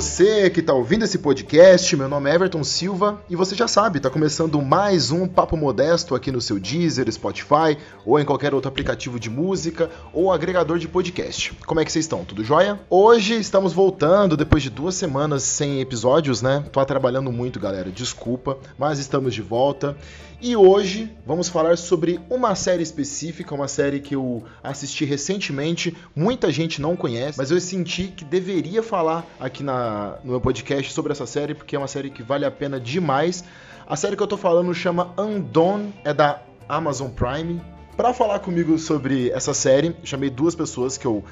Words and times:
você 0.00 0.48
que 0.48 0.60
está 0.60 0.72
ouvindo 0.72 1.04
esse 1.04 1.18
podcast. 1.18 1.94
Meu 1.94 2.08
nome 2.08 2.30
é 2.30 2.34
Everton 2.34 2.64
Silva 2.64 3.22
e 3.28 3.36
você 3.36 3.54
já 3.54 3.68
sabe, 3.68 3.98
está 3.98 4.08
começando 4.08 4.58
mais 4.62 5.10
um 5.10 5.28
Papo 5.28 5.58
Modesto 5.58 6.14
aqui 6.14 6.32
no 6.32 6.40
seu 6.40 6.58
Deezer, 6.58 7.12
Spotify 7.12 7.76
ou 8.06 8.18
em 8.18 8.24
qualquer 8.24 8.54
outro 8.54 8.70
aplicativo 8.70 9.20
de 9.20 9.28
música 9.28 9.90
ou 10.10 10.32
agregador 10.32 10.78
de 10.78 10.88
podcast. 10.88 11.52
Como 11.66 11.80
é 11.80 11.84
que 11.84 11.92
vocês 11.92 12.06
estão? 12.06 12.24
Tudo 12.24 12.42
jóia? 12.42 12.80
Hoje 12.88 13.34
estamos 13.34 13.74
voltando 13.74 14.38
depois 14.38 14.62
de 14.62 14.70
duas 14.70 14.94
semanas 14.94 15.42
sem 15.42 15.82
episódios, 15.82 16.40
né? 16.40 16.64
Tô 16.72 16.82
trabalhando 16.86 17.30
muito, 17.30 17.60
galera. 17.60 17.90
Desculpa, 17.90 18.56
mas 18.78 18.98
estamos 18.98 19.34
de 19.34 19.42
volta. 19.42 19.98
E 20.42 20.56
hoje 20.56 21.14
vamos 21.26 21.50
falar 21.50 21.76
sobre 21.76 22.18
uma 22.30 22.54
série 22.54 22.82
específica, 22.82 23.54
uma 23.54 23.68
série 23.68 24.00
que 24.00 24.16
eu 24.16 24.42
assisti 24.64 25.04
recentemente, 25.04 25.94
muita 26.16 26.50
gente 26.50 26.80
não 26.80 26.96
conhece, 26.96 27.36
mas 27.36 27.50
eu 27.50 27.60
senti 27.60 28.04
que 28.04 28.24
deveria 28.24 28.82
falar 28.82 29.26
aqui 29.38 29.62
na, 29.62 30.16
no 30.24 30.30
meu 30.30 30.40
podcast 30.40 30.90
sobre 30.94 31.12
essa 31.12 31.26
série, 31.26 31.54
porque 31.54 31.76
é 31.76 31.78
uma 31.78 31.86
série 31.86 32.08
que 32.08 32.22
vale 32.22 32.46
a 32.46 32.50
pena 32.50 32.80
demais. 32.80 33.44
A 33.86 33.96
série 33.96 34.16
que 34.16 34.22
eu 34.22 34.26
tô 34.26 34.38
falando 34.38 34.72
chama 34.72 35.12
Undone, 35.18 35.92
é 36.04 36.14
da 36.14 36.40
Amazon 36.66 37.10
Prime. 37.10 37.60
Para 37.94 38.14
falar 38.14 38.38
comigo 38.38 38.78
sobre 38.78 39.28
essa 39.32 39.52
série, 39.52 39.94
chamei 40.04 40.30
duas 40.30 40.54
pessoas 40.54 40.96
que 40.96 41.06
eu 41.06 41.22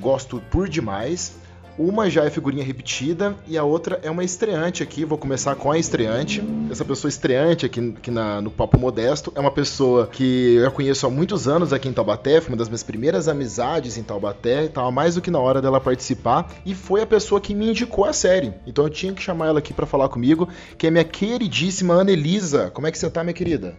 gosto 0.00 0.40
por 0.50 0.70
demais. 0.70 1.36
Uma 1.76 2.08
já 2.08 2.24
é 2.24 2.30
figurinha 2.30 2.62
repetida 2.62 3.34
e 3.48 3.58
a 3.58 3.64
outra 3.64 3.98
é 4.02 4.08
uma 4.08 4.22
estreante 4.22 4.82
aqui. 4.82 5.04
Vou 5.04 5.18
começar 5.18 5.56
com 5.56 5.72
a 5.72 5.78
estreante. 5.78 6.40
Essa 6.70 6.84
pessoa 6.84 7.08
estreante 7.08 7.66
aqui, 7.66 7.94
aqui 7.98 8.10
na, 8.12 8.40
no 8.40 8.50
Papo 8.50 8.78
Modesto 8.78 9.32
é 9.34 9.40
uma 9.40 9.50
pessoa 9.50 10.06
que 10.06 10.54
eu 10.54 10.70
conheço 10.70 11.04
há 11.04 11.10
muitos 11.10 11.48
anos 11.48 11.72
aqui 11.72 11.88
em 11.88 11.92
Taubaté. 11.92 12.40
Foi 12.40 12.50
uma 12.50 12.56
das 12.56 12.68
minhas 12.68 12.84
primeiras 12.84 13.26
amizades 13.26 13.98
em 13.98 14.04
Taubaté. 14.04 14.66
Estava 14.66 14.90
mais 14.92 15.16
do 15.16 15.20
que 15.20 15.32
na 15.32 15.40
hora 15.40 15.60
dela 15.60 15.80
participar. 15.80 16.48
E 16.64 16.76
foi 16.76 17.02
a 17.02 17.06
pessoa 17.06 17.40
que 17.40 17.54
me 17.54 17.70
indicou 17.70 18.04
a 18.04 18.12
série. 18.12 18.54
Então 18.64 18.84
eu 18.84 18.90
tinha 18.90 19.12
que 19.12 19.20
chamar 19.20 19.48
ela 19.48 19.58
aqui 19.58 19.74
para 19.74 19.84
falar 19.84 20.08
comigo, 20.08 20.48
que 20.78 20.86
é 20.86 20.90
minha 20.90 21.04
queridíssima 21.04 21.94
Ana 21.94 22.12
Elisa. 22.12 22.70
Como 22.72 22.86
é 22.86 22.92
que 22.92 22.98
você 22.98 23.10
tá, 23.10 23.24
minha 23.24 23.34
querida? 23.34 23.76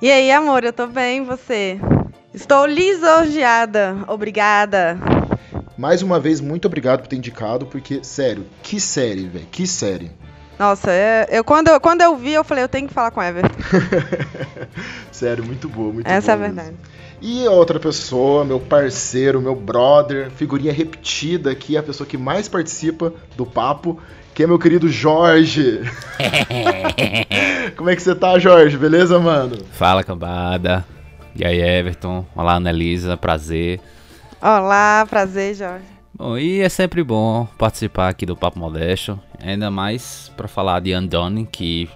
E 0.00 0.10
aí, 0.10 0.30
amor, 0.30 0.62
eu 0.62 0.72
tô 0.72 0.86
bem, 0.86 1.24
você? 1.24 1.80
Estou 2.32 2.66
lisonjeada. 2.66 3.96
Obrigada. 4.06 4.98
Mais 5.76 6.02
uma 6.02 6.20
vez, 6.20 6.40
muito 6.40 6.66
obrigado 6.66 7.00
por 7.00 7.08
ter 7.08 7.16
indicado, 7.16 7.66
porque, 7.66 8.02
sério, 8.02 8.46
que 8.62 8.80
série, 8.80 9.26
velho, 9.26 9.46
que 9.50 9.66
série. 9.66 10.10
Nossa, 10.58 10.90
é, 10.92 11.26
eu, 11.30 11.42
quando, 11.42 11.68
eu, 11.68 11.80
quando 11.80 12.00
eu 12.00 12.16
vi, 12.16 12.32
eu 12.32 12.44
falei, 12.44 12.62
eu 12.62 12.68
tenho 12.68 12.86
que 12.86 12.94
falar 12.94 13.10
com 13.10 13.20
a 13.20 13.26
Ever. 13.26 13.44
sério, 15.10 15.44
muito 15.44 15.68
boa, 15.68 15.92
muito 15.92 16.06
Essa 16.06 16.36
boa. 16.36 16.46
é 16.46 16.50
a 16.50 16.52
verdade. 16.52 16.76
E 17.20 17.48
outra 17.48 17.80
pessoa, 17.80 18.44
meu 18.44 18.60
parceiro, 18.60 19.40
meu 19.40 19.56
brother, 19.56 20.30
figurinha 20.30 20.72
repetida 20.72 21.50
aqui, 21.50 21.76
a 21.76 21.82
pessoa 21.82 22.06
que 22.06 22.16
mais 22.16 22.48
participa 22.48 23.12
do 23.36 23.44
papo, 23.44 24.00
que 24.32 24.44
é 24.44 24.46
meu 24.46 24.58
querido 24.58 24.88
Jorge. 24.88 25.80
Como 27.76 27.90
é 27.90 27.96
que 27.96 28.02
você 28.02 28.14
tá, 28.14 28.38
Jorge? 28.38 28.76
Beleza, 28.76 29.18
mano? 29.18 29.58
Fala, 29.72 30.04
cambada. 30.04 30.84
E 31.34 31.44
aí, 31.44 31.60
Everton? 31.60 32.24
Olá, 32.36 32.54
Annelisa, 32.54 33.16
prazer. 33.16 33.80
Olá, 34.46 35.06
prazer, 35.08 35.54
Jorge. 35.54 35.86
Bom, 36.12 36.36
e 36.36 36.60
é 36.60 36.68
sempre 36.68 37.02
bom 37.02 37.46
participar 37.56 38.10
aqui 38.10 38.26
do 38.26 38.36
Papo 38.36 38.58
Modesto, 38.58 39.18
ainda 39.42 39.70
mais 39.70 40.30
para 40.36 40.46
falar 40.46 40.80
de 40.80 40.94
Undone, 40.94 41.46
que 41.46 41.88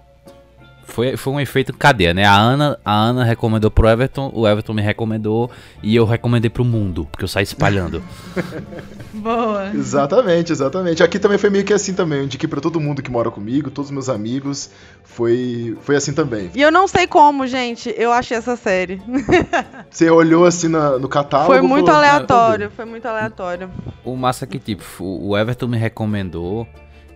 foi, 0.89 1.17
foi 1.17 1.33
um 1.35 1.39
efeito 1.39 1.73
cadeia, 1.73 2.15
né? 2.15 2.25
A 2.25 2.35
Ana, 2.35 2.79
a 2.85 2.93
Ana 2.93 3.23
recomendou 3.23 3.71
pro 3.71 3.87
Everton, 3.89 4.31
o 4.35 4.49
Everton 4.49 4.73
me 4.73 4.83
recomendou 4.83 5.51
e 5.83 5.95
eu 5.95 6.05
recomendei 6.05 6.49
pro 6.51 6.65
mundo, 6.65 7.07
porque 7.11 7.23
eu 7.25 7.29
saí 7.29 7.45
espalhando. 7.45 8.03
Boa. 9.13 9.71
Exatamente, 9.75 10.53
exatamente. 10.53 11.03
Aqui 11.03 11.19
também 11.19 11.39
foi 11.39 11.51
meio 11.51 11.65
que 11.65 11.73
assim 11.73 11.93
também. 11.95 12.19
Eu 12.21 12.25
indiquei 12.25 12.49
pra 12.49 12.61
todo 12.61 12.81
mundo 12.81 13.03
que 13.03 13.11
mora 13.11 13.31
comigo, 13.31 13.71
todos 13.71 13.91
os 13.91 13.93
meus 13.93 14.09
amigos. 14.09 14.71
Foi, 15.05 15.77
foi 15.83 15.97
assim 15.97 16.13
também. 16.13 16.51
E 16.55 16.63
eu 16.63 16.71
não 16.71 16.87
sei 16.89 17.07
como, 17.07 17.47
gente, 17.47 17.93
eu 17.97 18.13
achei 18.13 18.37
essa 18.37 18.57
série. 18.57 19.01
Você 19.91 20.09
olhou 20.11 20.45
assim 20.45 20.69
na- 20.69 20.99
no 20.99 21.09
catálogo. 21.09 21.53
Foi 21.53 21.61
muito 21.61 21.87
falou, 21.87 22.01
aleatório, 22.01 22.71
foi 22.71 22.85
muito 22.85 23.07
aleatório. 23.07 23.71
o 24.05 24.17
massa 24.17 24.45
é 24.45 24.49
que, 24.49 24.59
tipo, 24.59 24.85
o 25.05 25.37
Everton 25.37 25.67
me 25.67 25.77
recomendou 25.79 26.67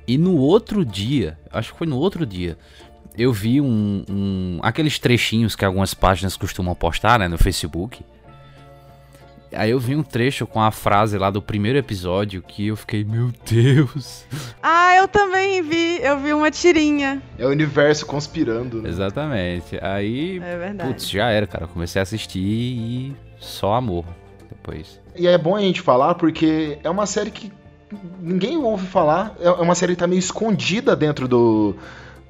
e 0.07 0.19
no 0.19 0.37
outro 0.37 0.85
dia, 0.85 1.39
acho 1.53 1.73
que 1.73 1.79
foi 1.79 1.87
no 1.87 1.97
outro 1.97 2.27
dia, 2.27 2.59
eu 3.17 3.33
vi 3.33 3.61
um, 3.61 4.05
um- 4.09 4.59
aqueles 4.63 4.99
trechinhos 4.99 5.55
que 5.57 5.65
algumas 5.65 5.95
páginas 5.95 6.37
costumam 6.37 6.75
postar, 6.75 7.19
né, 7.19 7.29
no 7.29 7.39
Facebook. 7.39 8.03
Aí 9.55 9.71
eu 9.71 9.79
vi 9.79 9.95
um 9.95 10.03
trecho 10.03 10.47
com 10.47 10.63
a 10.63 10.71
frase 10.71 11.19
lá 11.19 11.29
do 11.31 11.43
primeiro 11.43 11.77
episódio 11.79 12.41
que 12.41 12.69
eu 12.69 12.77
fiquei, 12.77 13.05
meu 13.05 13.31
Deus. 13.51 14.25
Ah, 14.63 14.97
eu 14.97 15.07
também 15.07 15.61
vi, 15.61 16.01
eu 16.03 16.19
vi 16.21 16.33
uma 16.33 16.51
tirinha. 16.51 17.21
É 17.39 17.45
o 17.45 17.51
universo 17.51 18.07
conspirando, 18.07 18.81
né? 18.81 18.89
Exatamente. 18.89 19.79
Aí, 19.83 20.39
É 20.39 20.57
verdade. 20.57 20.89
putz, 20.89 21.07
já 21.11 21.29
era, 21.29 21.47
cara. 21.47 21.65
Eu 21.65 21.69
comecei 21.69 22.01
a 22.01 22.03
assistir 22.03 22.39
e 22.41 23.15
só 23.39 23.75
amor 23.75 24.07
depois. 24.49 24.99
E 25.15 25.27
é 25.27 25.37
bom 25.37 25.55
a 25.55 25.61
gente 25.61 25.83
falar 25.83 26.15
porque 26.15 26.79
é 26.83 26.89
uma 26.89 27.05
série 27.05 27.31
que 27.31 27.53
ninguém 28.23 28.57
ouve 28.57 28.87
falar. 28.87 29.37
É 29.39 29.49
é 29.49 29.51
uma 29.51 29.75
série 29.75 29.93
que 29.93 29.99
tá 29.99 30.07
meio 30.07 30.19
escondida 30.19 30.97
dentro 30.97 31.29
do, 31.29 31.77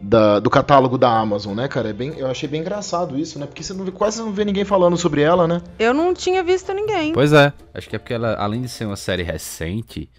da- 0.02 0.40
do 0.40 0.50
catálogo 0.50 0.98
da 0.98 1.08
Amazon, 1.16 1.54
né, 1.56 1.68
cara? 1.68 1.90
É 1.90 1.92
bem, 1.92 2.12
eu 2.18 2.26
achei 2.26 2.48
bem 2.48 2.60
engraçado 2.60 3.18
isso, 3.18 3.38
né? 3.38 3.46
Porque 3.46 3.62
você 3.62 3.72
não 3.72 3.84
vê- 3.84 3.92
quase 3.92 4.20
não 4.20 4.32
vê 4.32 4.44
ninguém 4.44 4.64
falando 4.64 4.96
sobre 4.96 5.22
ela, 5.22 5.46
né? 5.46 5.62
Eu 5.78 5.94
não 5.94 6.12
tinha 6.12 6.42
visto 6.42 6.72
ninguém. 6.74 7.12
Pois 7.12 7.32
é. 7.32 7.52
Acho 7.72 7.88
que 7.88 7.96
é 7.96 7.98
porque 7.98 8.12
ela, 8.14 8.34
além 8.34 8.60
de 8.62 8.68
ser 8.68 8.84
uma 8.84 8.96
série 8.96 9.22
recente, 9.22 10.10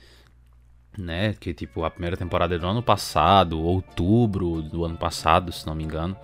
né? 0.97 1.35
Que 1.39 1.53
tipo, 1.53 1.83
a 1.83 1.91
primeira 1.91 2.15
temporada 2.15 2.55
é 2.55 2.57
do 2.57 2.65
ano 2.65 2.81
passado, 2.81 3.59
outubro 3.61 4.61
do 4.61 4.85
ano 4.85 4.97
passado, 4.97 5.51
se 5.51 5.67
não 5.67 5.75
me 5.75 5.83
engano. 5.83 6.15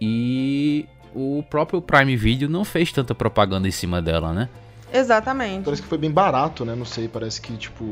E 0.00 0.86
o 1.14 1.42
próprio 1.48 1.80
Prime 1.80 2.16
Video 2.16 2.48
não 2.48 2.64
fez 2.64 2.90
tanta 2.90 3.14
propaganda 3.14 3.68
em 3.68 3.70
cima 3.70 4.02
dela, 4.02 4.32
né? 4.32 4.48
Exatamente. 4.92 5.64
Parece 5.64 5.82
que 5.82 5.88
foi 5.88 5.98
bem 5.98 6.10
barato, 6.10 6.64
né? 6.64 6.74
Não 6.74 6.84
sei, 6.84 7.08
parece 7.08 7.40
que, 7.40 7.56
tipo, 7.56 7.84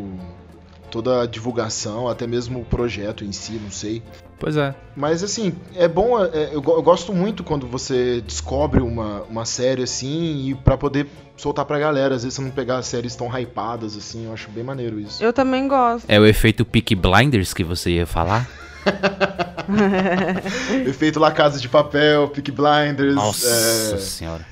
toda 0.90 1.22
a 1.22 1.26
divulgação, 1.26 2.08
até 2.08 2.26
mesmo 2.26 2.60
o 2.60 2.64
projeto 2.64 3.24
em 3.24 3.32
si, 3.32 3.52
não 3.52 3.70
sei. 3.70 4.02
Pois 4.38 4.56
é. 4.56 4.74
Mas 4.96 5.22
assim, 5.22 5.54
é 5.76 5.86
bom, 5.86 6.22
é, 6.24 6.50
eu, 6.52 6.62
go- 6.62 6.72
eu 6.72 6.82
gosto 6.82 7.12
muito 7.12 7.44
quando 7.44 7.66
você 7.66 8.22
descobre 8.22 8.80
uma, 8.82 9.22
uma 9.24 9.44
série 9.44 9.82
assim 9.82 10.48
e 10.48 10.54
pra 10.54 10.78
poder 10.78 11.06
soltar 11.36 11.64
pra 11.66 11.78
galera. 11.78 12.14
Às 12.14 12.22
vezes 12.22 12.36
você 12.36 12.42
não 12.42 12.50
pegar 12.50 12.80
séries 12.82 13.14
tão 13.14 13.28
hypadas 13.28 13.96
assim, 13.96 14.26
eu 14.26 14.32
acho 14.32 14.50
bem 14.50 14.64
maneiro 14.64 14.98
isso. 14.98 15.22
Eu 15.22 15.32
também 15.32 15.68
gosto. 15.68 16.06
É 16.08 16.18
o 16.18 16.24
efeito 16.26 16.64
Peak 16.64 16.94
Blinders 16.94 17.52
que 17.52 17.62
você 17.62 17.90
ia 17.90 18.06
falar? 18.06 18.48
Efeito 20.86 21.20
La 21.20 21.30
Casa 21.30 21.60
de 21.60 21.68
Papel, 21.68 22.28
Peak 22.28 22.50
Blinders, 22.50 23.14
Nossa 23.14 23.94
é, 23.94 23.98
senhora. 23.98 24.46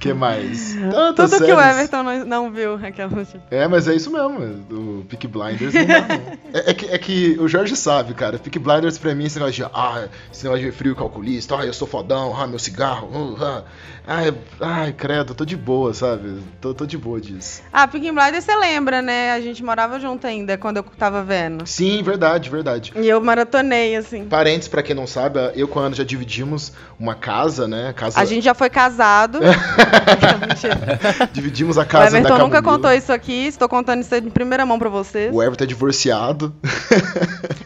Que 0.00 0.12
mais? 0.12 0.74
Tantas 0.90 1.30
Tudo 1.30 1.44
que 1.44 1.52
o 1.52 1.56
séries. 1.56 1.76
Everton 1.76 2.02
não, 2.02 2.24
não 2.24 2.50
viu, 2.50 2.74
aquela. 2.74 3.10
É, 3.50 3.68
mas 3.68 3.86
é 3.86 3.94
isso 3.94 4.10
mesmo, 4.10 4.64
o 4.70 5.04
Peak 5.04 5.28
Blinders 5.28 5.74
não 5.74 5.86
dá, 5.86 6.00
não. 6.08 6.40
É, 6.52 6.70
é 6.70 6.74
que, 6.74 6.86
é 6.86 6.98
que 6.98 7.36
o 7.38 7.46
Jorge 7.46 7.76
sabe, 7.76 8.12
cara, 8.12 8.38
Peak 8.38 8.58
Blinders 8.58 8.98
pra 8.98 9.14
mim, 9.14 9.26
esse 9.26 9.38
negócio 9.38 9.64
de, 9.64 9.70
ah, 9.72 10.08
esse 10.32 10.42
negócio 10.42 10.64
de 10.64 10.72
frio 10.72 10.96
calculista, 10.96 11.56
ah, 11.56 11.64
eu 11.64 11.72
sou 11.72 11.86
fodão, 11.86 12.34
ah, 12.36 12.46
meu 12.46 12.58
cigarro, 12.58 13.06
uh, 13.08 13.44
ah, 13.44 13.64
ai, 14.06 14.34
ai, 14.60 14.92
credo, 14.92 15.34
tô 15.34 15.44
de 15.44 15.56
boa, 15.56 15.94
sabe? 15.94 16.40
Tô, 16.60 16.74
tô 16.74 16.86
de 16.86 16.98
boa 16.98 17.20
disso. 17.20 17.62
Ah, 17.72 17.86
Pink 17.86 18.10
Blinders 18.10 18.44
você 18.44 18.56
lembra, 18.56 19.00
né? 19.00 19.32
A 19.32 19.40
gente 19.40 19.62
morava 19.62 20.00
junto 20.00 20.26
ainda 20.26 20.58
quando 20.58 20.78
eu 20.78 20.82
tava 20.82 21.22
vendo. 21.22 21.66
Sim, 21.66 22.02
verdade, 22.02 22.50
verdade. 22.50 22.92
E 22.96 23.08
eu 23.08 23.20
maratonei, 23.20 23.94
assim. 23.94 24.24
Parentes, 24.24 24.66
pra 24.66 24.82
quem 24.82 24.96
não 24.96 25.06
sabe, 25.06 25.38
eu 25.54 25.68
com 25.68 25.78
a 25.78 25.84
Ana 25.84 25.94
já 25.94 26.04
dividimos 26.04 26.72
uma 26.98 27.14
casa, 27.14 27.68
né? 27.68 27.92
Casa... 27.92 28.18
A 28.18 28.24
gente 28.24 28.42
já 28.42 28.54
foi 28.54 28.70
casado. 28.70 29.38
Dividimos 31.32 31.78
a 31.78 31.82
o 31.82 31.86
casa 31.86 32.10
da 32.10 32.18
Everton 32.18 32.38
nunca 32.38 32.62
contou 32.62 32.92
isso 32.92 33.12
aqui. 33.12 33.46
Estou 33.46 33.68
contando 33.68 34.00
isso 34.02 34.14
em 34.14 34.30
primeira 34.30 34.64
mão 34.64 34.78
pra 34.78 34.88
vocês. 34.88 35.34
O 35.34 35.42
Everton 35.42 35.64
é 35.64 35.66
divorciado. 35.66 36.54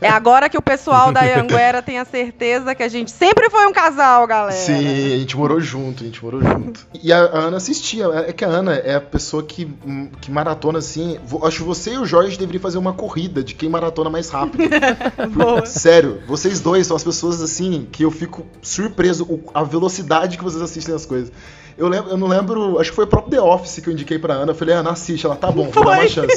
É 0.01 0.09
agora 0.09 0.49
que 0.49 0.59
o 0.59 0.63
pessoal 0.63 1.13
da 1.13 1.23
Anguera 1.41 1.83
tem 1.83 1.99
a 1.99 2.05
certeza 2.05 2.75
que 2.75 2.83
a 2.83 2.89
gente 2.89 3.11
sempre 3.11 3.49
foi 3.51 3.67
um 3.67 3.73
casal, 3.73 4.27
galera. 4.27 4.53
Sim, 4.53 5.15
a 5.15 5.19
gente 5.19 5.37
morou 5.37 5.61
junto, 5.61 6.03
a 6.03 6.07
gente 6.07 6.23
morou 6.23 6.43
junto. 6.43 6.87
E 7.03 7.13
a, 7.13 7.19
a 7.19 7.39
Ana 7.39 7.57
assistia. 7.57 8.07
É 8.27 8.33
que 8.33 8.45
a 8.45 8.49
Ana 8.49 8.75
é 8.75 8.97
a 8.97 9.01
pessoa 9.01 9.43
que, 9.43 9.65
hum, 9.87 10.11
que 10.21 10.31
maratona 10.31 10.79
assim. 10.79 11.19
Acho 11.43 11.59
que 11.59 11.65
você 11.65 11.95
e 11.95 11.99
o 11.99 12.05
Jorge 12.05 12.39
deveriam 12.39 12.61
fazer 12.61 12.79
uma 12.79 12.93
corrida 12.93 13.43
de 13.43 13.55
quem 13.55 13.69
maratona 13.69 14.11
mais 14.11 14.29
rápido. 14.29 14.65
Boa. 15.33 15.65
Sério, 15.67 16.23
vocês 16.27 16.61
dois 16.61 16.87
são 16.87 16.97
as 16.97 17.05
pessoas 17.05 17.41
assim 17.41 17.87
que 17.91 18.05
eu 18.05 18.11
fico 18.11 18.47
surpreso 18.63 19.41
a 19.53 19.63
velocidade 19.63 20.37
que 20.37 20.45
vocês 20.45 20.63
assistem 20.63 20.95
as 20.95 21.07
coisas. 21.07 21.33
Eu, 21.77 21.89
lembro, 21.89 22.11
eu 22.11 22.17
não 22.17 22.27
lembro, 22.27 22.79
acho 22.79 22.91
que 22.91 22.97
foi 22.97 23.05
o 23.05 23.09
próprio 23.09 23.33
The 23.33 23.41
Office 23.43 23.81
que 23.83 23.89
eu 23.89 23.93
indiquei 23.93 24.19
pra 24.19 24.35
Ana. 24.35 24.53
Eu 24.53 24.55
falei, 24.57 24.75
Ana, 24.75 24.91
assiste. 24.91 25.27
Ela, 25.27 25.37
tá 25.37 25.51
bom, 25.51 25.69
vou 25.71 25.85
dar 25.85 25.91
uma 25.91 25.97
Foi. 25.99 26.09
chance. 26.09 26.37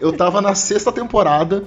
Eu 0.00 0.12
tava 0.12 0.40
na 0.40 0.54
sexta 0.54 0.90
temporada, 0.90 1.62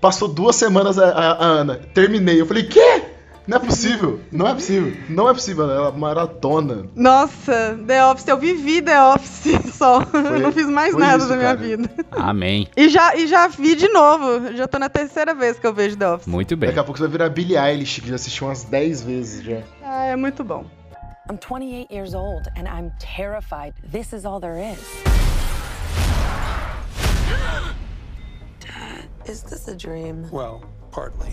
passou 0.00 0.28
duas 0.28 0.56
semanas 0.56 0.98
a, 0.98 1.08
a- 1.10 1.32
a 1.32 1.44
Ana, 1.44 1.80
terminei. 1.92 2.40
Eu 2.40 2.46
falei, 2.46 2.62
quê? 2.64 3.02
Não 3.46 3.58
é 3.58 3.60
possível, 3.60 4.20
não 4.32 4.48
é 4.48 4.54
possível, 4.54 4.90
não 5.06 5.28
é 5.28 5.34
possível, 5.34 5.70
ela 5.70 5.92
maratona. 5.92 6.86
Nossa, 6.96 7.78
The 7.86 8.06
Office, 8.06 8.26
eu 8.26 8.38
vivi 8.38 8.80
The 8.80 8.98
Office 9.08 9.58
só. 9.76 10.00
eu 10.14 10.38
não 10.40 10.50
fiz 10.50 10.66
mais 10.66 10.96
nada 10.96 11.18
isso, 11.18 11.28
da 11.28 11.36
minha 11.36 11.54
cara. 11.54 11.60
vida. 11.60 11.90
Amém. 12.12 12.66
E 12.74 12.88
já, 12.88 13.14
e 13.14 13.26
já 13.26 13.46
vi 13.46 13.74
de 13.76 13.86
novo. 13.88 14.50
Já 14.56 14.66
tô 14.66 14.78
na 14.78 14.88
terceira 14.88 15.34
vez 15.34 15.58
que 15.58 15.66
eu 15.66 15.74
vejo 15.74 15.94
The 15.94 16.08
Office. 16.12 16.26
Muito 16.26 16.56
bem. 16.56 16.68
Daqui 16.70 16.78
a 16.80 16.84
pouco 16.84 16.96
você 16.96 17.02
vai 17.04 17.12
virar 17.12 17.28
Billie 17.28 17.58
Eilish, 17.58 18.00
que 18.00 18.08
já 18.08 18.14
assistiu 18.14 18.46
umas 18.46 18.64
10 18.64 19.02
vezes 19.02 19.44
já. 19.44 19.58
Ah, 19.82 20.06
é 20.06 20.16
muito 20.16 20.42
bom. 20.42 20.64
I'm 21.26 21.38
28 21.38 21.90
years 21.90 22.14
old 22.14 22.48
and 22.54 22.68
I'm 22.68 22.92
terrified. 22.98 23.72
This 23.82 24.12
is 24.12 24.26
all 24.26 24.40
there 24.40 24.58
is. 24.58 24.78
Dad, 28.60 29.08
is 29.24 29.42
this 29.42 29.66
a 29.66 29.74
dream? 29.74 30.28
Well, 30.30 30.62
partly. 30.90 31.32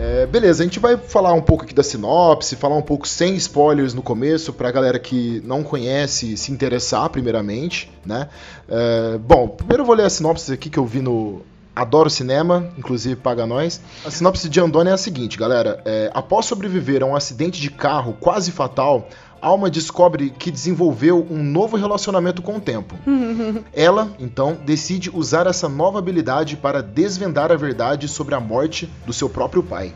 É, 0.00 0.26
beleza, 0.26 0.62
a 0.62 0.66
gente 0.66 0.80
vai 0.80 0.96
falar 0.96 1.34
um 1.34 1.42
pouco 1.42 1.64
aqui 1.64 1.74
da 1.74 1.82
sinopse, 1.82 2.56
falar 2.56 2.76
um 2.76 2.82
pouco 2.82 3.06
sem 3.06 3.36
spoilers 3.36 3.92
no 3.92 4.02
começo, 4.02 4.50
pra 4.50 4.72
galera 4.72 4.98
que 4.98 5.42
não 5.44 5.62
conhece 5.62 6.34
se 6.36 6.50
interessar, 6.50 7.10
primeiramente, 7.10 7.92
né? 8.04 8.30
É, 8.66 9.18
bom, 9.18 9.46
primeiro 9.46 9.82
eu 9.82 9.86
vou 9.86 9.94
ler 9.94 10.06
a 10.06 10.10
sinopse 10.10 10.50
aqui 10.50 10.70
que 10.70 10.78
eu 10.78 10.86
vi 10.86 11.02
no 11.02 11.42
Adoro 11.74 12.08
Cinema, 12.08 12.68
inclusive 12.78 13.16
paga 13.16 13.46
nós. 13.46 13.80
A 14.04 14.10
sinopse 14.10 14.48
de 14.48 14.60
Andônia 14.60 14.90
é 14.90 14.94
a 14.94 14.98
seguinte, 14.98 15.36
galera. 15.36 15.80
É, 15.84 16.10
após 16.14 16.46
sobreviver 16.46 17.02
a 17.02 17.06
um 17.06 17.16
acidente 17.16 17.60
de 17.60 17.70
carro 17.70 18.16
quase 18.20 18.52
fatal, 18.52 19.08
Alma 19.44 19.68
descobre 19.68 20.30
que 20.30 20.50
desenvolveu 20.50 21.26
um 21.30 21.42
novo 21.42 21.76
relacionamento 21.76 22.40
com 22.40 22.56
o 22.56 22.60
tempo. 22.60 22.94
Ela, 23.74 24.10
então, 24.18 24.56
decide 24.64 25.10
usar 25.12 25.46
essa 25.46 25.68
nova 25.68 25.98
habilidade 25.98 26.56
para 26.56 26.82
desvendar 26.82 27.52
a 27.52 27.56
verdade 27.56 28.08
sobre 28.08 28.34
a 28.34 28.40
morte 28.40 28.90
do 29.04 29.12
seu 29.12 29.28
próprio 29.28 29.62
pai. 29.62 29.94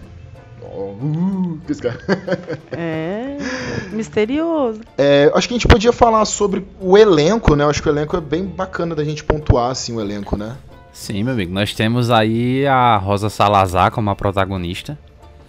Oh, 0.61 0.91
uh, 0.91 1.59
que 1.67 1.75
cara. 1.77 1.99
É. 2.73 3.39
Misterioso. 3.91 4.81
É, 4.99 5.33
acho 5.35 5.49
que 5.49 5.55
a 5.55 5.57
gente 5.57 5.67
podia 5.67 5.93
falar 5.93 6.27
sobre 6.27 6.67
o 6.79 6.99
elenco, 6.99 7.57
né? 7.57 7.65
Acho 7.65 7.83
que 7.83 7.89
o 7.89 7.93
elenco 7.93 8.19
é 8.19 8.21
bem 8.21 8.45
bacana 8.45 8.95
da 8.95 9.03
gente 9.03 9.25
pontuar, 9.25 9.71
assim, 9.71 9.97
o 9.97 10.01
elenco, 10.01 10.37
né? 10.37 10.59
Sim, 10.99 11.23
meu 11.23 11.33
amigo. 11.33 11.53
Nós 11.53 11.73
temos 11.73 12.11
aí 12.11 12.67
a 12.67 12.97
Rosa 12.97 13.31
Salazar 13.31 13.91
como 13.93 14.11
a 14.11 14.17
protagonista. 14.17 14.99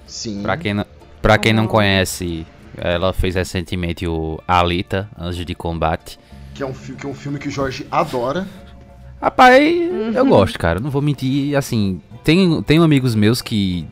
Sim. 0.06 0.42
Pra 0.44 0.56
quem, 0.56 0.74
não- 0.76 0.86
pra 1.24 1.38
quem 1.40 1.52
não 1.54 1.66
conhece, 1.68 2.46
ela 2.78 3.12
fez 3.14 3.34
recentemente 3.34 4.08
o 4.08 4.40
Alita, 4.48 5.10
Anjos 5.20 5.44
de 5.46 5.56
Combate. 5.56 6.20
Que 6.54 6.62
é, 6.62 6.66
um, 6.68 6.74
fi- 6.74 6.94
que 6.94 7.06
é 7.06 7.10
um 7.10 7.16
filme 7.16 7.40
que 7.40 7.48
o 7.48 7.52
Jorge 7.52 7.86
adora. 7.92 8.48
Rapaz, 9.20 9.60
eu 10.16 10.26
gosto, 10.26 10.58
cara. 10.60 10.80
Não 10.80 10.92
vou 10.92 11.02
mentir. 11.02 11.56
Assim, 11.58 12.00
tem, 12.24 12.62
tem 12.62 12.78
amigos 12.82 13.16
meus 13.16 13.42
que 13.42 13.88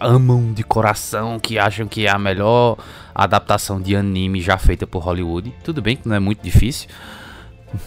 amam 0.00 0.52
de 0.54 0.64
coração, 0.64 1.38
que 1.38 1.58
acham 1.58 1.86
que 1.86 2.06
é 2.06 2.10
a 2.10 2.18
melhor 2.18 2.78
adaptação 3.14 3.80
de 3.80 3.94
anime 3.94 4.40
já 4.40 4.56
feita 4.56 4.86
por 4.86 5.02
Hollywood. 5.02 5.52
Tudo 5.62 5.82
bem 5.82 5.96
que 5.96 6.08
não 6.08 6.16
é 6.16 6.18
muito 6.20 6.42
difícil, 6.42 6.88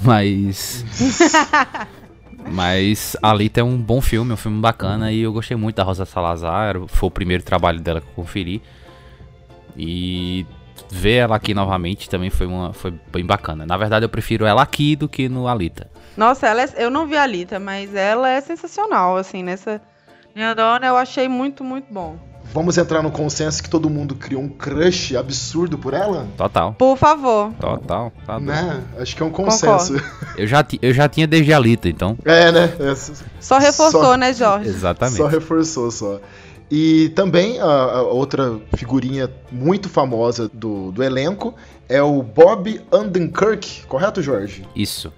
mas. 0.02 0.86
mas 2.52 3.16
Alita 3.22 3.60
é 3.60 3.64
um 3.64 3.78
bom 3.78 4.02
filme, 4.02 4.34
um 4.34 4.38
filme 4.38 4.60
bacana 4.62 5.12
e 5.12 5.22
eu 5.22 5.34
gostei 5.34 5.56
muito 5.58 5.76
da 5.76 5.84
Rosa 5.84 6.06
Salazar. 6.06 6.80
Foi 6.88 7.08
o 7.08 7.12
primeiro 7.12 7.44
trabalho 7.44 7.80
dela 7.80 8.02
que 8.02 8.08
eu 8.08 8.14
conferi. 8.14 8.62
E 9.76 10.46
ver 10.90 11.16
ela 11.18 11.36
aqui 11.36 11.54
novamente 11.54 12.10
também 12.10 12.30
foi, 12.30 12.48
uma, 12.48 12.74
foi 12.74 12.94
bem 13.12 13.26
bacana. 13.26 13.66
Na 13.66 13.78
verdade, 13.78 14.06
eu 14.06 14.10
prefiro 14.10 14.46
ela 14.46 14.62
aqui 14.62 14.96
do 14.96 15.08
que 15.10 15.28
no 15.30 15.48
Alita. 15.48 15.90
Nossa, 16.16 16.48
ela 16.48 16.64
é- 16.64 16.74
eu 16.78 16.90
não 16.90 17.06
vi 17.06 17.16
a 17.16 17.26
Lita, 17.28 17.60
mas 17.60 17.94
ela 17.94 18.30
é 18.30 18.42
sensacional, 18.42 19.18
assim, 19.18 19.44
nessa. 19.44 19.80
Minha 20.36 20.54
dona 20.54 20.88
eu 20.88 20.96
achei 20.98 21.28
muito, 21.28 21.64
muito 21.64 21.92
bom. 21.94 22.18
Vamos 22.54 22.78
entrar 22.78 23.04
no 23.04 23.12
consenso 23.12 23.62
que 23.62 23.70
todo 23.70 23.90
mundo 23.90 24.16
criou 24.16 24.42
um 24.42 24.50
crush 24.50 25.16
absurdo 25.16 25.78
por 25.78 25.94
ela? 25.94 26.28
Total. 26.36 26.74
Por 26.74 26.98
favor. 26.98 27.52
Total, 27.60 28.12
tá. 28.26 28.40
Né? 28.40 28.82
Acho 29.00 29.16
que 29.16 29.22
é 29.22 29.26
um 29.26 29.30
consenso. 29.32 29.94
Eu 30.36 30.48
já, 30.48 30.66
eu 30.82 30.94
já 30.94 31.08
tinha 31.08 31.28
desde 31.28 31.54
a 31.54 31.60
Lita, 31.60 31.88
então. 31.88 32.18
É, 32.26 32.52
né? 32.52 32.74
É, 32.80 32.96
Só 33.40 33.60
reforçou, 33.60 34.02
Só- 34.04 34.18
né, 34.18 34.34
Jorge? 34.34 34.70
Exatamente. 34.70 35.18
Só 35.18 35.28
reforçou 35.28 35.92
só. 35.92 36.20
E 36.70 37.10
também 37.10 37.60
a, 37.62 37.66
a 37.66 38.02
outra 38.02 38.60
figurinha 38.76 39.30
muito 39.52 39.88
famosa 39.88 40.50
do, 40.52 40.92
do 40.92 41.04
elenco 41.04 41.54
é 41.88 42.02
o 42.02 42.22
Bob 42.24 42.82
Andenkirk, 42.92 43.86
correto, 43.88 44.22
Jorge? 44.22 44.66
Isso. 44.76 45.14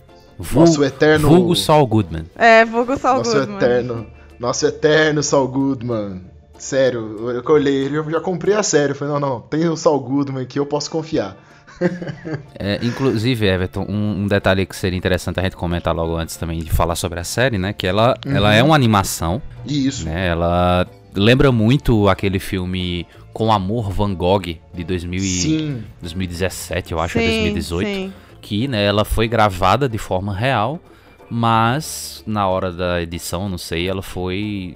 Nosso 0.54 0.84
eterno- 0.84 1.28
Vulgo 1.30 1.56
Saul 1.56 1.88
Goodman. 1.88 2.26
É, 2.36 2.64
vulgo 2.66 2.98
Saul 2.98 3.18
Nosso 3.20 3.32
Goodman. 3.36 3.56
eterno. 3.58 4.08
Nosso 4.40 4.66
eterno 4.66 5.24
Saul 5.24 5.48
Goodman. 5.48 6.22
Sério, 6.60 7.32
eu 7.32 7.44
olhei 7.54 7.74
ele, 7.86 7.98
eu 7.98 8.10
já 8.12 8.20
comprei 8.20 8.54
a 8.54 8.62
sério. 8.62 8.94
Falei, 8.94 9.14
não, 9.14 9.20
não, 9.20 9.40
tem 9.42 9.68
o 9.68 9.76
Saul 9.76 10.00
Goodman 10.00 10.44
aqui, 10.44 10.60
eu 10.60 10.66
posso 10.66 10.92
confiar. 10.92 11.36
É, 12.60 12.78
inclusive, 12.84 13.46
Everton, 13.48 13.86
um, 13.88 14.24
um 14.24 14.28
detalhe 14.28 14.66
que 14.66 14.76
seria 14.76 14.98
interessante 14.98 15.40
a 15.40 15.44
gente 15.44 15.56
comentar 15.56 15.96
logo 15.96 16.16
antes 16.18 16.36
também 16.36 16.60
de 16.60 16.70
falar 16.70 16.96
sobre 16.96 17.20
a 17.20 17.24
série, 17.24 17.58
né? 17.58 17.72
Que 17.74 17.88
ela, 17.88 18.16
ela 18.26 18.54
é 18.54 18.62
uma 18.62 18.76
animação, 18.76 19.42
E 19.66 19.88
isso. 19.88 20.04
né? 20.06 20.28
Ela 20.28 20.86
lembra 21.16 21.52
muito 21.52 22.10
aquele 22.10 22.38
filme 22.38 23.08
Com 23.34 23.52
Amor 23.52 23.90
Van 23.92 24.14
Gogh 24.14 24.58
de 24.74 24.84
2000 24.84 25.20
e- 25.20 25.28
Sim, 25.28 25.84
2017, 26.02 26.92
eu 26.92 27.00
acho, 27.00 27.18
sim, 27.18 27.26
2018. 27.26 27.88
Sim. 27.88 28.14
que 28.42 28.68
né, 28.68 28.84
ela 28.86 29.06
foi 29.06 29.28
gravada 29.30 29.88
de 29.88 29.98
forma 29.98 30.36
real, 30.36 30.80
mas 31.30 32.24
na 32.28 32.48
hora 32.48 32.72
da 32.72 33.02
edição, 33.02 33.48
não 33.48 33.58
sei, 33.58 33.88
ela 33.88 34.02
foi 34.02 34.76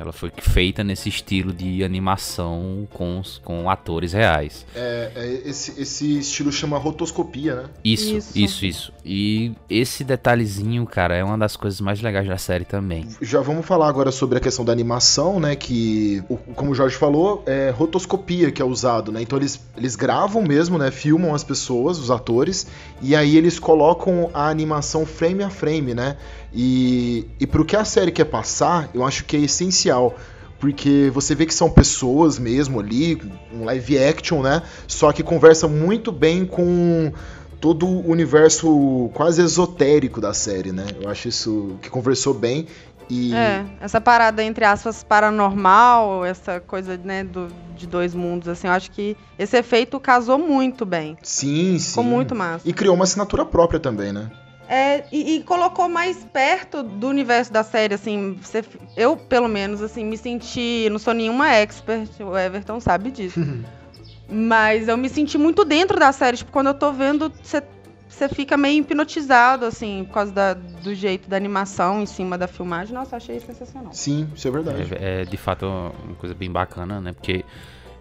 ela 0.00 0.12
foi 0.12 0.32
feita 0.38 0.82
nesse 0.82 1.08
estilo 1.08 1.52
de 1.52 1.84
animação 1.84 2.88
com, 2.92 3.20
com 3.44 3.68
atores 3.68 4.12
reais. 4.12 4.64
é, 4.74 5.10
é, 5.14 5.48
esse, 5.48 5.80
esse 5.80 6.18
estilo 6.18 6.50
chama 6.50 6.78
rotoscopia, 6.78 7.54
né? 7.54 7.64
Isso, 7.84 8.16
Isso. 8.16 8.38
isso, 8.38 8.66
isso, 8.66 8.92
E 9.04 9.52
esse 9.68 10.02
detalhezinho, 10.04 10.86
cara, 10.86 11.14
é 11.14 11.22
uma 11.22 11.36
das 11.36 11.56
coisas 11.56 11.80
mais 11.80 12.00
legais 12.00 12.26
da 12.26 12.38
série 12.38 12.64
também. 12.64 13.06
Já 13.20 13.40
vamos 13.40 13.66
falar 13.66 13.88
agora 13.88 14.10
sobre 14.10 14.38
a 14.38 14.40
questão 14.40 14.64
da 14.64 14.72
animação, 14.72 15.38
né? 15.38 15.54
Que, 15.54 16.22
como 16.54 16.70
o 16.70 16.74
Jorge 16.74 16.96
falou, 16.96 17.42
é 17.46 17.70
rotoscopia 17.70 18.50
que 18.50 18.62
é 18.62 18.64
usado, 18.64 19.12
né? 19.12 19.20
Então 19.22 19.38
eles, 19.38 19.60
eles 19.76 19.96
gravam 19.96 20.42
mesmo, 20.42 20.78
né? 20.78 20.90
Filmam 20.90 21.34
as 21.34 21.44
pessoas, 21.44 21.98
os 21.98 22.10
atores, 22.10 22.66
e 23.02 23.14
aí 23.14 23.36
eles 23.36 23.58
colocam 23.58 24.30
a 24.32 24.48
animação 24.48 25.04
frame 25.04 25.42
a 25.42 25.50
frame, 25.50 25.94
né? 25.94 26.16
E, 26.52 27.28
e 27.38 27.46
pro 27.46 27.64
que 27.64 27.76
a 27.76 27.84
série 27.84 28.10
quer 28.10 28.24
passar, 28.24 28.90
eu 28.92 29.04
acho 29.04 29.24
que 29.24 29.36
é 29.36 29.40
essencial. 29.40 30.16
Porque 30.58 31.10
você 31.14 31.34
vê 31.34 31.46
que 31.46 31.54
são 31.54 31.70
pessoas 31.70 32.38
mesmo 32.38 32.80
ali, 32.80 33.20
um 33.52 33.64
live 33.64 33.98
action, 33.98 34.42
né? 34.42 34.62
Só 34.86 35.10
que 35.10 35.22
conversa 35.22 35.66
muito 35.66 36.12
bem 36.12 36.44
com 36.44 37.12
todo 37.60 37.86
o 37.86 38.10
universo 38.10 39.10
quase 39.14 39.42
esotérico 39.42 40.20
da 40.20 40.34
série, 40.34 40.70
né? 40.72 40.86
Eu 41.00 41.08
acho 41.08 41.28
isso 41.28 41.78
que 41.80 41.88
conversou 41.88 42.34
bem. 42.34 42.66
E 43.08 43.34
É, 43.34 43.64
essa 43.80 44.00
parada, 44.00 44.42
entre 44.42 44.64
aspas, 44.64 45.02
paranormal, 45.02 46.24
essa 46.24 46.60
coisa, 46.60 46.96
né, 47.02 47.24
do, 47.24 47.48
de 47.76 47.86
dois 47.86 48.14
mundos, 48.14 48.46
assim, 48.46 48.68
eu 48.68 48.72
acho 48.72 48.90
que 48.90 49.16
esse 49.38 49.56
efeito 49.56 49.98
casou 49.98 50.38
muito 50.38 50.86
bem. 50.86 51.16
sim, 51.22 51.78
sim. 51.78 51.88
Ficou 51.88 52.04
muito 52.04 52.34
massa. 52.34 52.68
E 52.68 52.72
criou 52.72 52.94
uma 52.94 53.04
assinatura 53.04 53.44
própria 53.44 53.80
também, 53.80 54.12
né? 54.12 54.30
É, 54.72 55.04
e, 55.10 55.34
e 55.36 55.42
colocou 55.42 55.88
mais 55.88 56.18
perto 56.32 56.80
do 56.84 57.08
universo 57.08 57.52
da 57.52 57.64
série, 57.64 57.92
assim, 57.94 58.38
você- 58.40 58.64
eu, 58.96 59.16
pelo 59.16 59.48
menos, 59.48 59.82
assim, 59.82 60.04
me 60.04 60.16
senti, 60.16 60.86
não 60.90 60.98
sou 61.00 61.12
nenhuma 61.12 61.50
expert, 61.52 62.08
o 62.20 62.38
Everton 62.38 62.78
sabe 62.78 63.10
disso, 63.10 63.40
mas 64.30 64.86
eu 64.86 64.96
me 64.96 65.08
senti 65.08 65.36
muito 65.36 65.64
dentro 65.64 65.98
da 65.98 66.12
série, 66.12 66.36
tipo, 66.36 66.52
quando 66.52 66.68
eu 66.68 66.74
tô 66.74 66.92
vendo, 66.92 67.32
você 67.42 67.62
você 68.08 68.28
fica 68.28 68.56
meio 68.56 68.80
hipnotizado, 68.80 69.64
assim, 69.64 70.04
por 70.06 70.14
causa 70.14 70.32
da- 70.32 70.52
do 70.54 70.92
jeito 70.94 71.28
da 71.30 71.36
animação 71.36 72.02
em 72.02 72.06
cima 72.06 72.36
da 72.36 72.46
filmagem. 72.48 72.92
Nossa, 72.92 73.16
achei 73.16 73.38
sensacional. 73.40 73.92
Sim, 73.92 74.28
isso 74.34 74.46
é 74.46 74.50
verdade. 74.50 74.94
É, 74.94 75.22
é, 75.22 75.24
de 75.24 75.36
fato 75.36 75.64
uma 75.66 76.16
coisa 76.18 76.34
bem 76.34 76.50
bacana, 76.50 77.00
né? 77.00 77.12
Porque 77.12 77.44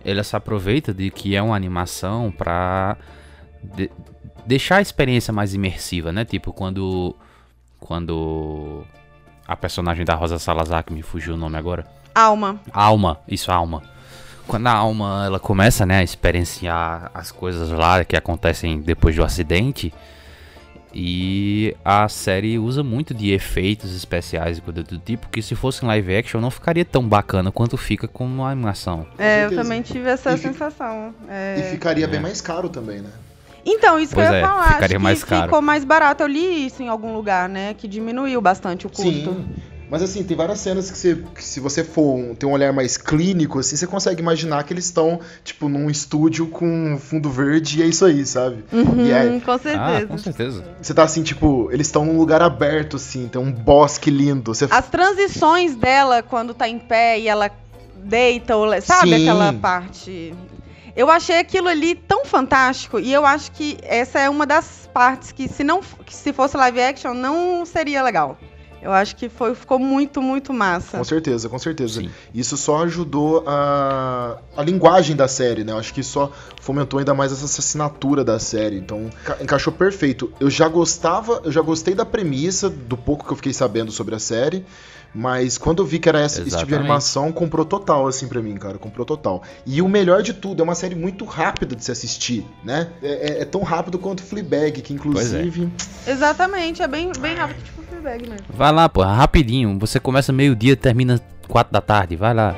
ela 0.03 0.23
se 0.23 0.35
aproveita 0.35 0.93
de 0.93 1.09
que 1.11 1.35
é 1.35 1.41
uma 1.41 1.55
animação 1.55 2.31
pra 2.31 2.97
de- 3.63 3.91
deixar 4.45 4.77
a 4.77 4.81
experiência 4.81 5.31
mais 5.33 5.53
imersiva, 5.53 6.11
né? 6.11 6.25
Tipo, 6.25 6.51
quando. 6.53 7.15
Quando. 7.79 8.83
A 9.47 9.55
personagem 9.55 10.05
da 10.05 10.13
Rosa 10.13 10.37
Salazar, 10.37 10.83
que 10.83 10.93
me 10.93 11.01
fugiu 11.01 11.33
o 11.33 11.37
nome 11.37 11.57
agora. 11.57 11.85
Alma. 12.13 12.59
Alma, 12.71 13.19
isso, 13.27 13.51
Alma. 13.51 13.81
Quando 14.47 14.67
a 14.67 14.71
Alma 14.73 15.23
ela 15.25 15.39
começa, 15.39 15.85
né, 15.85 15.99
a 15.99 16.03
experienciar 16.03 17.09
as 17.13 17.31
coisas 17.31 17.69
lá 17.71 18.03
que 18.05 18.15
acontecem 18.15 18.79
depois 18.79 19.15
do 19.15 19.23
acidente, 19.23 19.91
e 20.93 21.75
a 21.85 22.07
série 22.09 22.57
usa 22.57 22.83
muito 22.83 23.13
de 23.13 23.31
efeitos 23.31 23.95
especiais 23.95 24.57
e 24.57 24.61
coisa 24.61 24.81
do 24.83 24.97
tipo 24.97 25.29
que 25.29 25.39
se 25.41 25.53
fosse 25.55 25.83
em 25.83 25.87
live 25.87 26.15
action 26.17 26.41
não 26.41 26.49
ficaria 26.49 26.83
tão 26.83 27.07
bacana 27.07 27.51
quanto 27.51 27.77
fica 27.77 28.07
com 28.07 28.25
uma 28.25 28.49
animação. 28.51 29.05
É, 29.17 29.45
eu 29.45 29.55
também 29.55 29.81
tive 29.83 30.09
essa 30.09 30.31
E 30.33 30.37
fi- 30.37 30.43
sensação. 30.47 31.13
é. 31.27 31.59
E 31.59 31.71
ficaria 31.71 32.07
bem 32.07 32.17
É. 32.19 32.21
mais 32.21 32.41
caro 32.41 32.69
também, 32.69 32.99
né? 33.01 33.09
Então, 33.65 33.99
isso 33.99 34.13
Pois 34.13 34.27
que 34.27 34.33
eu 34.33 34.37
ia 34.37 34.43
é, 34.43 34.47
falar. 34.47 34.61
Acho 34.63 34.73
ficaria 34.75 34.97
que 34.97 35.03
mais 35.03 35.23
caro. 35.23 35.43
ficou 35.43 35.61
mais 35.61 35.83
barato. 35.83 36.23
Eu 36.23 36.27
li 36.27 36.65
isso 36.65 36.81
em 36.83 36.87
algum 36.87 37.13
lugar, 37.13 37.47
né? 37.49 37.73
Que 37.73 37.87
diminuiu 37.87 38.41
bastante 38.41 38.87
o 38.87 38.89
custo. 38.89 39.03
Sim. 39.03 39.45
Mas 39.91 40.03
assim, 40.03 40.23
tem 40.23 40.37
várias 40.37 40.59
cenas 40.59 40.91
que, 40.91 40.97
você, 40.99 41.15
que 41.33 41.43
se 41.43 41.59
você 41.59 41.83
for 41.83 42.13
um, 42.15 42.35
ter 42.35 42.45
um 42.45 42.51
olhar 42.51 42.71
mais 42.71 42.95
clínico, 42.95 43.57
assim, 43.57 43.75
você 43.75 43.87
consegue 43.87 44.21
imaginar 44.21 44.63
que 44.63 44.71
eles 44.71 44.85
estão, 44.85 45.19
tipo, 45.43 45.67
num 45.67 45.89
estúdio 45.89 46.45
com 46.45 46.95
fundo 46.99 47.27
verde 47.27 47.79
e 47.79 47.81
é 47.83 47.87
isso 47.87 48.05
aí, 48.05 48.23
sabe? 48.23 48.63
Uhum, 48.71 49.07
E 49.07 49.11
é- 49.11 49.39
com 49.43 49.57
certeza. 49.57 49.79
Ah, 49.83 50.05
com 50.05 50.17
certeza. 50.19 50.63
Você 50.79 50.93
tá 50.93 51.01
assim, 51.01 51.23
tipo, 51.23 51.69
eles 51.71 51.87
estão 51.87 52.05
num 52.05 52.19
lugar 52.19 52.39
aberto, 52.39 52.97
assim, 52.97 53.27
tem 53.27 53.41
um 53.41 53.51
bosque 53.51 54.11
lindo. 54.11 54.53
Você 54.53 54.67
As 54.69 54.87
transições 54.87 55.75
dela 55.75 56.21
quando 56.21 56.53
tá 56.53 56.69
em 56.69 56.77
pé 56.77 57.19
e 57.19 57.27
ela 57.27 57.49
deita, 58.03 58.55
ou 58.55 58.65
le- 58.67 58.81
sabe 58.81 59.15
Sim. 59.15 59.23
aquela 59.27 59.51
parte? 59.53 60.35
Eu 60.99 61.09
achei 61.09 61.37
aquilo 61.39 61.69
ali 61.69 61.95
tão 61.95 62.25
fantástico 62.25 62.99
e 62.99 63.13
eu 63.13 63.25
acho 63.25 63.51
que 63.53 63.77
essa 63.83 64.19
é 64.19 64.29
uma 64.29 64.45
das 64.45 64.89
partes 64.93 65.31
que 65.31 65.47
se 65.47 65.63
não 65.63 65.79
que 66.05 66.13
se 66.13 66.33
fosse 66.33 66.57
live 66.57 66.81
action 66.81 67.13
não 67.13 67.65
seria 67.65 68.03
legal. 68.03 68.37
Eu 68.81 68.91
acho 68.91 69.15
que 69.15 69.27
foi, 69.29 69.53
ficou 69.55 69.77
muito, 69.79 70.21
muito 70.21 70.53
massa. 70.53 70.97
Com 70.97 71.03
certeza, 71.03 71.47
com 71.49 71.59
certeza. 71.59 72.01
Sim. 72.01 72.09
Isso 72.33 72.55
só 72.57 72.83
ajudou 72.83 73.43
a, 73.47 74.37
a 74.55 74.61
linguagem 74.63 75.15
da 75.15 75.27
série, 75.27 75.63
né? 75.65 75.71
Eu 75.73 75.77
acho 75.77 75.93
que 75.93 76.01
só 76.03 76.31
fomentou 76.61 76.97
ainda 76.99 77.13
mais 77.13 77.31
essa 77.31 77.43
assinatura 77.45 78.23
da 78.23 78.39
série. 78.39 78.77
Então, 78.77 79.09
enca- 79.21 79.37
encaixou 79.41 79.71
perfeito. 79.73 80.31
Eu 80.39 80.49
já 80.49 80.67
gostava, 80.69 81.41
eu 81.43 81.51
já 81.51 81.61
gostei 81.61 81.93
da 81.93 82.05
premissa, 82.05 82.69
do 82.69 82.95
pouco 82.97 83.25
que 83.25 83.31
eu 83.31 83.35
fiquei 83.37 83.51
sabendo 83.53 83.91
sobre 83.91 84.15
a 84.15 84.19
série. 84.19 84.65
Mas 85.13 85.57
quando 85.57 85.81
eu 85.81 85.85
vi 85.85 85.99
que 85.99 86.07
era 86.07 86.19
essa, 86.19 86.41
esse 86.41 86.55
tipo 86.55 86.67
de 86.67 86.75
animação, 86.75 87.31
comprou 87.31 87.65
total, 87.65 88.07
assim, 88.07 88.27
pra 88.27 88.41
mim, 88.41 88.55
cara. 88.57 88.77
Comprou 88.77 89.05
total. 89.05 89.41
E 89.65 89.81
o 89.81 89.87
melhor 89.89 90.21
de 90.21 90.33
tudo, 90.33 90.61
é 90.61 90.63
uma 90.63 90.75
série 90.75 90.95
muito 90.95 91.25
rápida 91.25 91.75
de 91.75 91.83
se 91.83 91.91
assistir, 91.91 92.45
né? 92.63 92.89
É, 93.01 93.07
é- 93.39 93.41
é 93.41 93.45
tão 93.45 93.63
rápido 93.63 93.97
quanto 93.97 94.21
Fleabag, 94.23 94.81
que 94.81 94.93
inclusive... 94.93 95.69
Exatamente, 96.07 96.81
é 96.81 96.87
bem, 96.87 97.11
bem 97.19 97.35
rápido, 97.35 97.63
tipo 97.63 97.81
Fleabag 97.83 98.29
mesmo. 98.29 98.45
Vai 98.49 98.71
lá, 98.71 98.87
pô, 98.87 99.01
rapidinho. 99.03 99.77
Você 99.79 99.99
começa 99.99 100.31
meio-dia 100.31 100.73
e 100.73 100.75
termina 100.75 101.19
quatro 101.47 101.73
da 101.73 101.81
tarde. 101.81 102.15
Vai 102.15 102.33
lá. 102.33 102.55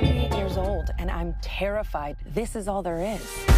28 0.00 0.34
years 0.36 0.56
old, 0.56 0.90
and 0.98 1.10
I'm 1.10 1.34
terrified 1.42 2.16
this 2.34 2.54
is 2.56 2.68
all 2.68 2.82
there 2.82 3.00
is. 3.02 3.53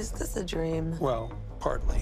Is 0.00 0.12
this 0.12 0.34
a 0.34 0.42
dream? 0.42 0.96
Well, 0.98 1.30
partly. 1.58 2.00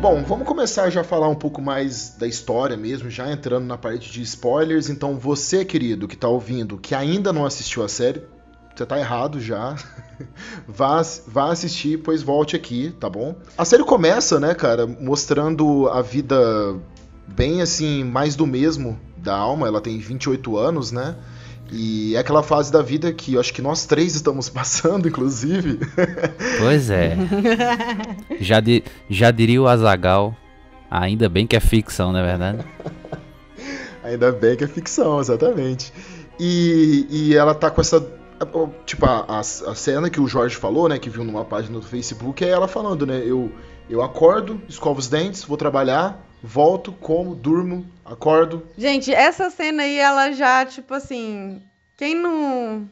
Bom, 0.00 0.22
vamos 0.22 0.46
começar 0.46 0.88
já 0.88 1.00
a 1.00 1.04
falar 1.04 1.28
um 1.28 1.34
pouco 1.34 1.60
mais 1.60 2.10
da 2.10 2.28
história 2.28 2.76
mesmo, 2.76 3.10
já 3.10 3.28
entrando 3.32 3.66
na 3.66 3.76
parte 3.76 4.12
de 4.12 4.22
spoilers. 4.22 4.88
Então, 4.88 5.18
você, 5.18 5.64
querido, 5.64 6.06
que 6.06 6.16
tá 6.16 6.28
ouvindo, 6.28 6.78
que 6.78 6.94
ainda 6.94 7.32
não 7.32 7.44
assistiu 7.44 7.82
a 7.82 7.88
série, 7.88 8.24
você 8.72 8.86
tá 8.86 9.00
errado 9.00 9.40
já. 9.40 9.74
vá, 10.68 11.02
vá 11.26 11.50
assistir, 11.52 11.98
pois 11.98 12.22
volte 12.22 12.56
aqui, 12.56 12.94
tá 13.00 13.08
bom? 13.08 13.34
A 13.56 13.64
série 13.64 13.84
começa, 13.84 14.38
né, 14.40 14.54
cara, 14.54 14.86
mostrando 14.86 15.88
a 15.88 16.02
vida 16.02 16.36
bem 17.28 17.62
assim, 17.62 18.04
mais 18.04 18.34
do 18.36 18.46
mesmo 18.46 18.98
da 19.16 19.34
alma. 19.36 19.66
Ela 19.66 19.80
tem 19.80 19.98
28 19.98 20.56
anos, 20.56 20.92
né? 20.92 21.16
E 21.74 22.14
é 22.14 22.18
aquela 22.18 22.42
fase 22.42 22.70
da 22.70 22.82
vida 22.82 23.10
que 23.14 23.34
eu 23.34 23.40
acho 23.40 23.52
que 23.54 23.62
nós 23.62 23.86
três 23.86 24.14
estamos 24.14 24.48
passando, 24.50 25.08
inclusive. 25.08 25.78
Pois 26.58 26.90
é. 26.90 27.16
já, 28.40 28.60
di- 28.60 28.84
já 29.08 29.30
diria 29.30 29.62
o 29.62 29.66
Azagal. 29.66 30.36
Ainda 30.90 31.28
bem 31.30 31.46
que 31.46 31.56
é 31.56 31.60
ficção, 31.60 32.12
não 32.12 32.20
é 32.20 32.26
verdade? 32.26 32.58
Ainda 34.04 34.30
bem 34.32 34.56
que 34.56 34.64
é 34.64 34.66
ficção, 34.66 35.20
exatamente. 35.20 35.90
E, 36.38 37.06
e 37.08 37.34
ela 37.34 37.54
tá 37.54 37.70
com 37.70 37.80
essa. 37.80 38.04
Tipo, 38.86 39.06
a, 39.06 39.24
a, 39.28 39.40
a 39.40 39.74
cena 39.74 40.10
que 40.10 40.20
o 40.20 40.26
Jorge 40.26 40.56
falou, 40.56 40.88
né? 40.88 40.98
Que 40.98 41.10
viu 41.10 41.24
numa 41.24 41.44
página 41.44 41.78
do 41.78 41.86
Facebook, 41.86 42.44
é 42.44 42.48
ela 42.48 42.68
falando, 42.68 43.06
né? 43.06 43.22
Eu, 43.24 43.52
eu 43.88 44.02
acordo, 44.02 44.60
escovo 44.68 44.98
os 44.98 45.08
dentes, 45.08 45.44
vou 45.44 45.56
trabalhar, 45.56 46.24
volto, 46.42 46.92
como, 46.92 47.34
durmo, 47.34 47.86
acordo. 48.04 48.66
Gente, 48.76 49.12
essa 49.12 49.50
cena 49.50 49.82
aí, 49.82 49.98
ela 49.98 50.32
já, 50.32 50.64
tipo 50.64 50.94
assim. 50.94 51.62
Quem 51.96 52.14
não. 52.14 52.88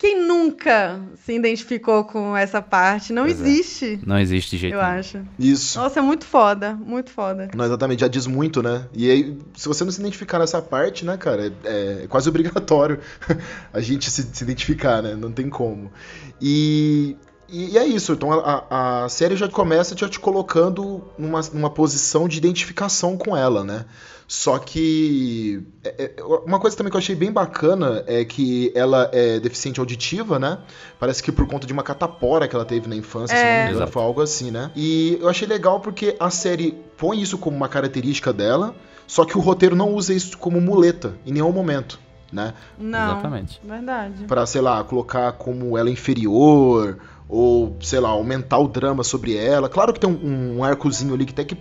Quem 0.00 0.26
nunca 0.26 0.98
se 1.26 1.34
identificou 1.34 2.04
com 2.04 2.34
essa 2.34 2.62
parte? 2.62 3.12
Não 3.12 3.24
Pois 3.24 3.38
é. 3.38 3.44
existe, 3.46 4.00
Não 4.06 4.18
existe 4.18 4.56
jeito 4.56 4.74
eu 4.74 4.80
nenhum. 4.82 4.98
acho. 4.98 5.18
Isso. 5.38 5.78
Nossa, 5.78 5.98
é 5.98 6.02
muito 6.02 6.24
foda, 6.24 6.72
muito 6.74 7.10
foda. 7.10 7.50
Não, 7.54 7.66
exatamente, 7.66 8.00
já 8.00 8.08
diz 8.08 8.26
muito, 8.26 8.62
né? 8.62 8.86
E 8.94 9.10
aí, 9.10 9.38
se 9.54 9.68
você 9.68 9.84
não 9.84 9.90
se 9.92 10.00
identificar 10.00 10.38
nessa 10.38 10.62
parte, 10.62 11.04
né, 11.04 11.18
cara, 11.18 11.52
é, 11.64 12.04
é 12.04 12.06
quase 12.08 12.30
obrigatório 12.30 12.98
a 13.74 13.80
gente 13.82 14.10
se, 14.10 14.22
se 14.32 14.42
identificar, 14.42 15.02
né? 15.02 15.14
Não 15.14 15.30
tem 15.30 15.50
como. 15.50 15.92
E, 16.40 17.14
e, 17.46 17.72
e 17.72 17.78
é 17.78 17.84
isso, 17.86 18.12
então 18.14 18.32
a, 18.32 18.64
a- 18.70 19.04
a 19.04 19.08
série 19.10 19.36
já 19.36 19.48
começa 19.50 19.94
já 19.94 20.08
te 20.08 20.18
colocando 20.18 21.04
numa, 21.18 21.40
numa 21.52 21.68
posição 21.68 22.26
de 22.26 22.38
identificação 22.38 23.18
com 23.18 23.36
ela, 23.36 23.62
né? 23.64 23.84
Só 24.32 24.60
que 24.60 25.60
é- 25.82 26.12
é- 26.16 26.22
uma 26.46 26.60
coisa 26.60 26.76
também 26.76 26.88
que 26.88 26.96
eu 26.96 27.00
achei 27.00 27.16
bem 27.16 27.32
bacana 27.32 28.04
é 28.06 28.24
que 28.24 28.70
ela 28.76 29.10
é 29.12 29.40
deficiente 29.40 29.80
auditiva, 29.80 30.38
né? 30.38 30.58
Parece 31.00 31.20
que 31.20 31.32
por 31.32 31.48
conta 31.48 31.66
de 31.66 31.72
uma 31.72 31.82
catapora 31.82 32.46
que 32.46 32.54
ela 32.54 32.64
teve 32.64 32.88
na 32.88 32.94
infância, 32.94 33.36
se 33.36 33.42
não 33.42 33.50
me 33.50 33.58
É. 33.58 33.70
engano, 33.72 33.88
foi 33.88 34.00
algo 34.00 34.20
assim, 34.22 34.52
né? 34.52 34.70
E 34.76 35.18
eu 35.20 35.28
achei 35.28 35.48
legal 35.48 35.80
porque 35.80 36.14
a 36.20 36.30
série 36.30 36.78
põe 36.96 37.20
isso 37.20 37.36
como 37.38 37.56
uma 37.56 37.68
característica 37.68 38.32
dela, 38.32 38.72
só 39.04 39.24
que 39.24 39.36
o 39.36 39.40
roteiro 39.40 39.74
não 39.74 39.92
usa 39.92 40.14
isso 40.14 40.38
como 40.38 40.60
muleta 40.60 41.14
em 41.26 41.32
nenhum 41.32 41.50
momento, 41.50 41.98
né? 42.32 42.54
Não. 42.78 43.10
Exatamente. 43.14 43.60
Verdade. 43.64 44.26
Pra, 44.28 44.46
sei 44.46 44.60
lá, 44.60 44.84
colocar 44.84 45.32
como 45.32 45.76
ela 45.76 45.90
inferior 45.90 46.98
ou, 47.28 47.76
sei 47.80 47.98
lá, 47.98 48.10
aumentar 48.10 48.58
o 48.58 48.68
drama 48.68 49.02
sobre 49.02 49.34
ela. 49.36 49.68
Claro 49.68 49.92
que 49.92 49.98
tem 49.98 50.08
um, 50.08 50.58
um 50.58 50.62
arcozinho 50.62 51.14
ali 51.14 51.26
que 51.26 51.32
até 51.32 51.42
que 51.44 51.56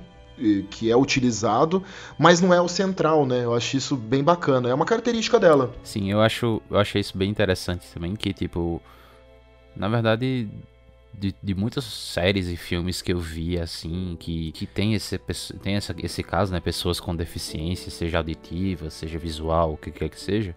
que 0.69 0.91
é 0.91 0.95
utilizado, 0.95 1.83
mas 2.17 2.41
não 2.41 2.53
é 2.53 2.61
o 2.61 2.67
central, 2.67 3.25
né? 3.25 3.43
Eu 3.43 3.53
acho 3.53 3.77
isso 3.77 3.95
bem 3.95 4.23
bacana. 4.23 4.69
É 4.69 4.73
uma 4.73 4.85
característica 4.85 5.39
dela. 5.39 5.73
Sim, 5.83 6.11
eu 6.11 6.21
acho, 6.21 6.61
eu 6.69 6.77
achei 6.77 7.01
isso 7.01 7.17
bem 7.17 7.29
interessante 7.29 7.87
também, 7.93 8.15
que 8.15 8.33
tipo, 8.33 8.81
na 9.75 9.87
verdade, 9.87 10.49
de, 11.13 11.35
de 11.41 11.55
muitas 11.55 11.83
séries 11.83 12.47
e 12.47 12.55
filmes 12.55 13.01
que 13.01 13.11
eu 13.11 13.19
vi 13.19 13.59
assim, 13.59 14.15
que, 14.19 14.51
que 14.53 14.65
tem 14.65 14.93
esse 14.93 15.17
tem 15.61 15.75
essa, 15.75 15.95
esse 15.97 16.23
caso, 16.23 16.51
né, 16.51 16.59
pessoas 16.59 16.99
com 16.99 17.15
deficiência, 17.15 17.91
seja 17.91 18.19
auditiva, 18.19 18.89
seja 18.89 19.19
visual, 19.19 19.73
o 19.73 19.77
que 19.77 19.91
quer 19.91 20.09
que 20.09 20.19
seja. 20.19 20.55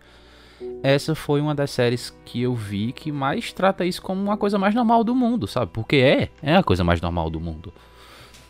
Essa 0.83 1.15
foi 1.15 1.41
uma 1.41 1.55
das 1.55 1.71
séries 1.71 2.17
que 2.25 2.43
eu 2.43 2.55
vi 2.55 2.93
que 2.93 3.11
mais 3.11 3.53
trata 3.53 3.85
isso 3.85 4.01
como 4.01 4.21
uma 4.21 4.37
coisa 4.37 4.59
mais 4.59 4.75
normal 4.75 5.03
do 5.03 5.15
mundo, 5.15 5.47
sabe? 5.47 5.71
Porque 5.73 5.97
é, 5.97 6.29
é 6.41 6.57
a 6.57 6.63
coisa 6.63 6.85
mais 6.85 7.01
normal 7.01 7.29
do 7.29 7.41
mundo. 7.41 7.73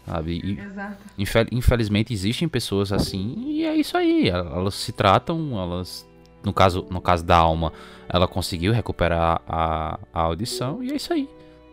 Sabe? 0.07 0.41
E. 0.45 1.23
Infel- 1.23 1.47
Infelizmente 1.53 2.13
existem 2.13 2.49
pessoas 2.49 2.93
assim 2.93 3.35
e 3.47 3.65
é 3.65 3.75
isso 3.77 3.97
aí. 3.97 4.29
el- 4.29 4.47
Elas 4.57 4.75
se 4.75 4.93
tratam, 4.93 5.61
elas. 5.61 6.09
No 6.45 6.53
caso, 6.53 6.85
no 6.91 7.01
caso 7.01 7.25
da 7.25 7.37
alma, 7.37 7.73
ela 8.09 8.27
conseguiu 8.27 8.73
recuperar 8.73 9.41
a, 9.49 9.99
a 10.13 10.21
audição 10.23 10.83
e 10.83 10.91
é 10.91 10.97
isso 10.97 11.13
aí. 11.13 11.29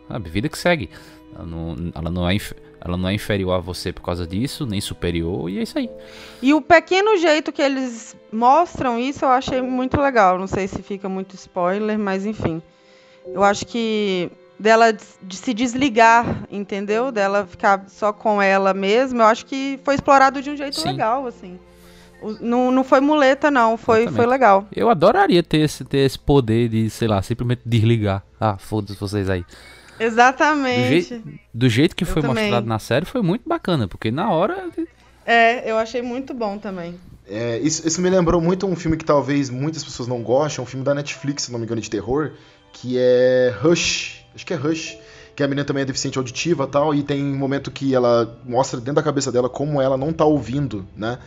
Sabe? 0.06 0.30
Vida 0.30 0.48
que 0.48 0.56
segue. 0.56 0.88
Ela 1.34 1.44
não, 1.44 1.76
ela, 1.92 2.10
não 2.10 2.28
é, 2.28 2.36
ela 2.80 2.96
não 2.96 3.08
é 3.08 3.14
inferior 3.14 3.52
a 3.54 3.58
você 3.58 3.92
por 3.92 4.02
causa 4.02 4.24
disso, 4.26 4.64
nem 4.66 4.80
superior, 4.80 5.48
e 5.50 5.58
é 5.58 5.62
isso 5.62 5.76
aí. 5.78 5.90
E 6.40 6.54
o 6.54 6.60
pequeno 6.60 7.16
jeito 7.16 7.50
que 7.52 7.60
eles 7.62 8.16
mostram 8.32 8.96
isso 8.98 9.24
eu 9.24 9.28
achei 9.30 9.60
muito 9.60 10.00
legal. 10.00 10.38
Não 10.38 10.46
sei 10.46 10.68
se 10.68 10.80
fica 10.82 11.08
muito 11.08 11.34
spoiler, 11.34 11.98
mas 11.98 12.24
enfim. 12.24 12.62
Eu 13.26 13.42
acho 13.42 13.66
que 13.66 14.30
dela 14.60 14.92
de 14.92 15.36
se 15.36 15.54
desligar, 15.54 16.44
entendeu? 16.50 17.10
Dela 17.10 17.46
ficar 17.46 17.84
só 17.88 18.12
com 18.12 18.40
ela 18.40 18.72
mesma, 18.74 19.24
eu 19.24 19.26
acho 19.28 19.46
que 19.46 19.80
foi 19.84 19.94
explorado 19.94 20.40
de 20.42 20.50
um 20.50 20.56
jeito 20.56 20.78
Sim. 20.78 20.88
legal, 20.90 21.26
assim. 21.26 21.58
Não, 22.40 22.70
não 22.70 22.84
foi 22.84 23.00
muleta, 23.00 23.50
não. 23.50 23.78
Foi, 23.78 24.00
Exatamente. 24.02 24.16
foi 24.16 24.26
legal. 24.26 24.66
Eu 24.76 24.90
adoraria 24.90 25.42
ter 25.42 25.58
esse, 25.62 25.84
ter 25.86 25.98
esse 26.00 26.18
poder 26.18 26.68
de, 26.68 26.90
sei 26.90 27.08
lá, 27.08 27.22
simplesmente 27.22 27.62
desligar. 27.64 28.22
Ah, 28.38 28.58
foda-se 28.58 28.98
vocês 29.00 29.30
aí. 29.30 29.40
Do, 29.40 30.04
Exatamente. 30.04 31.02
jei- 31.08 31.22
do 31.54 31.68
jeito 31.68 31.96
que 31.96 32.04
Eu 32.04 32.08
foi 32.08 32.20
também. 32.20 32.44
mostrado 32.44 32.66
na 32.66 32.78
série, 32.78 33.06
foi 33.06 33.22
muito 33.22 33.48
bacana, 33.48 33.88
porque 33.88 34.10
na 34.10 34.30
hora. 34.30 34.68
É, 35.24 35.70
eu 35.70 35.78
achei 35.78 36.02
muito 36.02 36.34
bom 36.34 36.58
também. 36.58 36.94
É, 37.26 37.58
isso, 37.60 37.86
isso 37.88 38.00
me 38.02 38.10
lembrou 38.10 38.40
muito 38.40 38.66
um 38.66 38.76
filme 38.76 38.96
que 38.98 39.04
talvez 39.04 39.48
muitas 39.48 39.82
pessoas 39.84 40.06
não 40.08 40.22
gostem, 40.22 40.62
um 40.62 40.66
filme 40.66 40.84
da 40.84 40.94
Netflix, 40.94 41.44
se 41.44 41.52
não 41.52 41.58
me 41.58 41.64
engano, 41.64 41.80
de 41.80 41.88
terror, 41.88 42.32
que 42.72 42.96
é 42.98 43.54
Rush. 43.62 44.19
Acho 44.34 44.46
que 44.46 44.52
é 44.52 44.56
Rush. 44.56 44.96
Que 45.34 45.42
a 45.42 45.48
menina 45.48 45.64
também 45.64 45.82
é 45.82 45.86
deficiente 45.86 46.18
auditiva 46.18 46.66
tal, 46.66 46.94
e 46.94 47.02
tem 47.02 47.24
um 47.24 47.36
momento 47.36 47.70
que 47.70 47.94
ela 47.94 48.38
mostra 48.44 48.78
dentro 48.78 48.94
da 48.94 49.02
cabeça 49.02 49.30
dela 49.30 49.48
como 49.48 49.80
ela 49.80 49.96
não 49.96 50.12
tá 50.12 50.24
ouvindo, 50.24 50.86
né? 50.96 51.18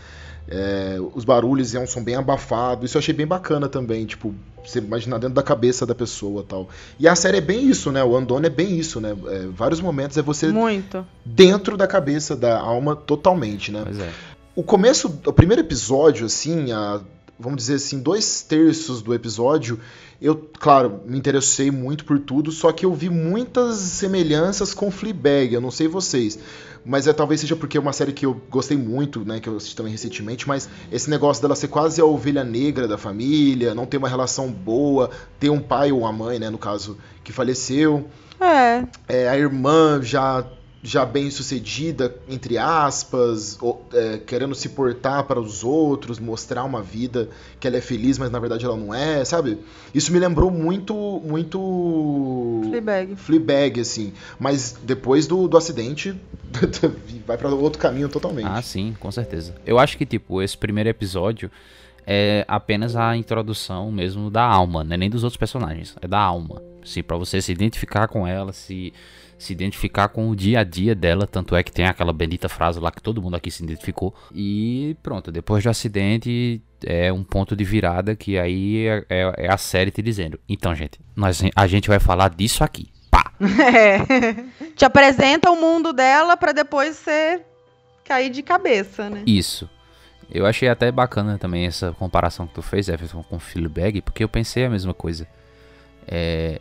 É, 0.47 0.97
os 1.15 1.23
barulhos 1.23 1.73
é 1.73 1.79
um 1.79 1.87
som 1.87 2.03
bem 2.03 2.15
abafado. 2.15 2.85
Isso 2.85 2.97
eu 2.97 2.99
achei 2.99 3.13
bem 3.13 3.25
bacana 3.25 3.69
também, 3.69 4.05
tipo, 4.05 4.35
você 4.63 4.79
imaginar 4.79 5.17
dentro 5.17 5.35
da 5.35 5.43
cabeça 5.43 5.85
da 5.85 5.95
pessoa 5.95 6.45
tal. 6.47 6.67
E 6.99 7.07
a 7.07 7.15
série 7.15 7.37
é 7.37 7.41
bem 7.41 7.69
isso, 7.69 7.91
né? 7.91 8.03
O 8.03 8.15
Andone 8.15 8.47
é 8.47 8.49
bem 8.49 8.77
isso, 8.77 8.99
né? 8.99 9.15
É, 9.27 9.47
vários 9.47 9.79
momentos 9.79 10.17
é 10.17 10.21
você 10.21 10.47
Muito. 10.47 11.05
dentro 11.23 11.77
da 11.77 11.87
cabeça 11.87 12.35
da 12.35 12.59
alma 12.59 12.95
totalmente, 12.95 13.71
né? 13.71 13.81
Pois 13.83 13.99
é. 13.99 14.09
O 14.55 14.63
começo, 14.63 15.19
o 15.25 15.33
primeiro 15.33 15.61
episódio, 15.61 16.25
assim, 16.25 16.71
a, 16.71 17.01
vamos 17.39 17.57
dizer 17.57 17.75
assim, 17.75 17.99
dois 17.99 18.41
terços 18.41 19.01
do 19.01 19.13
episódio, 19.13 19.79
eu, 20.21 20.49
claro, 20.59 21.01
me 21.05 21.17
interessei 21.17 21.69
muito 21.69 22.05
por 22.05 22.19
tudo, 22.19 22.51
só 22.51 22.71
que 22.71 22.85
eu 22.85 22.93
vi 22.93 23.09
muitas 23.09 23.77
semelhanças 23.77 24.73
com 24.73 24.89
Fleabag, 24.89 25.53
eu 25.53 25.59
não 25.59 25.71
sei 25.71 25.87
vocês, 25.87 26.39
mas 26.85 27.07
é 27.07 27.13
talvez 27.13 27.41
seja 27.41 27.55
porque 27.55 27.77
é 27.77 27.81
uma 27.81 27.91
série 27.91 28.13
que 28.13 28.25
eu 28.25 28.39
gostei 28.49 28.77
muito, 28.77 29.25
né, 29.25 29.39
que 29.39 29.49
eu 29.49 29.57
assisti 29.57 29.75
também 29.75 29.91
recentemente, 29.91 30.47
mas 30.47 30.69
esse 30.91 31.09
negócio 31.09 31.41
dela 31.41 31.55
ser 31.55 31.67
quase 31.67 31.99
a 31.99 32.05
ovelha 32.05 32.43
negra 32.43 32.87
da 32.87 32.97
família, 32.97 33.75
não 33.75 33.85
ter 33.85 33.97
uma 33.97 34.07
relação 34.07 34.49
boa, 34.49 35.09
ter 35.39 35.49
um 35.49 35.59
pai 35.59 35.91
ou 35.91 35.99
uma 36.01 36.11
mãe, 36.13 36.39
né, 36.39 36.49
no 36.49 36.57
caso, 36.57 36.97
que 37.23 37.33
faleceu, 37.33 38.07
É. 38.39 38.85
é, 39.07 39.29
a 39.29 39.37
irmã 39.37 39.99
já 40.01 40.45
já 40.83 41.05
bem 41.05 41.31
sucedida 41.31 42.13
entre 42.27 42.57
aspas 42.57 43.57
ou, 43.61 43.85
é, 43.93 44.17
querendo 44.17 44.53
se 44.53 44.69
portar 44.69 45.23
para 45.23 45.39
os 45.39 45.63
outros 45.63 46.19
mostrar 46.19 46.63
uma 46.65 46.81
vida 46.81 47.29
que 47.59 47.67
ela 47.67 47.77
é 47.77 47.81
feliz 47.81 48.17
mas 48.17 48.29
na 48.29 48.39
verdade 48.39 48.65
ela 48.65 48.75
não 48.75 48.93
é 48.93 49.23
sabe 49.23 49.57
isso 49.95 50.11
me 50.11 50.19
lembrou 50.19 50.51
muito 50.51 50.93
muito 51.23 52.61
Fleabag. 52.69 53.15
Fleabag 53.15 53.79
assim 53.79 54.13
mas 54.37 54.77
depois 54.83 55.25
do, 55.25 55.47
do 55.47 55.55
acidente 55.55 56.15
vai 57.25 57.37
para 57.37 57.49
outro 57.49 57.79
caminho 57.79 58.09
totalmente 58.09 58.45
Ah, 58.45 58.61
sim, 58.61 58.95
com 58.99 59.11
certeza. 59.11 59.55
Eu 59.65 59.79
acho 59.79 59.97
que, 59.97 60.05
tipo, 60.05 60.41
esse 60.41 60.57
primeiro 60.57 60.89
episódio 60.89 61.49
é 62.05 62.45
apenas 62.47 62.95
a 62.95 63.15
introdução 63.15 63.91
mesmo 63.91 64.29
da 64.29 64.43
alma, 64.43 64.83
né? 64.83 64.97
Nem 64.97 65.09
dos 65.09 65.23
outros 65.23 65.37
personagens, 65.37 65.95
é 66.01 66.07
da 66.07 66.19
alma. 66.19 66.61
Assim, 66.81 67.01
pra 67.01 67.15
você 67.17 67.41
se 67.41 67.51
identificar 67.51 68.07
com 68.07 68.27
ela, 68.27 68.51
se, 68.51 68.93
se 69.43 69.53
identificar 69.53 70.07
com 70.07 70.29
o 70.29 70.35
dia 70.35 70.59
a 70.59 70.63
dia 70.63 70.95
dela. 70.95 71.27
Tanto 71.27 71.55
é 71.55 71.61
que 71.63 71.71
tem 71.71 71.85
aquela 71.85 72.13
bendita 72.13 72.47
frase 72.49 72.79
lá 72.79 72.91
que 72.91 73.01
todo 73.01 73.21
mundo 73.21 73.35
aqui 73.35 73.51
se 73.51 73.63
identificou. 73.63 74.13
E 74.33 74.95
pronto, 75.03 75.31
depois 75.31 75.63
do 75.63 75.69
acidente 75.69 76.61
é 76.85 77.11
um 77.13 77.23
ponto 77.23 77.55
de 77.55 77.63
virada 77.63 78.15
que 78.15 78.37
aí 78.37 78.87
é, 78.87 79.05
é- 79.09 79.33
é 79.45 79.51
a 79.53 79.57
série 79.57 79.91
te 79.91 80.01
dizendo. 80.01 80.39
Então, 80.49 80.73
gente, 80.73 80.99
nós, 81.15 81.41
a 81.55 81.67
gente 81.67 81.87
vai 81.87 81.99
falar 81.99 82.29
disso 82.29 82.63
aqui. 82.63 82.87
Pá! 83.11 83.31
É. 83.43 84.69
Te 84.75 84.85
apresenta 84.85 85.51
o 85.51 85.55
mundo 85.55 85.93
dela 85.93 86.35
pra 86.37 86.51
depois 86.51 86.95
você 86.97 87.41
cair 88.03 88.29
de 88.29 88.41
cabeça, 88.41 89.09
né? 89.09 89.23
Isso. 89.25 89.69
Eu 90.31 90.45
achei 90.45 90.67
até 90.67 90.91
bacana 90.91 91.37
também 91.37 91.65
essa 91.65 91.91
comparação 91.93 92.47
que 92.47 92.53
tu 92.55 92.61
fez, 92.61 92.89
Everton, 92.89 93.21
com 93.23 93.37
Fleabag, 93.39 94.01
porque 94.01 94.23
eu 94.23 94.29
pensei 94.29 94.65
a 94.65 94.69
mesma 94.69 94.93
coisa. 94.93 95.27
É, 96.07 96.59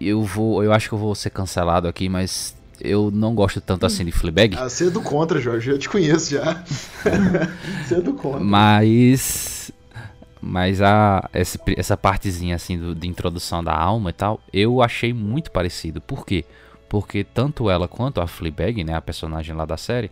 eu 0.00 0.22
vou, 0.22 0.62
eu 0.62 0.72
acho 0.72 0.88
que 0.88 0.94
eu 0.94 0.98
vou 0.98 1.14
ser 1.14 1.30
cancelado 1.30 1.86
aqui, 1.88 2.08
mas 2.08 2.56
eu 2.80 3.10
não 3.10 3.34
gosto 3.34 3.60
tanto 3.60 3.86
assim 3.86 4.04
de 4.04 4.12
Fleabag. 4.12 4.56
ah, 4.58 4.68
você 4.68 4.86
é 4.86 4.90
do 4.90 5.00
contra 5.00 5.40
Jorge 5.40 5.70
eu 5.70 5.78
te 5.78 5.88
conheço 5.88 6.32
já 6.32 6.62
você 7.86 7.94
é 7.96 8.00
do 8.00 8.14
contra 8.14 8.40
Mas. 8.40 9.70
Mas 10.46 10.82
a, 10.82 11.26
essa, 11.32 11.58
essa 11.76 11.96
partezinha 11.96 12.54
assim 12.56 12.78
do- 12.78 12.94
de 12.94 13.08
introdução 13.08 13.64
da 13.64 13.74
alma 13.74 14.10
e 14.10 14.12
tal, 14.12 14.40
eu 14.52 14.82
achei 14.82 15.10
muito 15.12 15.50
parecido. 15.50 16.02
Por 16.02 16.26
quê? 16.26 16.44
Porque 16.86 17.24
tanto 17.24 17.70
ela 17.70 17.88
quanto 17.88 18.20
a 18.20 18.26
Fleabag, 18.26 18.84
né, 18.84 18.94
a 18.94 19.00
personagem 19.00 19.54
lá 19.56 19.64
da 19.64 19.78
série, 19.78 20.10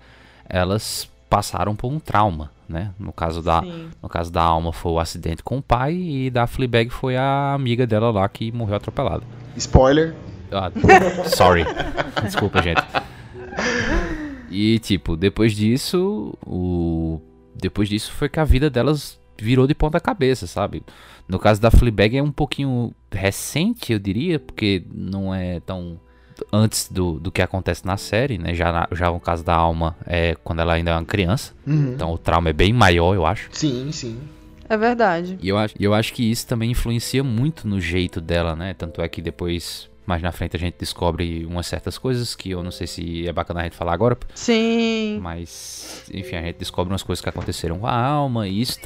elas 0.48 1.06
passaram 1.32 1.74
por 1.74 1.90
um 1.90 1.98
trauma, 1.98 2.50
né? 2.68 2.92
No 2.98 3.10
caso 3.10 3.40
da, 3.40 3.62
Sim. 3.62 3.88
no 4.02 4.06
caso 4.06 4.30
da 4.30 4.42
alma 4.42 4.70
foi 4.70 4.92
o 4.92 4.98
acidente 5.00 5.42
com 5.42 5.56
o 5.56 5.62
pai 5.62 5.94
e 5.94 6.30
da 6.30 6.46
Fleabag 6.46 6.90
foi 6.90 7.16
a 7.16 7.54
amiga 7.54 7.86
dela 7.86 8.10
lá 8.10 8.28
que 8.28 8.52
morreu 8.52 8.76
atropelada. 8.76 9.24
spoiler 9.56 10.14
Ah, 10.50 10.70
sorry. 11.34 11.64
Desculpa, 12.22 12.60
gente. 12.60 12.82
E 14.50 14.78
tipo, 14.80 15.16
depois 15.16 15.56
disso, 15.56 16.34
o 16.46 17.18
depois 17.54 17.88
disso 17.88 18.12
foi 18.12 18.28
que 18.28 18.38
a 18.38 18.44
vida 18.44 18.68
delas 18.68 19.18
virou 19.40 19.66
de 19.66 19.74
ponta 19.74 19.98
cabeça, 19.98 20.46
sabe? 20.46 20.82
No 21.26 21.38
caso 21.38 21.62
da 21.62 21.70
Fleabag 21.70 22.18
é 22.18 22.22
um 22.22 22.30
pouquinho 22.30 22.92
recente, 23.10 23.90
eu 23.94 23.98
diria, 23.98 24.38
porque 24.38 24.84
não 24.92 25.34
é 25.34 25.60
tão 25.60 25.98
antes 26.52 26.88
do, 26.90 27.18
do 27.20 27.30
que 27.30 27.42
acontece 27.42 27.84
na 27.86 27.96
série, 27.96 28.38
né? 28.38 28.54
Já 28.54 28.72
na- 28.72 28.88
já 28.92 29.10
no 29.10 29.20
caso 29.20 29.44
da 29.44 29.54
Alma 29.54 29.96
é 30.06 30.34
quando 30.42 30.60
ela 30.60 30.74
ainda 30.74 30.90
é 30.90 30.94
uma 30.94 31.04
criança, 31.04 31.52
Uhum. 31.66 31.92
então 31.94 32.12
o 32.12 32.18
trauma 32.18 32.48
é 32.50 32.52
bem 32.52 32.72
maior, 32.72 33.14
eu 33.14 33.26
acho. 33.26 33.48
sim 33.52 33.90
sim 33.92 34.18
É 34.68 34.76
verdade. 34.76 35.38
E 35.42 35.48
eu 35.48 35.58
acho, 35.58 35.74
e 35.78 35.84
eu 35.84 35.92
acho 35.92 36.12
que 36.14 36.30
isso 36.30 36.46
também 36.46 36.70
influencia 36.70 37.22
muito 37.22 37.68
no 37.68 37.78
jeito 37.80 38.20
dela, 38.20 38.56
né? 38.56 38.72
Tanto 38.74 39.02
é 39.02 39.08
que 39.08 39.20
depois, 39.20 39.88
mais 40.06 40.22
na 40.22 40.32
frente, 40.32 40.56
a 40.56 40.58
gente 40.58 40.76
descobre 40.78 41.44
umas 41.44 41.66
certas 41.66 41.98
coisas 41.98 42.34
que 42.34 42.50
eu 42.50 42.62
não 42.62 42.70
sei 42.70 42.86
se 42.86 43.28
é 43.28 43.32
bacana 43.32 43.60
a 43.60 43.64
gente 43.64 43.76
falar 43.76 43.92
agora, 43.92 44.16
Sim. 44.34 45.18
mas, 45.20 46.04
enfim, 46.12 46.36
a 46.36 46.42
gente 46.42 46.56
descobre 46.58 46.90
umas 46.92 47.02
coisas 47.02 47.22
que 47.22 47.28
aconteceram 47.28 47.78
com 47.80 47.86
a 47.86 47.94
alma 47.94 48.48
e 48.48 48.60
isso, 48.62 48.78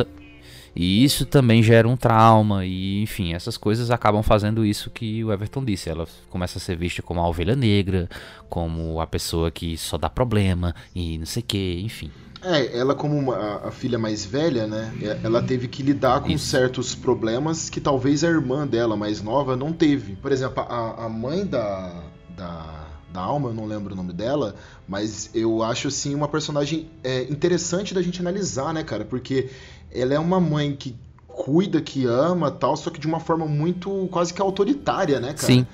e 0.77 1.03
isso 1.03 1.25
também 1.25 1.63
gera 1.63 1.89
um 1.89 1.97
trauma. 1.97 2.67
E, 2.67 3.03
enfim, 3.03 3.33
essas 3.33 3.57
coisas 3.57 3.91
acabam 3.91 4.23
fazendo 4.23 4.65
isso 4.65 4.91
que 4.91 5.25
o 5.25 5.33
Everton 5.33 5.65
disse. 5.65 5.89
Ela 5.89 6.07
começa 6.29 6.59
a 6.59 6.61
ser 6.61 6.77
vista 6.77 7.03
como 7.03 7.19
a 7.21 7.29
ovelha 7.29 7.57
negra, 7.57 8.09
como 8.49 9.01
a 9.01 9.07
pessoa 9.07 9.51
que 9.51 9.77
só 9.79 9.97
dá 9.97 10.11
problema 10.11 10.75
e 10.95 11.17
não 11.19 11.27
sei 11.27 11.43
o 11.43 11.47
que, 11.47 11.81
enfim. 11.83 12.11
É, 12.43 12.79
ela 12.79 12.95
como 12.95 13.17
uma- 13.17 13.67
a, 13.67 13.71
filha 13.71 13.99
mais 13.99 14.25
velha, 14.25 14.67
né? 14.67 14.93
é- 15.03 15.19
Ela 15.25 15.43
teve 15.43 15.67
que 15.67 15.83
lidar 15.83 16.21
com 16.21 16.31
Isso. 16.31 16.47
certos 16.47 16.95
problemas 16.95 17.71
que 17.71 17.81
talvez 17.81 18.23
a 18.23 18.29
irmã 18.29 18.67
dela 18.67 18.97
mais 18.97 19.23
nova 19.23 19.57
não 19.57 19.73
teve. 19.73 20.15
Por 20.17 20.31
exemplo, 20.31 20.63
a, 20.63 21.07
a 21.07 21.09
mãe 21.09 21.45
da, 21.47 22.03
da, 22.37 22.87
da 23.13 23.21
Alma, 23.21 23.49
eu 23.49 23.55
não 23.55 23.65
lembro 23.67 23.95
o 23.95 23.97
nome 23.97 24.13
dela, 24.13 24.55
mas 24.87 25.31
eu 25.35 25.63
acho 25.63 25.89
assim 25.89 26.15
uma 26.15 26.29
personagem 26.29 26.89
é, 27.03 27.23
interessante 27.23 27.95
da 27.95 28.03
gente 28.03 28.21
analisar, 28.21 28.73
né, 28.75 28.85
cara? 28.85 29.05
Porque 29.05 29.49
ela 29.93 30.15
é 30.15 30.19
uma 30.19 30.41
mãe 30.41 30.75
que 30.75 30.97
cuida, 31.29 31.81
que 31.81 32.07
ama, 32.07 32.51
tal, 32.51 32.77
só 32.77 32.91
que 32.91 32.99
de 32.99 33.07
uma 33.07 33.21
forma 33.21 33.47
muito 33.47 34.09
quase 34.11 34.33
que 34.33 34.41
autoritária, 34.41 35.21
né, 35.21 35.29
cara? 35.29 35.39
Sim. 35.39 35.67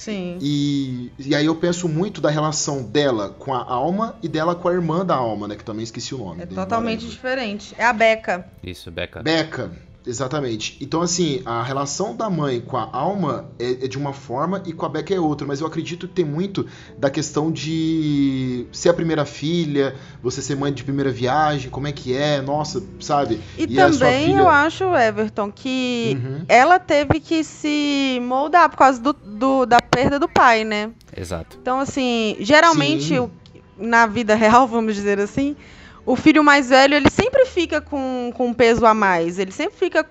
Sim. 0.00 0.38
E, 0.40 1.12
e 1.18 1.34
aí 1.34 1.44
eu 1.44 1.54
penso 1.54 1.86
muito 1.86 2.22
da 2.22 2.30
relação 2.30 2.82
dela 2.82 3.28
com 3.38 3.52
a 3.52 3.62
alma 3.62 4.16
e 4.22 4.28
dela 4.28 4.54
com 4.54 4.66
a 4.66 4.72
irmã 4.72 5.04
da 5.04 5.14
alma, 5.14 5.46
né? 5.46 5.56
Que 5.56 5.62
também 5.62 5.84
esqueci 5.84 6.14
o 6.14 6.18
nome. 6.18 6.42
É 6.42 6.46
dei 6.46 6.56
totalmente 6.56 7.06
diferente. 7.06 7.74
É 7.76 7.84
a 7.84 7.92
Beca. 7.92 8.48
Isso, 8.64 8.90
Becca. 8.90 9.22
Beca, 9.22 9.70
exatamente. 10.06 10.76
Então, 10.80 11.02
assim, 11.02 11.42
a 11.44 11.62
relação 11.62 12.14
da 12.16 12.28
mãe 12.30 12.60
com 12.60 12.76
a 12.76 12.88
alma 12.92 13.50
é, 13.58 13.84
é 13.84 13.88
de 13.88 13.98
uma 13.98 14.12
forma 14.12 14.62
e 14.66 14.72
com 14.72 14.86
a 14.86 14.88
Beca 14.88 15.14
é 15.14 15.20
outra. 15.20 15.46
Mas 15.46 15.60
eu 15.60 15.66
acredito 15.66 16.06
que 16.08 16.14
tem 16.14 16.24
muito 16.24 16.66
da 16.98 17.10
questão 17.10 17.50
de 17.50 18.66
ser 18.72 18.88
a 18.90 18.94
primeira 18.94 19.24
filha, 19.24 19.94
você 20.22 20.40
ser 20.42 20.56
mãe 20.56 20.72
de 20.72 20.82
primeira 20.84 21.10
viagem, 21.10 21.70
como 21.70 21.86
é 21.86 21.92
que 21.92 22.14
é, 22.16 22.40
nossa, 22.40 22.82
sabe? 23.00 23.40
E, 23.58 23.66
sua 23.74 23.90
também 23.90 24.26
filha- 24.28 24.38
eu 24.40 24.48
acho, 24.48 24.84
Everton, 24.96 25.50
que 25.52 26.16
Uhum. 26.22 26.44
ela 26.48 26.78
teve 26.78 27.20
que 27.20 27.44
se 27.44 28.20
moldar 28.22 28.68
por 28.70 28.76
causa 28.76 29.00
do, 29.00 29.12
do- 29.12 29.66
da 29.66 29.80
perda 29.80 30.18
do 30.18 30.28
pai, 30.28 30.64
né? 30.64 30.90
Exato. 31.16 31.58
Então, 31.60 31.80
assim, 31.80 32.36
geralmente 32.40 33.04
Sim. 33.08 33.30
na 33.76 34.06
vida 34.06 34.34
real, 34.34 34.66
vamos 34.68 34.94
dizer 34.94 35.18
assim, 35.20 35.56
o 36.04 36.16
filho 36.16 36.42
mais 36.42 36.68
velho, 36.70 36.94
ele 36.94 37.10
sempre 37.10 37.46
fica 37.46 37.80
com, 37.80 38.32
com 38.34 38.48
um 38.48 38.54
peso 38.54 38.86
a 38.86 38.94
mais. 38.94 39.38
Ele 39.38 39.52
sempre 39.52 39.78
fica 39.78 40.06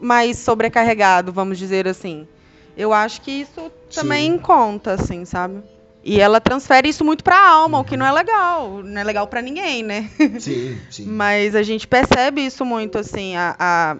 mais 0.00 0.38
sobrecarregado, 0.38 1.32
vamos 1.32 1.58
dizer 1.58 1.86
assim. 1.86 2.26
Eu 2.76 2.92
acho 2.92 3.20
que 3.22 3.30
isso 3.30 3.72
também 3.94 4.32
Sim. 4.32 4.38
conta, 4.38 4.92
assim, 4.92 5.24
sabe? 5.24 5.62
E 6.04 6.20
ela 6.20 6.40
transfere 6.40 6.88
isso 6.88 7.04
muito 7.04 7.24
pra 7.24 7.38
alma, 7.50 7.80
o 7.80 7.84
que 7.84 7.96
não 7.96 8.06
é 8.06 8.12
legal. 8.12 8.82
Não 8.82 9.00
é 9.00 9.04
legal 9.04 9.26
pra 9.26 9.42
ninguém, 9.42 9.82
né? 9.82 10.08
Sim, 10.38 10.78
sim. 10.90 11.04
Mas 11.10 11.54
a 11.56 11.62
gente 11.62 11.86
percebe 11.86 12.40
isso 12.46 12.64
muito, 12.64 12.98
assim, 12.98 13.36
a, 13.36 13.56
a 13.58 13.96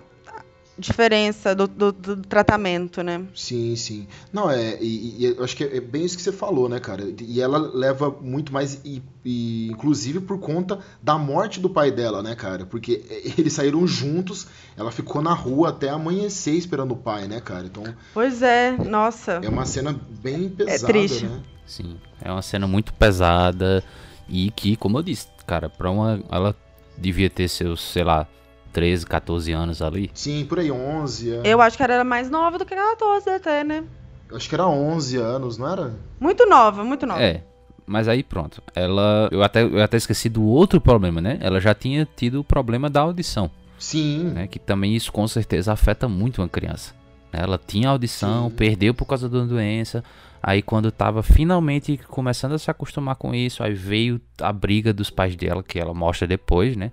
diferença 0.79 1.55
do, 1.55 1.67
do- 1.67 1.93
do 1.93 2.17
tratamento, 2.19 3.03
né? 3.03 3.25
Sim, 3.35 3.75
sim. 3.77 4.07
Não, 4.33 4.51
é, 4.51 4.79
e, 4.81 5.17
e 5.19 5.25
eu 5.37 5.43
acho 5.45 5.57
que 5.57 5.65
é 5.65 5.81
bem 5.81 6.05
isso 6.05 6.17
que 6.17 6.23
você 6.23 6.33
falou, 6.33 6.69
né, 6.69 6.79
cara? 6.79 7.05
E 7.21 7.41
ela 7.41 7.59
leva 7.59 8.11
muito 8.21 8.53
mais, 8.53 8.81
e, 8.85 9.03
e 9.25 9.69
inclusive 9.71 10.21
por 10.21 10.39
conta 10.39 10.79
da 11.03 11.19
morte 11.19 11.61
do 11.61 11.69
pai 11.69 11.91
dela, 11.91 12.23
né, 12.23 12.35
cara? 12.35 12.65
Porque 12.65 13.05
eles 13.37 13.53
saíram 13.53 13.87
juntos, 13.87 14.47
ela 14.77 14.91
ficou 14.93 15.21
na 15.21 15.35
rua 15.35 15.71
até 15.71 15.89
amanhecer 15.91 16.55
esperando 16.55 16.93
o 16.93 16.97
pai, 16.97 17.27
né, 17.29 17.41
cara? 17.41 17.67
Então 17.67 17.83
Pois 18.15 18.43
é, 18.43 18.73
nossa. 18.77 19.41
é 19.43 19.49
uma 19.49 19.65
cena 19.67 19.99
bem 20.23 20.49
pesada, 20.49 20.87
triste. 20.93 21.27
né? 21.27 21.41
Sim, 21.67 21.97
é 22.23 22.31
uma 22.31 22.43
cena 22.43 22.67
muito 22.67 22.93
pesada 22.95 23.83
e 24.29 24.51
que, 24.53 24.77
como 24.77 24.99
eu 24.99 25.03
disse, 25.03 25.27
cara, 25.47 25.69
pra 25.69 25.91
uma. 25.91 26.21
Ela 26.31 26.55
devia 26.97 27.29
ter 27.31 27.49
seus, 27.49 27.81
sei 27.81 28.05
lá, 28.05 28.27
13, 28.73 29.07
14 29.07 29.53
anos 29.53 29.83
ali. 29.83 30.11
Sim, 30.15 30.45
por 30.47 30.59
aí, 30.59 30.71
11. 30.71 31.35
é. 31.35 31.43
Eu 31.45 31.61
acho 31.61 31.77
que 31.77 31.83
ela 31.83 31.95
era 31.95 32.05
mais 32.05 32.31
nova 32.31 32.59
do 32.59 32.65
que 32.65 32.75
14 32.75 33.31
até, 33.31 33.65
né? 33.65 33.85
Eu 34.31 34.37
acho 34.37 34.49
que 34.49 34.55
era 34.55 34.67
11 34.67 35.17
anos, 35.17 35.59
não 35.59 35.71
era? 35.71 35.95
Muito 36.21 36.47
nova, 36.47 36.85
muito 36.85 37.07
nova. 37.07 37.23
É. 37.23 37.43
Mas 37.87 38.07
aí 38.07 38.23
pronto. 38.23 38.63
Ela. 38.75 39.29
Eu 39.33 39.43
até, 39.43 39.63
eu 39.63 39.83
até 39.83 39.97
esqueci 39.97 40.29
do 40.29 40.45
outro 40.45 40.79
problema, 40.81 41.21
né? 41.21 41.39
Ela 41.41 41.59
já 41.59 41.75
tinha 41.75 42.07
tido 42.17 42.41
o 42.41 42.45
problema 42.45 42.91
da 42.91 43.01
audição. 43.01 43.51
Sim. 43.79 44.25
Né? 44.35 44.47
Que 44.47 44.59
também 44.59 44.95
isso 44.95 45.11
com 45.11 45.27
certeza 45.27 45.73
afeta 45.73 46.07
muito 46.07 46.43
uma 46.43 46.49
criança. 46.49 46.95
Ela 47.33 47.59
tinha 47.59 47.89
audição, 47.89 48.51
Sim. 48.51 48.57
perdeu 48.57 48.93
por 48.93 49.07
causa 49.07 49.29
da 49.29 49.43
doença. 49.45 50.05
Aí 50.43 50.63
quando 50.63 50.91
tava 50.93 51.23
finalmente 51.23 51.99
começando 52.09 52.53
a 52.53 52.59
se 52.59 52.71
acostumar 52.71 53.17
com 53.17 53.35
isso, 53.35 53.63
aí 53.63 53.73
veio 53.73 54.21
a 54.41 54.53
briga 54.53 54.93
dos 54.93 55.11
pais 55.11 55.35
dela, 55.35 55.63
que 55.63 55.79
ela 55.79 55.95
mostra 55.95 56.27
depois, 56.27 56.77
né? 56.77 56.93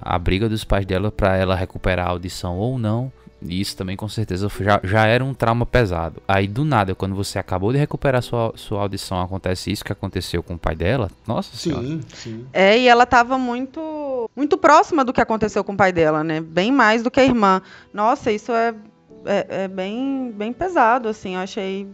A 0.00 0.18
briga 0.18 0.48
dos 0.48 0.64
pais 0.64 0.84
dela 0.86 1.10
pra 1.10 1.36
ela 1.36 1.54
recuperar 1.54 2.06
a 2.06 2.10
audição 2.10 2.56
ou 2.58 2.78
não. 2.78 3.12
E 3.46 3.60
isso 3.60 3.76
também 3.76 3.94
com 3.94 4.08
certeza 4.08 4.48
já, 4.60 4.80
já 4.82 5.06
era 5.06 5.22
um 5.22 5.34
trauma 5.34 5.66
pesado. 5.66 6.22
Aí 6.26 6.48
do 6.48 6.64
nada, 6.64 6.94
quando 6.94 7.14
você 7.14 7.38
acabou 7.38 7.72
de 7.72 7.78
recuperar 7.78 8.22
sua, 8.22 8.52
sua 8.56 8.80
audição, 8.80 9.20
acontece 9.20 9.70
isso 9.70 9.84
que 9.84 9.92
aconteceu 9.92 10.42
com 10.42 10.54
o 10.54 10.58
pai 10.58 10.74
dela. 10.74 11.10
Nossa 11.26 11.54
senhora. 11.54 11.86
Sim, 11.86 12.00
sim. 12.14 12.46
É, 12.52 12.78
e 12.78 12.88
ela 12.88 13.04
tava 13.04 13.36
muito 13.36 14.30
muito 14.34 14.56
próxima 14.56 15.04
do 15.04 15.12
que 15.12 15.20
aconteceu 15.20 15.62
com 15.62 15.74
o 15.74 15.76
pai 15.76 15.92
dela, 15.92 16.24
né? 16.24 16.40
Bem 16.40 16.72
mais 16.72 17.02
do 17.02 17.10
que 17.10 17.20
a 17.20 17.24
irmã. 17.24 17.60
Nossa, 17.92 18.32
isso 18.32 18.50
é, 18.50 18.74
é, 19.26 19.64
é 19.64 19.68
bem, 19.68 20.32
bem 20.34 20.50
pesado, 20.52 21.08
assim. 21.08 21.34
Eu 21.34 21.40
achei 21.40 21.86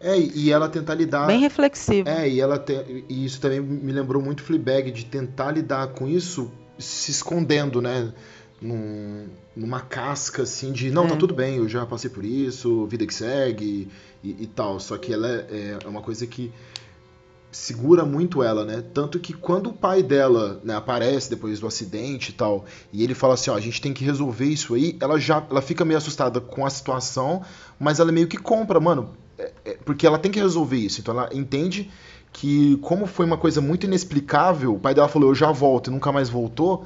É, 0.00 0.16
e 0.16 0.52
ela 0.52 0.68
tentar 0.68 0.94
lidar. 0.94 1.26
bem 1.26 1.40
reflexivo. 1.40 2.08
É, 2.08 2.28
e 2.28 2.40
ela 2.40 2.58
te... 2.60 3.04
e 3.08 3.24
isso 3.24 3.40
também 3.40 3.60
me 3.60 3.90
lembrou 3.92 4.22
muito 4.22 4.42
Fleabag 4.44 4.92
de 4.92 5.04
tentar 5.04 5.50
lidar 5.50 5.88
com 5.88 6.06
isso 6.06 6.52
se 6.78 7.10
escondendo, 7.10 7.80
né? 7.80 8.12
Num- 8.60 9.26
numa 9.56 9.80
casca 9.80 10.42
assim 10.42 10.70
de 10.72 10.90
não, 10.90 11.06
tá 11.08 11.14
É. 11.14 11.16
tudo 11.16 11.34
bem, 11.34 11.56
eu 11.56 11.68
já 11.68 11.84
passei 11.84 12.08
por 12.08 12.24
isso, 12.24 12.86
vida 12.86 13.04
que 13.06 13.12
segue 13.14 13.88
e, 14.22 14.42
e 14.44 14.46
tal. 14.46 14.78
Só 14.78 14.96
que 14.96 15.12
ela 15.12 15.26
é, 15.28 15.78
é 15.84 15.88
uma 15.88 16.00
coisa 16.00 16.26
que 16.26 16.52
segura 17.50 18.04
muito 18.04 18.42
ela, 18.42 18.64
né? 18.64 18.82
Tanto 18.94 19.18
que 19.18 19.32
quando 19.34 19.68
o 19.68 19.72
pai 19.72 20.02
dela 20.02 20.60
né, 20.64 20.74
aparece 20.74 21.28
depois 21.28 21.60
do 21.60 21.66
acidente 21.66 22.30
e 22.30 22.32
tal, 22.32 22.64
e 22.92 23.02
ele 23.04 23.14
fala 23.14 23.34
assim, 23.34 23.50
ó, 23.50 23.56
a 23.56 23.60
gente 23.60 23.80
tem 23.80 23.92
que 23.92 24.04
resolver 24.04 24.46
isso 24.46 24.74
aí, 24.74 24.96
ela 25.00 25.18
já 25.20 25.44
ela 25.50 25.60
fica 25.60 25.84
meio 25.84 25.98
assustada 25.98 26.40
com 26.40 26.64
a 26.64 26.70
situação, 26.70 27.42
mas 27.78 28.00
ela 28.00 28.10
meio 28.10 28.26
que 28.26 28.38
compra, 28.38 28.80
mano, 28.80 29.10
é- 29.36 29.52
é- 29.66 29.78
porque 29.84 30.06
ela 30.06 30.18
tem 30.18 30.32
que 30.32 30.40
resolver 30.40 30.76
isso. 30.78 31.00
Então 31.00 31.12
ela 31.18 31.28
entende 31.34 31.90
que 32.32 32.76
como 32.78 33.06
foi 33.06 33.26
uma 33.26 33.36
coisa 33.36 33.60
muito 33.60 33.84
inexplicável, 33.86 34.74
o 34.74 34.78
pai 34.78 34.94
dela 34.94 35.08
falou, 35.08 35.30
eu 35.30 35.34
já 35.34 35.50
volto 35.52 35.88
e 35.88 35.90
nunca 35.92 36.10
mais 36.10 36.28
voltou. 36.28 36.84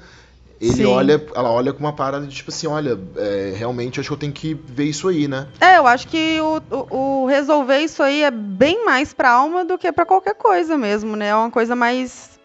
Ele 0.60 0.72
Sim. 0.72 0.84
olha, 0.86 1.22
ela 1.34 1.50
olha 1.52 1.72
com 1.72 1.80
uma 1.80 1.92
parada 1.92 2.26
de 2.26 2.34
tipo 2.34 2.50
assim, 2.50 2.66
olha, 2.66 2.98
é, 3.16 3.52
realmente 3.56 4.00
acho 4.00 4.08
que 4.08 4.12
eu 4.14 4.18
tenho 4.18 4.32
que 4.32 4.54
ver 4.54 4.84
isso 4.84 5.06
aí, 5.06 5.28
né? 5.28 5.46
É, 5.60 5.76
eu 5.76 5.86
acho 5.86 6.08
que 6.08 6.40
o, 6.40 6.62
o- 6.90 7.22
o 7.22 7.26
resolver 7.26 7.78
isso 7.78 8.02
aí 8.02 8.22
é 8.22 8.30
bem 8.30 8.84
mais 8.84 9.12
pra 9.12 9.30
alma 9.32 9.64
do 9.66 9.76
que 9.76 9.92
pra 9.92 10.06
qualquer 10.06 10.34
coisa 10.34 10.76
mesmo, 10.78 11.14
né? 11.14 11.28
É 11.28 11.34
uma 11.36 11.50
coisa 11.50 11.76
mais 11.76 12.40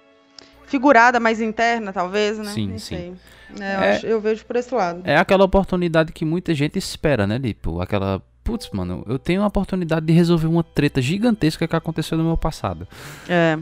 figurada, 0.68 1.20
mais 1.20 1.40
interna, 1.42 1.92
talvez, 1.94 2.38
né? 2.38 2.52
Sim, 2.54 2.68
Nem 2.68 2.78
sim. 2.80 2.96
sei. 2.96 3.14
É, 3.62 3.76
eu, 3.76 3.80
É- 3.82 3.90
acho- 3.96 4.06
eu 4.06 4.22
vejo 4.22 4.46
por 4.46 4.56
esse 4.58 4.74
lado. 4.76 5.02
É 5.06 5.16
aquela 5.18 5.44
oportunidade 5.46 6.12
que 6.12 6.24
muita 6.26 6.54
gente 6.54 6.78
espera, 6.78 7.26
né? 7.26 7.40
Tipo, 7.40 7.82
aquela. 7.82 8.22
Putz, 8.52 8.70
mano, 8.72 9.04
eu 9.08 9.18
tenho 9.18 9.42
a 9.44 9.48
oportunidade 9.48 10.06
de 10.06 10.14
resolver 10.14 10.48
uma 10.48 10.64
treta 10.64 11.02
gigantesca 11.02 11.68
que 11.68 11.76
aconteceu 11.76 12.18
no 12.18 12.24
meu 12.24 12.36
passado. 12.38 12.88
É. 13.30 13.58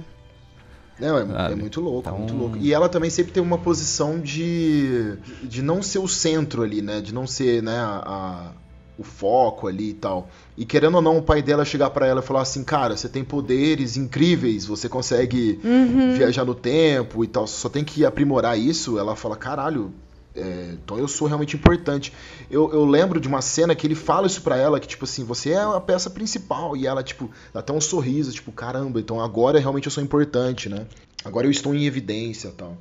Não, 1.00 1.18
é, 1.18 1.26
Sabe? 1.26 1.54
é 1.54 1.56
muito 1.56 1.80
louco, 1.80 2.10
Então- 2.10 2.18
muito 2.18 2.34
louco. 2.36 2.58
E 2.58 2.74
ela 2.74 2.90
também 2.90 3.10
sempre 3.10 3.32
tem 3.32 3.42
uma 3.42 3.58
posição 3.58 4.20
de, 4.20 5.16
de 5.44 5.62
não 5.62 5.82
ser 5.82 6.00
o 6.00 6.08
centro 6.08 6.62
ali, 6.62 6.82
né? 6.82 7.00
De 7.02 7.14
não 7.14 7.26
ser, 7.26 7.64
né, 7.64 7.78
a, 7.78 8.04
a- 8.06 8.52
o 8.98 9.04
foco 9.04 9.68
ali 9.68 9.92
e 9.92 9.94
tal. 9.94 10.28
E 10.58 10.66
querendo 10.66 10.96
ou 10.96 11.02
não, 11.02 11.18
o 11.18 11.22
pai 11.22 11.42
dela 11.42 11.64
chegar 11.64 11.90
pra 11.92 12.06
ela 12.06 12.20
e 12.20 12.24
falar 12.24 12.42
assim, 12.42 12.66
cara, 12.66 12.98
você 12.98 13.08
tem 13.08 13.24
poderes 13.24 13.96
incríveis, 13.96 14.66
você 14.66 14.90
consegue 14.90 15.58
Uhum. 15.64 16.16
viajar 16.16 16.44
no 16.44 16.54
tempo 16.54 17.24
e 17.24 17.28
tal, 17.28 17.48
só 17.48 17.70
tem 17.70 17.86
que 17.86 18.04
aprimorar 18.04 18.60
isso. 18.60 19.00
Ela 19.00 19.16
fala, 19.16 19.38
caralho, 19.38 19.94
é, 20.40 20.72
então 20.74 20.98
eu 20.98 21.08
sou 21.08 21.28
realmente 21.28 21.56
importante. 21.56 22.14
Eu, 22.50 22.72
eu 22.72 22.86
lembro 22.86 23.20
de 23.20 23.28
uma 23.28 23.42
cena 23.42 23.76
que 23.76 23.86
ele 23.86 23.96
fala 23.96 24.28
isso 24.28 24.42
pra 24.42 24.58
ela, 24.58 24.80
que 24.80 24.88
tipo 24.88 25.06
assim, 25.06 25.24
você 25.24 25.52
é 25.52 25.62
a 25.62 25.80
peça 25.80 26.10
principal. 26.10 26.76
E 26.76 26.88
ela, 26.88 27.04
tipo, 27.04 27.30
dá 27.54 27.60
até 27.60 27.74
um 27.74 27.82
sorriso, 27.82 28.32
tipo, 28.32 28.52
caramba, 28.52 29.00
então 29.00 29.22
agora 29.22 29.60
realmente 29.60 29.86
eu 29.86 29.92
sou 29.92 30.04
importante, 30.04 30.70
né? 30.70 30.88
Agora 31.24 31.46
eu 31.46 31.52
estou 31.52 31.76
em 31.76 31.86
evidência 31.86 32.48
e 32.48 32.52
tal. 32.52 32.78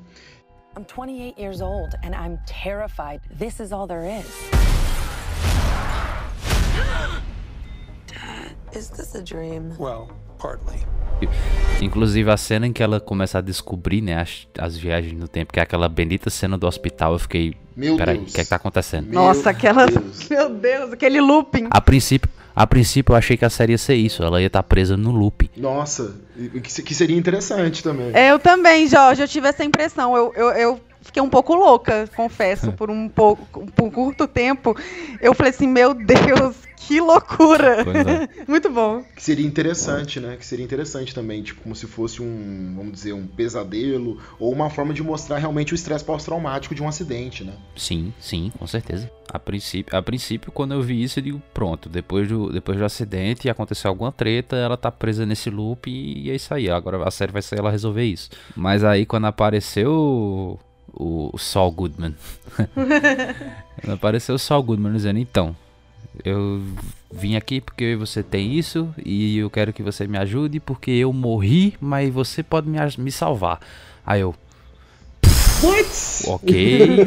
I'm 0.77 0.85
28 0.85 1.39
years 1.39 1.61
old 1.61 1.97
and 2.05 2.15
I'm 2.15 2.39
terrified. 2.47 3.21
This 3.37 3.59
is 3.59 3.73
all 3.73 3.87
there 3.87 4.07
is. 4.07 4.27
Is 8.73 8.91
this 8.91 9.15
a 9.15 9.23
dream? 9.23 9.75
Well, 9.79 10.11
partly. 10.39 10.85
Inclusive 11.81 12.31
a 12.31 12.37
cena 12.37 12.67
em 12.67 12.73
que 12.73 12.83
ela 12.83 12.99
começa 13.01 13.39
a 13.39 13.41
descobrir, 13.41 14.01
né, 14.01 14.21
as, 14.21 14.47
as 14.59 14.77
viagens 14.77 15.13
no 15.13 15.29
tempo, 15.29 15.53
que 15.53 15.61
é 15.61 15.63
aquela 15.63 15.89
bendita 15.89 16.29
cena 16.29 16.59
do 16.59 16.67
hospital, 16.67 17.13
eu 17.13 17.19
fiquei. 17.19 17.55
Meu 17.77 17.97
Peraí, 17.97 18.17
o 18.17 18.21
Deus. 18.23 18.33
que 18.33 18.41
é 18.41 18.45
que 18.45 18.51
tá 18.51 18.57
acontecendo? 18.57 19.05
Meu 19.07 19.15
Nossa, 19.15 19.51
aquela. 19.51 19.87
Deus. 19.87 20.27
Meu 20.29 20.51
Deus, 20.51 20.93
aquele 20.93 21.21
looping. 21.21 21.69
A 21.71 21.81
princípio, 21.81 22.29
a 22.55 22.67
princípio 22.67 23.13
eu 23.13 23.17
achei 23.17 23.37
que 23.37 23.45
a 23.45 23.51
série 23.51 23.73
ia 23.73 23.79
ser 23.79 23.95
isso, 23.95 24.25
ela 24.25 24.41
ia 24.41 24.49
estar 24.49 24.63
presa 24.65 24.97
no 24.97 25.13
loop. 25.13 25.49
Nossa, 25.57 26.17
que 26.85 26.95
seria 26.95 27.17
interessante 27.17 27.83
também. 27.83 28.11
É, 28.13 28.33
Eu 28.33 28.39
também, 28.41 28.89
Jorge, 28.89 29.23
eu 29.23 29.29
tive 29.29 29.47
essa 29.47 29.65
impressão. 29.65 30.17
Eu, 30.17 30.33
eu, 30.35 30.51
eu 30.51 30.81
fiquei 31.03 31.23
um 31.23 31.29
pouco 31.29 31.55
louca, 31.55 32.09
confesso, 32.15 32.73
por 32.73 32.91
um 32.91 33.09
pouco, 33.09 33.67
por 33.73 33.85
um 33.85 33.91
curto 33.91 34.27
tempo. 34.27 34.77
Eu 35.21 35.35
falei 35.35 35.51
assim, 35.51 35.67
meu 35.67 35.95
Deus, 35.95 36.57
que 36.89 37.01
loucura! 37.01 37.83
É. 37.83 38.45
Muito 38.49 38.71
bom. 38.71 39.05
Que 39.15 39.23
seria 39.23 39.47
interessante, 39.47 40.21
né? 40.21 40.37
Que 40.37 40.47
seria 40.47 40.65
interessante 40.65 41.15
também, 41.15 41.43
tipo, 41.43 41.61
como 41.63 41.75
se 41.75 41.87
fosse 41.87 42.23
um, 42.23 42.75
vamos 42.77 42.93
dizer, 42.93 43.13
um 43.13 43.27
pesadelo, 43.27 44.19
ou 44.39 44.53
uma 44.53 44.71
forma 44.71 44.95
de 44.95 45.03
mostrar 45.03 45.39
realmente 45.39 45.73
o 45.73 45.77
estresse 45.77 46.05
pós-traumático 46.05 46.75
de 46.75 46.83
um 46.83 46.89
acidente, 46.89 47.45
né? 47.45 47.53
Sim, 47.77 48.13
sim, 48.19 48.51
com 48.59 48.67
certeza. 48.67 49.11
A 49.31 49.39
princípio, 49.39 49.95
a 49.95 50.01
princípio, 50.01 50.51
quando 50.51 50.73
eu 50.73 50.81
vi 50.81 51.03
isso, 51.03 51.19
eu 51.19 51.23
digo, 51.23 51.43
pronto, 51.53 51.91
depois 51.91 52.27
do, 52.27 52.51
depois 52.51 52.79
do 52.79 52.85
acidente 52.85 53.51
aconteceu 53.51 53.91
alguma 53.91 54.11
treta, 54.11 54.57
ela 54.57 54.77
tá 54.77 54.91
presa 54.91 55.27
nesse 55.27 55.51
loop 55.51 55.91
e 55.91 56.31
é 56.31 56.35
isso 56.35 56.55
aí. 56.55 56.71
Agora 56.71 57.07
a 57.07 57.11
série 57.11 57.33
vai 57.33 57.43
ser 57.43 57.59
ela 57.59 57.71
resolver 57.71 58.05
isso. 58.05 58.31
Mas 58.57 58.83
aí 58.83 59.05
quando 59.05 59.27
apareceu 59.27 60.59
o, 60.99 61.31
o 61.33 61.39
Saul 61.39 61.71
Goodman. 61.71 62.15
apareceu 63.89 64.35
o 64.35 64.39
Saul 64.39 64.63
Goodman 64.65 64.93
dizendo, 64.93 65.21
então, 65.21 65.57
eu 66.25 66.61
vim 67.11 67.37
aqui 67.37 67.61
porque 67.61 67.95
você 67.95 68.23
tem 68.23 68.59
isso 68.59 68.93
e 69.05 69.39
eu 69.39 69.49
quero 69.49 69.73
que 69.73 69.83
você 69.83 70.07
me 70.07 70.19
ajude 70.19 70.59
porque 70.59 70.91
eu 70.91 71.13
morri, 71.13 71.75
mas 71.81 72.13
você 72.13 72.43
pode 72.43 72.69
me, 72.69 72.79
me 72.99 73.13
salvar. 73.13 73.61
Aí 74.05 74.21
eu, 74.21 74.35
ok. 76.27 76.99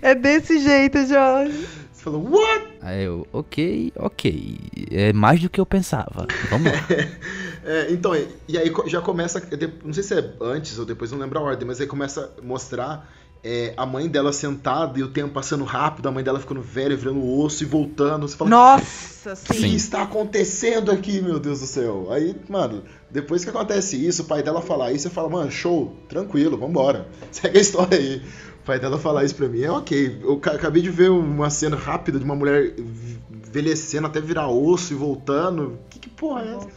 É 0.00 0.14
desse 0.14 0.60
jeito, 0.60 1.06
Jorge. 1.06 1.66
Você 1.92 2.04
falou, 2.04 2.30
what? 2.30 2.66
Aí 2.80 3.04
eu, 3.04 3.26
ok, 3.32 3.92
ok. 3.96 4.58
É 4.90 5.12
mais 5.12 5.40
do 5.40 5.50
que 5.50 5.60
eu 5.60 5.66
pensava. 5.66 6.26
Vamos 6.50 6.72
lá. 6.72 6.78
É, 7.68 7.92
então, 7.92 8.14
e, 8.48 8.56
aí 8.56 8.72
já 8.86 9.00
começa, 9.02 9.42
não 9.84 9.92
sei 9.92 10.02
se 10.02 10.14
é 10.18 10.32
antes 10.40 10.78
ou 10.78 10.86
depois, 10.86 11.12
não 11.12 11.18
lembro 11.18 11.38
a 11.38 11.42
ordem, 11.42 11.66
mas 11.66 11.80
aí 11.80 11.86
começa 11.86 12.32
a 12.38 12.42
mostrar 12.42 13.12
é, 13.44 13.74
a 13.76 13.84
mãe 13.84 14.08
dela 14.08 14.32
sentada 14.32 14.98
e 14.98 15.02
o 15.02 15.08
tempo 15.08 15.34
passando 15.34 15.64
rápido, 15.64 16.08
a 16.08 16.10
mãe 16.10 16.24
dela 16.24 16.40
ficando 16.40 16.62
velha, 16.62 16.96
virando 16.96 17.22
osso 17.38 17.62
e 17.62 17.66
voltando. 17.66 18.26
Você 18.26 18.36
fala, 18.36 18.50
Nossa, 18.50 19.32
o 19.34 19.36
sim. 19.36 19.52
que 19.54 19.66
está 19.76 20.02
acontecendo 20.02 20.90
aqui, 20.90 21.20
meu 21.20 21.38
Deus 21.38 21.60
do 21.60 21.66
céu? 21.66 22.08
Aí, 22.10 22.34
mano, 22.48 22.82
depois 23.10 23.44
que 23.44 23.50
acontece 23.50 23.96
isso, 24.04 24.22
o 24.22 24.24
pai 24.24 24.42
dela 24.42 24.62
falar 24.62 24.92
isso, 24.92 25.02
você 25.08 25.10
fala, 25.10 25.28
mano, 25.28 25.50
show, 25.50 25.94
tranquilo, 26.08 26.56
vambora. 26.56 27.06
Segue 27.30 27.58
a 27.58 27.60
história 27.60 27.98
aí. 27.98 28.22
O 28.62 28.66
pai 28.68 28.78
dela 28.80 28.98
falar 28.98 29.24
isso 29.24 29.34
pra 29.34 29.48
mim 29.48 29.62
é 29.62 29.70
ok. 29.70 30.20
Eu 30.22 30.36
ca- 30.38 30.52
acabei 30.52 30.82
de 30.82 30.90
ver 30.90 31.10
uma 31.10 31.48
cena 31.48 31.76
rápida 31.76 32.18
de 32.18 32.24
uma 32.24 32.34
mulher 32.34 32.74
envelhecendo 33.48 34.06
até 34.06 34.20
virar 34.20 34.48
osso 34.48 34.92
e 34.92 34.96
voltando. 34.96 35.78
Que, 35.90 35.98
que 35.98 36.08
porra 36.08 36.42
é 36.42 36.54
essa? 36.56 36.68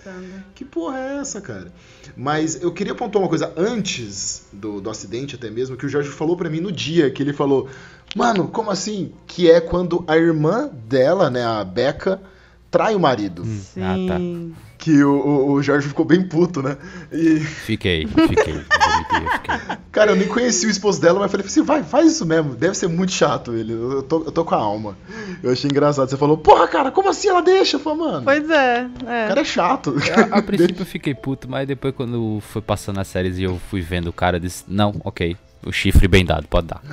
Que 0.55 0.65
porra 0.65 0.97
é 0.97 1.17
essa, 1.17 1.41
cara? 1.41 1.71
Mas 2.15 2.61
eu 2.61 2.71
queria 2.71 2.95
pontuar 2.95 3.23
uma 3.23 3.29
coisa 3.29 3.53
antes 3.55 4.47
do, 4.51 4.81
do 4.81 4.89
acidente, 4.89 5.35
até 5.35 5.49
mesmo, 5.49 5.75
que 5.75 5.85
o 5.85 5.89
Jorge 5.89 6.09
falou 6.09 6.35
pra 6.35 6.49
mim 6.49 6.59
no 6.59 6.71
dia 6.71 7.11
que 7.11 7.21
ele 7.21 7.33
falou: 7.33 7.67
Mano, 8.15 8.47
como 8.47 8.71
assim? 8.71 9.11
Que 9.27 9.51
é 9.51 9.59
quando 9.59 10.03
a 10.07 10.17
irmã 10.17 10.69
dela, 10.87 11.29
né, 11.29 11.45
a 11.45 11.63
Becca, 11.63 12.21
trai 12.69 12.95
o 12.95 12.99
marido. 12.99 13.43
Ah, 13.77 13.95
tá. 14.07 14.17
Sim. 14.17 14.55
Que 14.77 15.03
o, 15.03 15.13
o, 15.13 15.51
o 15.51 15.61
Jorge 15.61 15.87
ficou 15.87 16.03
bem 16.03 16.27
puto, 16.27 16.63
né? 16.63 16.75
E, 17.11 17.39
Fiquei, 17.39 18.07
fiquei. 18.07 18.61
Fiquei. 19.03 19.77
cara, 19.91 20.11
eu 20.11 20.15
nem 20.15 20.27
conheci 20.27 20.65
o 20.65 20.69
esposo 20.69 21.01
dela, 21.01 21.19
mas 21.19 21.31
falei 21.31 21.45
assim: 21.45 21.61
vai, 21.61 21.83
faz 21.83 22.11
isso 22.11 22.25
mesmo. 22.25 22.55
Deve 22.55 22.75
ser 22.75 22.87
muito 22.87 23.11
chato 23.11 23.53
ele. 23.53 23.73
Eu 23.73 24.03
tô, 24.03 24.23
eu 24.23 24.31
tô 24.31 24.45
com 24.45 24.55
a 24.55 24.57
alma. 24.57 24.97
Eu 25.41 25.51
achei 25.51 25.69
engraçado. 25.69 26.09
Você 26.09 26.17
falou: 26.17 26.37
Porra, 26.37 26.67
cara, 26.67 26.91
como 26.91 27.09
assim 27.09 27.29
ela 27.29 27.41
deixa? 27.41 27.77
Eu 27.77 27.79
falei, 27.81 27.99
mano. 27.99 28.21
Pois 28.23 28.49
é. 28.49 28.89
O 29.03 29.09
é. 29.09 29.27
cara 29.27 29.41
é 29.41 29.45
chato. 29.45 29.95
A, 30.31 30.37
a 30.37 30.41
princípio 30.43 30.81
eu 30.81 30.85
fiquei 30.85 31.13
puto, 31.13 31.49
mas 31.49 31.67
depois 31.67 31.93
quando 31.95 32.39
foi 32.41 32.61
passando 32.61 32.99
as 32.99 33.07
séries 33.07 33.37
e 33.37 33.43
eu 33.43 33.59
fui 33.69 33.81
vendo 33.81 34.07
o 34.07 34.13
cara, 34.13 34.37
eu 34.37 34.41
disse, 34.41 34.63
não, 34.67 34.95
ok. 35.03 35.35
O 35.63 35.71
chifre 35.71 36.07
bem 36.07 36.25
dado, 36.25 36.47
pode 36.47 36.67
dar. 36.67 36.81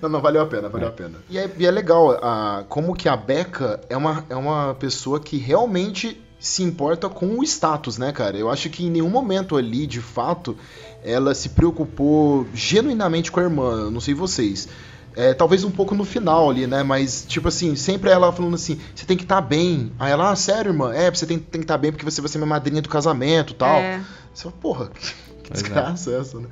Não, 0.00 0.08
não, 0.08 0.20
valeu 0.20 0.42
a 0.42 0.46
pena, 0.46 0.68
valeu 0.68 0.88
a 0.88 0.90
pena. 0.90 1.14
E 1.30 1.38
é, 1.38 1.50
e 1.56 1.66
é 1.66 1.70
legal 1.70 2.10
a, 2.10 2.64
como 2.68 2.94
que 2.94 3.08
a 3.08 3.16
Becca 3.16 3.80
é 3.88 3.96
uma, 3.96 4.24
é 4.28 4.36
uma 4.36 4.74
pessoa 4.74 5.18
que 5.18 5.38
realmente 5.38 6.20
se 6.44 6.62
importa 6.62 7.08
com 7.08 7.38
o 7.38 7.42
status, 7.42 7.96
né, 7.96 8.12
cara? 8.12 8.36
Eu 8.36 8.50
acho 8.50 8.68
que 8.68 8.84
em 8.84 8.90
nenhum 8.90 9.08
momento 9.08 9.56
ali, 9.56 9.86
de 9.86 10.02
fato, 10.02 10.54
ela 11.02 11.34
se 11.34 11.48
preocupou 11.48 12.46
genuinamente 12.52 13.32
com 13.32 13.40
a 13.40 13.44
irmã. 13.44 13.70
Eu 13.80 13.90
não 13.90 13.98
sei 13.98 14.12
vocês. 14.12 14.68
É, 15.16 15.32
talvez 15.32 15.64
um 15.64 15.70
pouco 15.70 15.94
no 15.94 16.04
final 16.04 16.50
ali, 16.50 16.66
né? 16.66 16.82
Mas, 16.82 17.24
tipo 17.26 17.48
assim, 17.48 17.74
sempre 17.74 18.10
ela 18.10 18.30
falando 18.30 18.56
assim: 18.56 18.78
você 18.94 19.06
tem 19.06 19.16
que 19.16 19.22
estar 19.22 19.40
tá 19.40 19.40
bem. 19.40 19.90
Aí 19.98 20.12
ela, 20.12 20.32
ah, 20.32 20.36
sério, 20.36 20.70
irmã? 20.70 20.92
É, 20.92 21.10
você 21.10 21.24
tem, 21.24 21.38
tem 21.38 21.62
que 21.62 21.64
estar 21.64 21.74
tá 21.74 21.78
bem 21.78 21.90
porque 21.90 22.04
você 22.04 22.20
vai 22.20 22.28
ser 22.28 22.36
minha 22.36 22.46
madrinha 22.46 22.82
do 22.82 22.90
casamento 22.90 23.54
e 23.54 23.56
tal. 23.56 23.78
É. 23.78 24.02
Você 24.34 24.42
fala, 24.42 24.54
porra, 24.60 24.90
desgraça 25.52 26.10
é 26.10 26.20
essa, 26.20 26.40
né? 26.40 26.48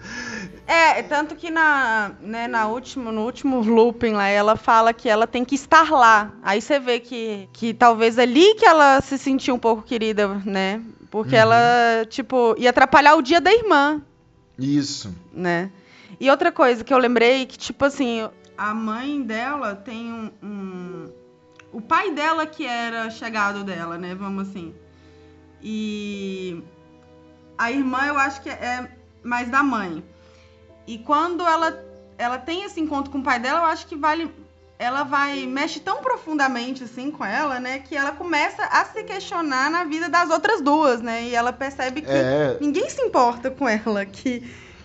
É, 0.66 1.02
tanto 1.02 1.34
que 1.34 1.50
na, 1.50 2.12
né, 2.20 2.46
na 2.48 2.68
último, 2.68 3.10
no 3.10 3.22
último 3.22 3.60
looping 3.60 4.12
lá, 4.12 4.28
ela 4.28 4.56
fala 4.56 4.92
que 4.92 5.08
ela 5.08 5.26
tem 5.26 5.44
que 5.44 5.54
estar 5.54 5.90
lá. 5.90 6.32
Aí 6.42 6.60
você 6.60 6.78
vê 6.78 7.00
que, 7.00 7.48
que 7.52 7.74
talvez 7.74 8.18
ali 8.18 8.54
que 8.54 8.64
ela 8.64 9.00
se 9.00 9.18
sentiu 9.18 9.54
um 9.54 9.58
pouco 9.58 9.82
querida, 9.82 10.28
né? 10.44 10.80
Porque 11.10 11.34
uhum. 11.34 11.40
ela, 11.40 12.06
tipo, 12.08 12.54
ia 12.58 12.70
atrapalhar 12.70 13.16
o 13.16 13.22
dia 13.22 13.40
da 13.40 13.52
irmã. 13.52 14.00
Isso. 14.58 15.14
Né? 15.32 15.70
E 16.18 16.30
outra 16.30 16.52
coisa 16.52 16.84
que 16.84 16.94
eu 16.94 16.98
lembrei, 16.98 17.44
que, 17.46 17.58
tipo 17.58 17.84
assim, 17.84 18.28
a 18.56 18.72
mãe 18.72 19.20
dela 19.22 19.74
tem 19.74 20.12
um, 20.12 20.30
um... 20.42 21.10
O 21.72 21.80
pai 21.80 22.12
dela 22.12 22.46
que 22.46 22.64
era 22.64 23.10
chegado 23.10 23.64
dela, 23.64 23.98
né? 23.98 24.14
Vamos 24.14 24.48
assim. 24.48 24.74
E 25.62 26.62
a 27.62 27.70
irmã 27.70 28.04
eu 28.06 28.18
acho 28.18 28.42
que 28.42 28.50
é 28.50 28.88
mais 29.22 29.48
da 29.48 29.62
mãe. 29.62 30.02
E 30.86 30.98
quando 30.98 31.46
ela 31.46 31.82
ela 32.18 32.38
tem 32.38 32.64
esse 32.64 32.80
encontro 32.80 33.10
com 33.10 33.18
o 33.18 33.22
pai 33.22 33.38
dela, 33.38 33.60
eu 33.60 33.64
acho 33.66 33.86
que 33.86 33.96
vale 33.96 34.30
ela 34.78 35.04
vai 35.04 35.46
mexe 35.46 35.78
tão 35.78 36.02
profundamente 36.02 36.82
assim 36.82 37.08
com 37.12 37.24
ela, 37.24 37.60
né, 37.60 37.78
que 37.78 37.96
ela 37.96 38.10
começa 38.10 38.64
a 38.64 38.84
se 38.84 39.04
questionar 39.04 39.70
na 39.70 39.84
vida 39.84 40.08
das 40.08 40.28
outras 40.28 40.60
duas, 40.60 41.00
né? 41.00 41.22
E 41.22 41.34
ela 41.36 41.52
percebe 41.52 42.02
que 42.02 42.10
é... 42.10 42.58
ninguém 42.60 42.90
se 42.90 43.00
importa 43.00 43.48
com 43.48 43.68
ela, 43.68 44.04
que 44.04 44.42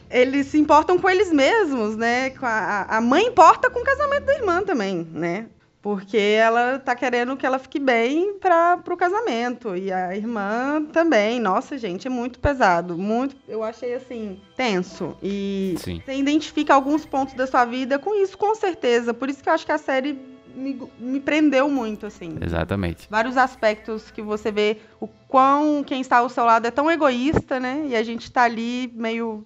eles 0.10 0.48
se 0.48 0.60
importam 0.60 1.00
com 1.00 1.10
eles 1.10 1.34
mesmos, 1.34 1.98
né? 1.98 2.32
A, 2.44 2.98
a 2.98 3.02
mãe 3.02 3.26
importa 3.26 3.72
com 3.72 3.80
o 3.80 3.84
casamento 3.84 4.26
da 4.26 4.36
irmã 4.36 4.62
também, 4.62 5.08
né? 5.12 5.48
Porque 5.88 6.18
ela 6.18 6.80
tá 6.80 6.94
querendo 6.94 7.38
que 7.38 7.46
ela 7.46 7.58
fique 7.58 7.80
bem 7.80 8.34
para 8.40 8.78
o 8.92 8.98
casamento. 8.98 9.74
E 9.74 9.90
a 9.90 10.14
irmã 10.14 10.84
também. 10.92 11.40
Nossa, 11.40 11.78
gente, 11.78 12.08
é 12.08 12.10
muito 12.10 12.40
pesado. 12.40 12.98
Muito, 12.98 13.38
eu 13.48 13.64
achei 13.64 13.94
assim, 13.94 14.38
tenso. 14.58 15.16
E 15.24 15.76
Sim. 15.78 16.02
você 16.04 16.14
identifica 16.16 16.74
alguns 16.74 17.06
pontos 17.06 17.36
da 17.36 17.48
sua 17.48 17.64
vida 17.64 17.98
com 17.98 18.14
isso, 18.22 18.38
com 18.38 18.54
certeza. 18.54 19.14
Por 19.14 19.30
isso 19.30 19.42
que 19.42 19.48
eu 19.48 19.54
acho 19.54 19.66
que 19.66 19.72
a 19.72 19.78
série 19.78 20.20
me, 20.54 20.78
me 21.00 21.22
prendeu 21.22 21.70
muito, 21.70 22.06
assim. 22.06 22.38
Exatamente. 22.42 23.08
Vários 23.10 23.38
aspectos 23.38 24.12
que 24.12 24.22
você 24.22 24.52
vê 24.52 24.80
o 25.00 25.08
quão 25.30 25.86
quem 25.86 26.02
está 26.02 26.18
ao 26.18 26.28
seu 26.28 26.44
lado 26.44 26.68
é 26.68 26.72
tão 26.72 26.92
egoísta, 26.92 27.62
né? 27.62 27.86
E 27.88 27.96
a 27.96 28.04
gente 28.04 28.30
tá 28.30 28.44
ali 28.44 28.92
meio 28.94 29.46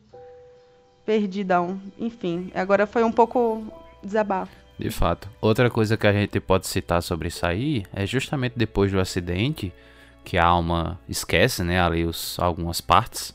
perdidão. 1.05 1.79
Enfim, 1.99 2.51
agora 2.55 2.87
foi 2.87 3.03
um 3.03 3.11
pouco 3.11 3.63
desabafo. 4.03 4.60
De 4.81 4.89
fato. 4.89 5.29
Outra 5.39 5.69
coisa 5.69 5.95
que 5.95 6.07
a 6.07 6.11
gente 6.11 6.39
pode 6.39 6.65
citar 6.65 7.03
sobre 7.03 7.27
isso 7.27 7.45
aí 7.45 7.85
é 7.93 8.05
justamente 8.05 8.53
depois 8.55 8.91
do 8.91 8.99
acidente 8.99 9.71
que 10.23 10.37
a 10.37 10.45
alma 10.45 10.99
esquece, 11.07 11.63
né, 11.63 11.79
ali 11.79 12.03
os, 12.03 12.39
algumas 12.39 12.81
partes. 12.81 13.33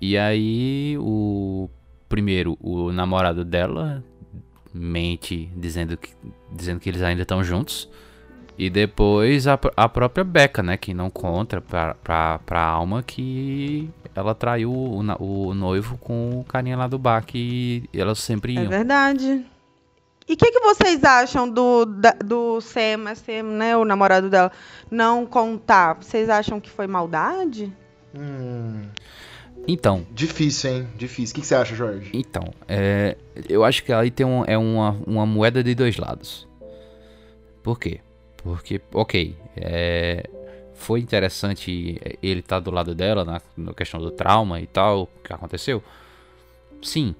E 0.00 0.16
aí 0.16 0.96
o 0.98 1.68
primeiro, 2.08 2.56
o 2.60 2.90
namorado 2.90 3.44
dela 3.44 4.02
mente 4.72 5.50
dizendo 5.56 5.96
que 5.96 6.10
dizendo 6.50 6.80
que 6.80 6.88
eles 6.88 7.02
ainda 7.02 7.22
estão 7.22 7.44
juntos. 7.44 7.88
E 8.56 8.68
depois 8.68 9.46
a, 9.46 9.58
a 9.76 9.88
própria 9.88 10.24
Becca, 10.24 10.62
né, 10.62 10.76
que 10.76 10.92
não 10.92 11.10
conta 11.10 11.60
pra, 11.60 11.94
pra, 11.94 12.38
pra 12.40 12.62
alma 12.62 13.02
que 13.02 13.88
ela 14.14 14.34
traiu 14.34 14.72
o, 14.72 14.98
o 14.98 15.54
noivo 15.54 15.96
com 15.98 16.40
o 16.40 16.44
carinha 16.44 16.76
lá 16.76 16.86
do 16.86 16.98
bar 16.98 17.24
que 17.24 17.88
elas 17.92 18.18
sempre 18.18 18.52
é 18.52 18.54
iam. 18.56 18.64
É 18.64 18.68
verdade. 18.68 19.44
E 20.30 20.34
o 20.34 20.36
que, 20.36 20.52
que 20.52 20.60
vocês 20.60 21.02
acham 21.02 21.50
do, 21.50 21.84
da, 21.84 22.12
do 22.12 22.60
Sam, 22.60 23.12
Sam, 23.16 23.42
né, 23.42 23.76
o 23.76 23.84
namorado 23.84 24.30
dela, 24.30 24.52
não 24.88 25.26
contar? 25.26 25.94
Vocês 25.94 26.30
acham 26.30 26.60
que 26.60 26.70
foi 26.70 26.86
maldade? 26.86 27.72
Hum. 28.14 28.82
Então. 29.66 30.06
Difícil, 30.12 30.70
hein? 30.70 30.88
Difícil. 30.96 31.32
O 31.32 31.34
que, 31.34 31.40
que 31.40 31.46
você 31.48 31.56
acha, 31.56 31.74
Jorge? 31.74 32.12
Então, 32.14 32.44
é, 32.68 33.16
eu 33.48 33.64
acho 33.64 33.82
que 33.82 33.92
aí 33.92 34.08
tem 34.08 34.24
um, 34.24 34.44
é 34.44 34.56
uma, 34.56 34.96
uma 35.04 35.26
moeda 35.26 35.64
de 35.64 35.74
dois 35.74 35.96
lados. 35.96 36.46
Por 37.60 37.80
quê? 37.80 38.00
Porque, 38.36 38.80
ok, 38.94 39.36
é, 39.56 40.30
foi 40.74 41.00
interessante 41.00 42.00
ele 42.22 42.38
estar 42.38 42.56
tá 42.56 42.60
do 42.60 42.70
lado 42.70 42.94
dela 42.94 43.24
na, 43.24 43.40
na 43.56 43.74
questão 43.74 43.98
do 43.98 44.12
trauma 44.12 44.60
e 44.60 44.66
tal, 44.68 45.08
que 45.24 45.32
aconteceu. 45.32 45.82
Sim, 46.80 47.16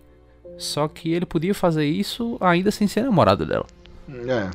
só 0.61 0.87
que 0.87 1.13
ele 1.13 1.27
podia 1.27 1.55
fazer 1.55 1.87
isso 1.87 2.37
ainda 2.41 2.71
sem 2.71 2.87
ser 2.87 3.03
namorado 3.03 3.47
dela. 3.47 3.67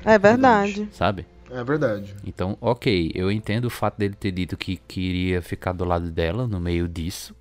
É, 0.05 0.13
é 0.13 0.19
verdade. 0.19 0.87
Sabe? 0.91 1.25
É 1.49 1.63
verdade. 1.63 2.15
Então, 2.25 2.57
ok, 2.61 3.11
eu 3.15 3.31
entendo 3.31 3.65
o 3.65 3.69
fato 3.69 3.97
dele 3.97 4.15
ter 4.15 4.31
dito 4.31 4.57
que 4.57 4.77
queria 4.77 5.41
ficar 5.41 5.71
do 5.71 5.85
lado 5.85 6.11
dela 6.11 6.47
no 6.47 6.59
meio 6.59 6.87
disso. 6.87 7.35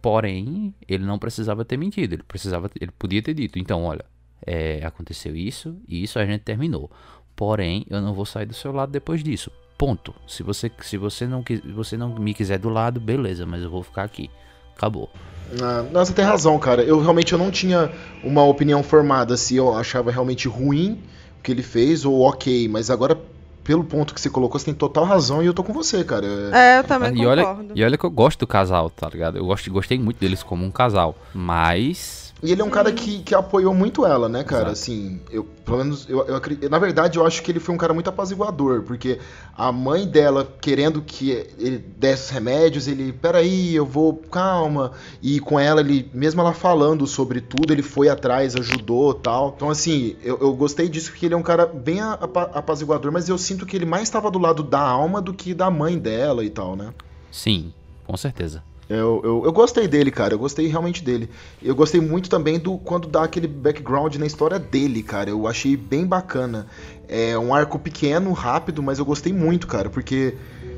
Porém, 0.00 0.74
ele 0.88 1.04
não 1.04 1.18
precisava 1.18 1.64
ter 1.64 1.76
mentido. 1.76 2.14
Ele 2.14 2.22
precisava, 2.22 2.70
ele 2.80 2.90
podia 2.92 3.22
ter 3.22 3.34
dito. 3.34 3.58
Então, 3.58 3.84
olha, 3.84 4.04
é, 4.44 4.84
aconteceu 4.84 5.34
isso 5.34 5.76
e 5.88 6.02
isso 6.02 6.18
a 6.18 6.26
gente 6.26 6.42
terminou. 6.42 6.90
Porém, 7.34 7.86
eu 7.88 8.00
não 8.00 8.12
vou 8.12 8.26
sair 8.26 8.46
do 8.46 8.54
seu 8.54 8.72
lado 8.72 8.92
depois 8.92 9.22
disso. 9.22 9.50
Ponto. 9.78 10.14
Se 10.26 10.42
você, 10.42 10.70
se 10.80 10.96
você 10.96 11.26
não, 11.26 11.44
você 11.74 11.96
não 11.96 12.14
me 12.14 12.34
quiser 12.34 12.58
do 12.58 12.68
lado, 12.68 13.00
beleza, 13.00 13.46
mas 13.46 13.62
eu 13.62 13.70
vou 13.70 13.82
ficar 13.82 14.04
aqui. 14.04 14.30
Acabou. 14.76 15.10
Ah, 15.60 15.84
não, 15.90 16.04
você 16.04 16.12
tem 16.12 16.24
razão, 16.24 16.58
cara. 16.58 16.82
Eu 16.82 17.00
realmente 17.00 17.32
eu 17.32 17.38
não 17.38 17.50
tinha 17.50 17.90
uma 18.22 18.44
opinião 18.44 18.82
formada 18.82 19.36
se 19.36 19.56
eu 19.56 19.74
achava 19.74 20.10
realmente 20.10 20.48
ruim 20.48 20.98
o 21.38 21.42
que 21.42 21.50
ele 21.50 21.62
fez 21.62 22.04
ou 22.04 22.20
ok, 22.20 22.68
mas 22.68 22.90
agora 22.90 23.18
pelo 23.64 23.84
ponto 23.84 24.12
que 24.12 24.20
você 24.20 24.28
colocou, 24.28 24.58
você 24.58 24.66
tem 24.66 24.74
total 24.74 25.04
razão 25.04 25.42
e 25.42 25.46
eu 25.46 25.54
tô 25.54 25.62
com 25.62 25.72
você, 25.72 26.02
cara. 26.04 26.26
É, 26.52 26.78
eu 26.78 26.84
também 26.84 27.12
e 27.12 27.16
concordo. 27.16 27.42
Olha, 27.42 27.72
e 27.74 27.84
olha 27.84 27.98
que 27.98 28.04
eu 28.04 28.10
gosto 28.10 28.40
do 28.40 28.46
casal, 28.46 28.90
tá 28.90 29.08
ligado? 29.08 29.38
Eu 29.38 29.46
gosto, 29.46 29.70
gostei 29.70 29.98
muito 29.98 30.18
deles 30.18 30.42
como 30.42 30.64
um 30.64 30.70
casal, 30.70 31.14
mas 31.32 32.31
e 32.42 32.50
ele 32.50 32.60
é 32.60 32.64
um 32.64 32.70
cara 32.70 32.90
que, 32.90 33.20
que 33.20 33.36
apoiou 33.36 33.72
muito 33.72 34.04
ela, 34.04 34.28
né, 34.28 34.42
cara? 34.42 34.62
Exato. 34.62 34.72
Assim, 34.72 35.20
eu, 35.30 35.44
pelo 35.44 35.78
menos, 35.78 36.08
eu, 36.08 36.26
eu, 36.26 36.68
na 36.68 36.78
verdade, 36.78 37.16
eu 37.16 37.24
acho 37.24 37.40
que 37.40 37.52
ele 37.52 37.60
foi 37.60 37.72
um 37.72 37.78
cara 37.78 37.94
muito 37.94 38.10
apaziguador, 38.10 38.82
porque 38.82 39.20
a 39.56 39.70
mãe 39.70 40.08
dela, 40.08 40.52
querendo 40.60 41.00
que 41.02 41.30
ele 41.56 41.78
desse 41.78 42.24
os 42.24 42.30
remédios, 42.30 42.88
ele, 42.88 43.12
peraí, 43.12 43.76
eu 43.76 43.86
vou, 43.86 44.14
calma. 44.16 44.90
E 45.22 45.38
com 45.38 45.58
ela, 45.58 45.80
ele, 45.80 46.10
mesmo 46.12 46.40
ela 46.40 46.52
falando 46.52 47.06
sobre 47.06 47.40
tudo, 47.40 47.72
ele 47.72 47.82
foi 47.82 48.08
atrás, 48.08 48.56
ajudou 48.56 49.14
tal. 49.14 49.52
Então, 49.54 49.70
assim, 49.70 50.16
eu, 50.24 50.36
eu 50.40 50.52
gostei 50.54 50.88
disso, 50.88 51.12
porque 51.12 51.26
ele 51.26 51.34
é 51.34 51.36
um 51.36 51.42
cara 51.42 51.64
bem 51.64 52.00
apaziguador, 52.00 53.12
mas 53.12 53.28
eu 53.28 53.38
sinto 53.38 53.64
que 53.64 53.76
ele 53.76 53.86
mais 53.86 54.02
estava 54.02 54.28
do 54.32 54.40
lado 54.40 54.64
da 54.64 54.80
alma 54.80 55.22
do 55.22 55.32
que 55.32 55.54
da 55.54 55.70
mãe 55.70 55.96
dela 55.96 56.44
e 56.44 56.50
tal, 56.50 56.74
né? 56.74 56.92
Sim, 57.30 57.72
com 58.04 58.16
certeza. 58.16 58.64
Eu, 58.94 59.22
eu, 59.24 59.42
eu, 59.46 59.52
gostei 59.52 59.88
dele, 59.88 60.10
cara. 60.10 60.34
Eu 60.34 60.38
gostei 60.38 60.66
realmente 60.66 61.02
dele. 61.02 61.30
Eu 61.62 61.74
gostei 61.74 62.00
muito 62.00 62.28
também 62.28 62.58
do 62.58 62.76
quando 62.76 63.08
dá 63.08 63.24
aquele 63.24 63.46
background 63.46 64.16
na 64.16 64.26
história 64.26 64.58
dele, 64.58 65.02
cara. 65.02 65.30
Eu 65.30 65.46
achei 65.46 65.76
bem 65.76 66.06
bacana. 66.06 66.66
É 67.08 67.38
um 67.38 67.54
arco 67.54 67.78
pequeno, 67.78 68.32
rápido, 68.32 68.82
mas 68.82 68.98
eu 68.98 69.04
gostei 69.04 69.32
muito, 69.32 69.66
cara, 69.66 69.88
porque 69.88 70.34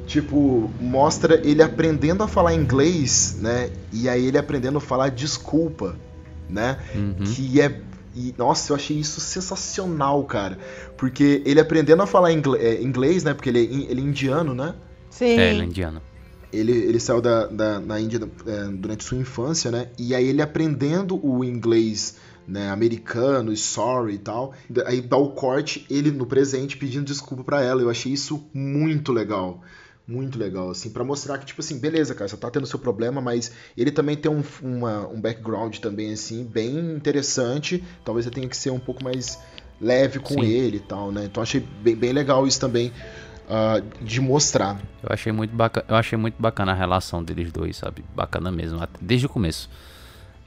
tipo 0.07 0.71
mostra 0.81 1.41
ele 1.45 1.63
aprendendo 1.63 2.23
a 2.23 2.29
falar 2.29 2.55
inglês, 2.55 3.39
né? 3.41 3.71
E 3.93 4.09
aí 4.09 4.27
ele 4.27 4.39
aprendendo 4.39 4.79
a 4.79 4.81
falar 4.81 5.11
desculpa, 5.11 5.97
né? 6.49 6.79
Uhum. 6.95 7.25
Que 7.25 7.61
é 7.61 7.81
e, 8.17 8.33
nossa, 8.39 8.71
eu 8.71 8.77
achei 8.77 8.97
isso 8.97 9.21
sensacional, 9.21 10.23
cara. 10.23 10.57
Porque 10.97 11.43
ele 11.45 11.59
aprendendo 11.59 12.01
a 12.01 12.07
falar 12.07 12.31
é, 12.31 12.81
inglês, 12.81 13.25
né? 13.25 13.35
Porque 13.35 13.49
ele 13.49 13.59
é, 13.59 13.91
ele 13.91 14.01
é 14.01 14.05
indiano, 14.05 14.55
né? 14.55 14.75
Sim. 15.11 15.37
É, 15.37 15.51
ele 15.51 15.63
é 15.63 15.65
indiano 15.65 16.01
ele, 16.55 16.73
ele 16.73 17.01
saiu 17.01 17.21
da, 17.21 17.47
da, 17.47 17.81
da 17.81 18.01
Índia 18.01 18.21
é, 18.47 18.65
durante 18.73 19.05
sua 19.05 19.19
infância, 19.19 19.71
né? 19.71 19.89
E 19.99 20.15
aí 20.15 20.27
ele 20.27 20.43
aprendendo 20.43 21.19
o 21.25 21.45
inglês 21.45 22.17
né, 22.47 22.71
americano, 22.71 23.53
e 23.53 23.57
sorry 23.57 24.15
e 24.15 24.19
tal, 24.19 24.53
aí 24.87 25.01
dá 25.01 25.17
o 25.17 25.31
corte, 25.31 25.87
ele 25.89 26.11
no 26.11 26.27
presente 26.27 26.77
pedindo 26.77 27.05
desculpa 27.05 27.43
para 27.43 27.63
ela. 27.63 27.81
Eu 27.81 27.91
achei 27.91 28.13
isso 28.13 28.45
muito 28.53 29.13
legal. 29.13 29.63
Muito 30.07 30.39
legal, 30.39 30.69
assim, 30.69 30.91
para 30.91 31.03
mostrar 31.03 31.39
que, 31.39 31.47
tipo 31.47 31.63
assim, 31.63 31.79
beleza, 31.79 32.15
cara, 32.15 32.29
você 32.29 32.37
tá 32.37 32.51
tendo 32.51 32.67
seu 32.67 32.79
problema, 32.79 33.23
mas 33.23 33.53
ele 33.75 33.91
também 33.91 34.15
tem 34.15 34.31
um, 34.31 34.43
uma, 34.63 35.09
um 35.09 35.19
background 35.19 35.79
também, 35.79 36.13
assim, 36.13 36.45
bem 36.45 36.77
interessante. 36.95 37.83
Talvez 38.05 38.27
você 38.27 38.31
tenha 38.31 38.47
que 38.47 38.55
ser 38.55 38.69
um 38.69 38.79
pouco 38.79 39.03
mais 39.03 39.39
leve 39.81 40.19
com 40.19 40.35
Sim. 40.35 40.45
ele 40.45 40.77
e 40.77 40.81
tal, 40.81 41.11
né? 41.11 41.25
Então 41.25 41.43
achei 41.43 41.61
bem, 41.83 41.97
bem 41.97 42.13
legal 42.13 42.47
isso 42.47 42.61
também 42.61 42.93
uh, 43.49 44.05
de 44.05 44.21
mostrar. 44.21 44.81
Eu 45.03 45.09
achei 45.11 45.33
muito 45.33 45.55
bacana, 45.55 45.87
eu 45.89 45.97
achei 45.97 46.19
muito 46.19 46.41
bacana 46.41 46.73
a 46.73 46.75
relação 46.75 47.23
deles 47.23 47.51
dois, 47.53 47.77
sabe? 47.77 48.05
Bacana 48.15 48.51
mesmo, 48.51 48.79
desde 49.01 49.27
o 49.27 49.29
começo. 49.29 49.69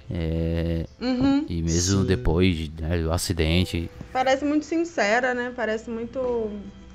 É, 0.09 0.85
Uhum. 1.01 1.45
e 1.49 1.61
mesmo 1.61 2.01
Sim. 2.01 2.07
depois 2.07 2.69
né, 2.79 2.97
do 3.01 3.11
acidente. 3.11 3.91
Parece 4.13 4.45
muito 4.45 4.65
sincera, 4.65 5.33
né? 5.33 5.51
Parece 5.55 5.89
muito. 5.89 6.49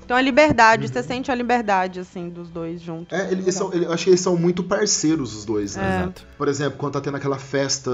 Tem 0.07 0.15
uma 0.15 0.21
liberdade, 0.21 0.87
você 0.89 1.01
sente 1.01 1.31
a 1.31 1.35
liberdade, 1.35 1.99
assim, 1.99 2.27
dos 2.27 2.49
dois 2.49 2.81
juntos. 2.81 3.17
É, 3.17 3.31
eles 3.31 3.53
são, 3.55 3.71
ele- 3.71 3.85
eu 3.85 3.93
acho 3.93 4.03
que 4.03 4.09
eles 4.09 4.19
são 4.19 4.35
muito 4.35 4.61
parceiros, 4.63 5.33
os 5.35 5.45
dois, 5.45 5.75
né? 5.77 5.83
É. 5.83 5.99
Exato. 6.01 6.25
Por 6.37 6.47
exemplo, 6.49 6.77
quando 6.77 6.93
tá 6.93 7.01
tendo 7.01 7.15
aquela 7.15 7.37
festa 7.39 7.91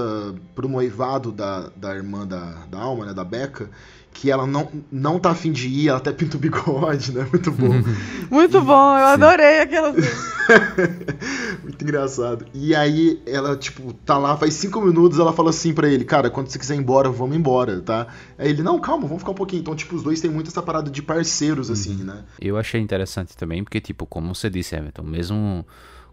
pro 0.54 0.68
noivado 0.68 1.30
da, 1.30 1.68
da 1.76 1.94
irmã 1.94 2.26
da, 2.26 2.64
da 2.68 2.78
Alma, 2.80 3.06
né? 3.06 3.14
Da 3.14 3.22
Beca, 3.22 3.70
que 4.12 4.30
ela 4.30 4.46
não, 4.46 4.68
não 4.90 5.18
tá 5.18 5.30
afim 5.30 5.52
de 5.52 5.68
ir, 5.68 5.88
ela 5.88 5.98
até 5.98 6.12
pinta 6.12 6.36
o 6.36 6.40
bigode, 6.40 7.12
né? 7.12 7.26
Muito 7.32 7.50
bom. 7.52 7.70
Muito 8.30 8.60
bom, 8.60 8.98
eu 8.98 9.06
adorei 9.06 9.60
aquela. 9.60 9.94
Muito 11.62 11.82
engraçado. 11.82 12.44
E 12.52 12.74
aí 12.74 13.22
ela, 13.26 13.56
tipo, 13.56 13.92
tá 13.92 14.18
lá, 14.18 14.36
faz 14.36 14.54
cinco 14.54 14.80
minutos, 14.80 15.18
ela 15.18 15.32
fala 15.32 15.50
assim 15.50 15.72
pra 15.72 15.88
ele, 15.88 16.04
cara, 16.04 16.28
quando 16.28 16.48
você 16.48 16.58
quiser 16.58 16.74
ir 16.74 16.78
embora, 16.78 17.08
vamos 17.08 17.36
embora, 17.36 17.80
tá? 17.80 18.08
Aí 18.36 18.50
ele, 18.50 18.62
não, 18.62 18.78
calma, 18.80 19.06
vamos 19.06 19.22
ficar 19.22 19.32
um 19.32 19.36
pouquinho. 19.36 19.60
Então, 19.60 19.74
tipo, 19.74 19.94
os 19.94 20.02
dois 20.02 20.20
têm 20.20 20.30
muito 20.30 20.48
essa 20.48 20.62
parada 20.62 20.90
de 20.90 21.02
parceiros, 21.02 21.70
assim, 21.70 22.02
né? 22.04 22.24
Eu 22.40 22.58
achei 22.58 22.80
interessante 22.80 23.36
também, 23.36 23.62
porque, 23.62 23.80
tipo, 23.80 24.06
como 24.06 24.34
você 24.34 24.50
disse, 24.50 24.74
Everton, 24.74 25.02
mesmo 25.02 25.64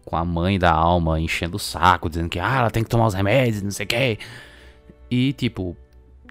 com 0.04 0.16
a 0.16 0.24
mãe 0.24 0.58
da 0.58 0.72
alma 0.72 1.20
enchendo 1.20 1.56
o 1.56 1.60
saco, 1.60 2.08
dizendo 2.08 2.30
que 2.30 2.38
ah, 2.38 2.60
ela 2.60 2.70
tem 2.70 2.82
que 2.82 2.88
tomar 2.88 3.06
os 3.06 3.14
remédios, 3.14 3.62
não 3.62 3.70
sei 3.70 3.84
o 3.84 3.88
quê. 3.88 4.18
E, 5.10 5.32
tipo, 5.34 5.76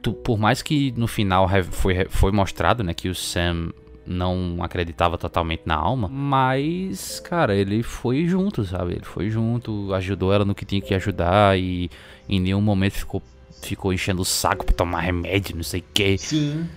tu- 0.01 0.13
por 0.13 0.37
mais 0.37 0.61
que 0.61 0.93
no 0.97 1.07
final 1.07 1.47
foi, 1.71 2.05
foi 2.09 2.31
mostrado, 2.31 2.83
né, 2.83 2.93
que 2.93 3.09
o 3.09 3.15
Sam 3.15 3.71
não 4.05 4.59
acreditava 4.61 5.17
totalmente 5.17 5.63
na 5.65 5.75
alma, 5.75 6.07
mas, 6.07 7.19
cara, 7.19 7.53
ele 7.53 7.83
foi 7.83 8.25
junto, 8.25 8.63
sabe? 8.63 8.93
Ele 8.93 9.03
foi 9.05 9.29
junto, 9.29 9.93
ajudou 9.93 10.31
ela 10.31 10.45
no 10.45 10.55
que 10.55 10.63
tinha 10.63 10.79
que 10.79 10.93
ajudar 10.93 11.59
e 11.59 11.89
em 12.29 12.39
nenhum 12.39 12.61
momento 12.61 12.93
ficou, 12.93 13.21
ficou 13.61 13.91
enchendo 13.91 14.21
o 14.21 14.25
saco 14.25 14.65
pra 14.65 14.73
tomar 14.75 15.01
remédio, 15.01 15.55
não 15.57 15.63
sei 15.63 15.81
o 15.81 15.83
quê. 15.93 16.17
Sim. 16.17 16.67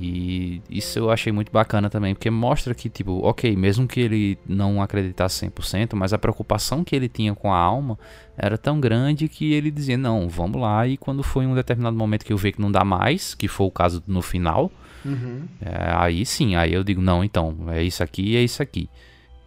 E 0.00 0.62
isso 0.70 0.98
eu 0.98 1.10
achei 1.10 1.32
muito 1.32 1.52
bacana 1.52 1.90
também, 1.90 2.14
porque 2.14 2.30
mostra 2.30 2.74
que, 2.74 2.88
tipo, 2.88 3.20
ok, 3.24 3.54
mesmo 3.56 3.86
que 3.86 4.00
ele 4.00 4.38
não 4.46 4.82
acreditasse 4.82 5.46
100%, 5.46 5.94
mas 5.94 6.12
a 6.12 6.18
preocupação 6.18 6.82
que 6.82 6.96
ele 6.96 7.08
tinha 7.08 7.34
com 7.34 7.52
a 7.52 7.58
alma 7.58 7.98
era 8.36 8.56
tão 8.56 8.80
grande 8.80 9.28
que 9.28 9.52
ele 9.52 9.70
dizia, 9.70 9.98
não, 9.98 10.28
vamos 10.28 10.60
lá, 10.60 10.86
e 10.86 10.96
quando 10.96 11.22
foi 11.22 11.46
um 11.46 11.54
determinado 11.54 11.96
momento 11.96 12.24
que 12.24 12.32
eu 12.32 12.36
vi 12.38 12.52
que 12.52 12.60
não 12.60 12.72
dá 12.72 12.84
mais, 12.84 13.34
que 13.34 13.48
foi 13.48 13.66
o 13.66 13.70
caso 13.70 14.02
no 14.06 14.22
final, 14.22 14.70
Uhum. 15.04 15.42
é, 15.60 15.94
aí 15.96 16.24
sim, 16.24 16.54
aí 16.54 16.72
eu 16.72 16.84
digo, 16.84 17.02
não, 17.02 17.24
então, 17.24 17.56
é 17.68 17.82
isso 17.82 18.02
aqui 18.04 18.22
e 18.22 18.36
é 18.36 18.42
isso 18.42 18.62
aqui. 18.62 18.88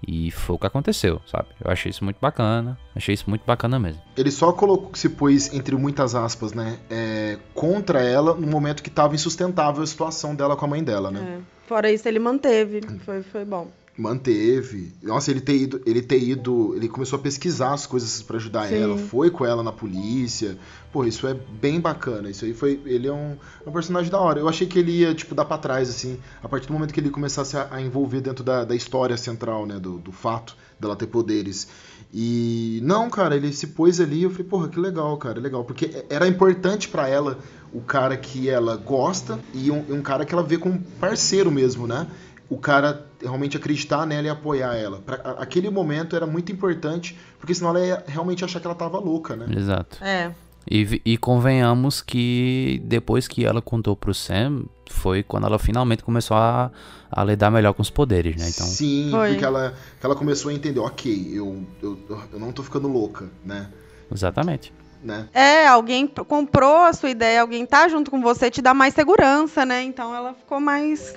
E 0.08 0.30
foi 0.32 0.56
o 0.56 0.60
que 0.60 0.68
aconteceu, 0.68 1.22
sabe? 1.26 1.48
Eu 1.64 1.72
achei 1.72 1.90
isso 1.90 2.04
muito 2.04 2.18
bacana, 2.22 2.78
achei 2.96 3.14
isso 3.14 3.30
muito 3.30 3.44
bacana 3.46 3.80
mesmo. 3.80 4.02
Ele 4.16 4.30
só 4.30 4.52
colocou, 4.52 4.92
se 4.94 5.10
pôs, 5.10 5.54
entre 5.54 5.76
muitas 5.76 6.14
aspas, 6.14 6.54
né? 6.54 6.78
é, 6.90 7.38
contra 7.54 8.02
ela 8.02 8.34
no 8.34 8.48
momento 8.48 8.82
que 8.82 8.90
tava 8.90 9.16
insustentável 9.16 9.84
a 9.84 9.88
situação 9.88 10.36
dela 10.36 10.56
com 10.56 10.66
a 10.66 10.68
mãe 10.68 10.84
dela, 10.84 11.12
né? 11.12 11.40
É. 11.40 11.68
Fora 11.68 11.92
isso, 11.92 12.08
ele 12.08 12.20
manteve. 12.20 12.82
Foi, 13.00 13.24
foi 13.24 13.44
bom. 13.44 13.68
Manteve. 13.98 14.94
Nossa, 15.02 15.32
ele 15.32 15.40
ter 15.40 15.56
ido, 15.56 15.82
ele 15.86 16.02
ter 16.02 16.22
ido, 16.22 16.76
ele 16.76 16.90
começou 16.90 17.18
a 17.18 17.22
pesquisar 17.22 17.74
as 17.74 17.88
coisas 17.88 18.22
pra 18.22 18.36
ajudar 18.36 18.68
Sim. 18.68 18.76
ela, 18.76 18.98
foi 18.98 19.30
com 19.30 19.46
ela 19.46 19.64
na 19.64 19.72
polícia. 19.72 20.58
Pô, 20.92 21.06
isso 21.06 21.26
é 21.26 21.34
bem 21.34 21.80
bacana. 21.80 22.30
Isso 22.30 22.44
aí 22.44 22.54
foi, 22.54 22.82
ele 22.86 23.08
é 23.08 23.14
um, 23.14 23.38
um 23.66 23.72
personagem 23.72 24.12
da 24.12 24.20
hora. 24.20 24.40
Eu 24.40 24.50
achei 24.50 24.68
que 24.68 24.78
ele 24.78 24.92
ia 24.92 25.16
tipo 25.16 25.34
dar 25.34 25.46
pra 25.46 25.58
trás 25.58 25.90
assim, 25.90 26.20
a 26.44 26.50
partir 26.50 26.68
do 26.68 26.74
momento 26.74 26.94
que 26.94 27.00
ele 27.00 27.10
começasse 27.10 27.56
a, 27.56 27.70
a 27.72 27.82
envolver 27.82 28.20
dentro 28.20 28.44
da, 28.44 28.66
da 28.66 28.76
história 28.76 29.16
central, 29.16 29.66
né, 29.66 29.80
do, 29.80 29.98
do 29.98 30.12
fato 30.12 30.58
dela 30.78 30.96
ter 30.96 31.08
poderes. 31.08 31.70
E 32.14 32.82
não, 32.84 33.10
cara, 33.10 33.36
ele 33.36 33.54
se 33.54 33.68
pôs 33.68 34.02
ali, 34.02 34.24
eu 34.24 34.30
falei, 34.30 34.46
porra, 34.46 34.68
que 34.68 34.80
legal, 34.80 35.18
cara, 35.18 35.40
legal, 35.40 35.64
porque 35.64 36.06
era 36.10 36.28
importante 36.28 36.90
pra 36.90 37.08
ela 37.08 37.40
o 37.74 37.82
cara 37.82 38.16
que 38.16 38.50
ela 38.50 38.76
gosta 38.76 39.40
e 39.54 39.72
um, 39.72 39.84
um 39.90 40.02
cara 40.02 40.26
que 40.26 40.34
ela 40.34 40.44
vê 40.44 40.58
como 40.58 40.80
parceiro 41.00 41.50
mesmo, 41.50 41.88
né? 41.88 42.08
o 42.50 42.58
cara 42.58 43.05
realmente 43.22 43.58
acreditar 43.58 44.06
nela 44.06 44.28
e 44.28 44.30
apoiar 44.30 44.76
ela. 44.76 45.00
Pra, 45.00 45.16
aquele 45.40 45.70
momento 45.70 46.16
era 46.16 46.26
muito 46.26 46.52
importante, 46.52 47.18
porque 47.40 47.54
senão 47.54 47.72
ela 47.72 47.86
ia 47.86 48.04
realmente 48.08 48.44
achar 48.44 48.60
que 48.60 48.68
ela 48.68 48.76
tava 48.76 49.00
louca, 49.00 49.36
né? 49.36 49.48
Exato. 49.56 50.04
É. 50.04 50.32
E, 50.70 51.02
e 51.06 51.18
convenhamos 51.18 52.02
que 52.02 52.82
depois 52.86 53.28
que 53.28 53.46
ela 53.46 53.62
contou 53.62 53.96
pro 53.96 54.14
Sam, 54.14 54.64
foi 54.90 55.22
quando 55.22 55.46
ela 55.46 55.60
finalmente 55.60 56.04
começou 56.04 56.36
a, 56.36 56.72
a 57.12 57.24
lidar 57.24 57.52
melhor 57.52 57.74
com 57.74 57.82
os 57.82 57.90
poderes, 57.90 58.36
né? 58.36 58.50
Então, 58.50 58.66
Sim, 58.66 59.10
Foi. 59.12 59.30
porque 59.30 59.46
ela, 59.46 59.74
ela 60.02 60.16
começou 60.16 60.50
a 60.50 60.54
entender, 60.54 60.80
ok, 60.80 61.32
eu, 61.34 61.64
eu, 61.84 62.00
eu 62.34 62.40
não 62.40 62.52
tô 62.52 62.64
ficando 62.64 62.88
louca, 62.88 63.30
né? 63.44 63.70
exatamente. 64.12 64.74
né? 65.04 65.28
É, 65.34 65.68
alguém 65.68 66.08
comprou 66.08 66.78
a 66.78 66.94
sua 66.94 67.10
ideia, 67.10 67.42
alguém 67.42 67.66
tá 67.66 67.88
junto 67.88 68.10
com 68.10 68.22
você, 68.22 68.50
te 68.50 68.62
dá 68.62 68.74
mais 68.74 68.94
segurança, 68.94 69.66
né? 69.66 69.84
Então 69.84 70.16
ela 70.16 70.34
ficou 70.34 70.60
mais 70.60 71.16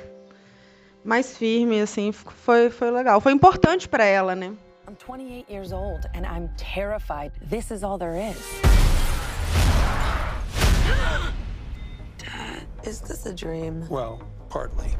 mais 1.05 1.37
firme, 1.37 1.81
assim, 1.81 2.13
foi, 2.13 2.71
foi 2.71 2.91
legal. 2.91 3.21
Foi 3.21 3.33
importante 3.33 3.89
pra 3.89 4.05
ela, 4.05 4.35
né? 4.35 4.53
I'm 4.87 4.95
28 4.95 5.51
years 5.51 5.73
old 5.73 6.07
and 6.15 6.25
I'm 6.25 6.49
terrified. 6.57 7.33
This 7.43 7.71
is 7.71 7.83
all 7.83 7.99
there 7.99 8.17
is. 8.17 8.37
Is 12.85 13.01
this 13.01 13.27
a 13.27 13.35
dream? 13.35 13.87
Well, 13.91 14.21
partly. 14.49 14.97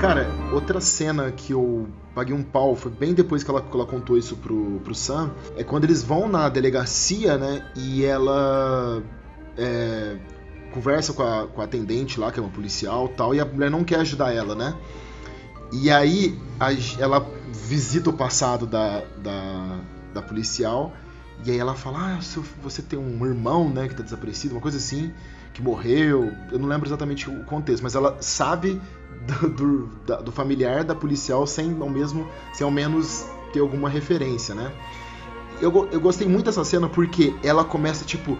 Cara, 0.00 0.26
outra 0.52 0.80
cena 0.80 1.30
que 1.32 1.52
eu 1.52 1.88
paguei 2.16 2.34
um 2.34 2.42
pau, 2.42 2.74
foi 2.74 2.90
bem 2.90 3.12
depois 3.12 3.44
que 3.44 3.50
ela, 3.50 3.60
que 3.60 3.76
ela 3.76 3.84
contou 3.84 4.16
isso 4.16 4.36
pro, 4.36 4.80
pro 4.82 4.94
Sam, 4.94 5.30
é 5.54 5.62
quando 5.62 5.84
eles 5.84 6.02
vão 6.02 6.26
na 6.26 6.48
delegacia, 6.48 7.36
né, 7.36 7.62
e 7.76 8.02
ela 8.06 9.02
é, 9.56 10.16
conversa 10.72 11.12
com 11.12 11.22
a, 11.22 11.46
com 11.46 11.60
a 11.60 11.64
atendente 11.64 12.18
lá, 12.18 12.32
que 12.32 12.40
é 12.40 12.42
uma 12.42 12.50
policial 12.50 13.06
tal, 13.08 13.34
e 13.34 13.38
a 13.40 13.44
mulher 13.44 13.70
não 13.70 13.84
quer 13.84 14.00
ajudar 14.00 14.32
ela, 14.34 14.54
né? 14.54 14.74
E 15.70 15.90
aí 15.90 16.38
a 16.58 16.68
ela 16.98 17.28
visita 17.52 18.08
o 18.08 18.12
passado 18.14 18.66
da, 18.66 19.02
da, 19.22 19.78
da 20.14 20.22
policial, 20.22 20.94
e 21.44 21.50
aí 21.50 21.58
ela 21.58 21.74
fala, 21.74 22.16
ah, 22.16 22.22
seu- 22.22 22.44
você 22.62 22.80
tem 22.80 22.98
um 22.98 23.26
irmão, 23.26 23.68
né, 23.68 23.88
que 23.88 23.94
tá 23.94 24.02
desaparecido, 24.02 24.54
uma 24.54 24.60
coisa 24.62 24.78
assim, 24.78 25.12
que 25.56 25.62
morreu, 25.62 26.30
eu 26.52 26.58
não 26.58 26.68
lembro 26.68 26.86
exatamente 26.86 27.30
o 27.30 27.42
contexto, 27.44 27.82
mas 27.82 27.94
ela 27.94 28.18
sabe 28.20 28.78
do, 29.26 29.48
do, 29.48 29.86
da- 30.06 30.20
do 30.20 30.30
familiar 30.30 30.84
da 30.84 30.94
policial 30.94 31.46
sem 31.46 31.74
ao 31.80 31.88
mesmo 31.88 32.28
sem 32.52 32.62
ao 32.62 32.70
menos 32.70 33.24
ter 33.54 33.60
alguma 33.60 33.88
referência, 33.88 34.54
né? 34.54 34.70
Eu, 35.58 35.88
eu 35.90 35.98
gostei 35.98 36.28
muito 36.28 36.44
dessa 36.44 36.62
cena 36.62 36.90
porque 36.90 37.34
ela 37.42 37.64
começa 37.64 38.04
tipo 38.04 38.36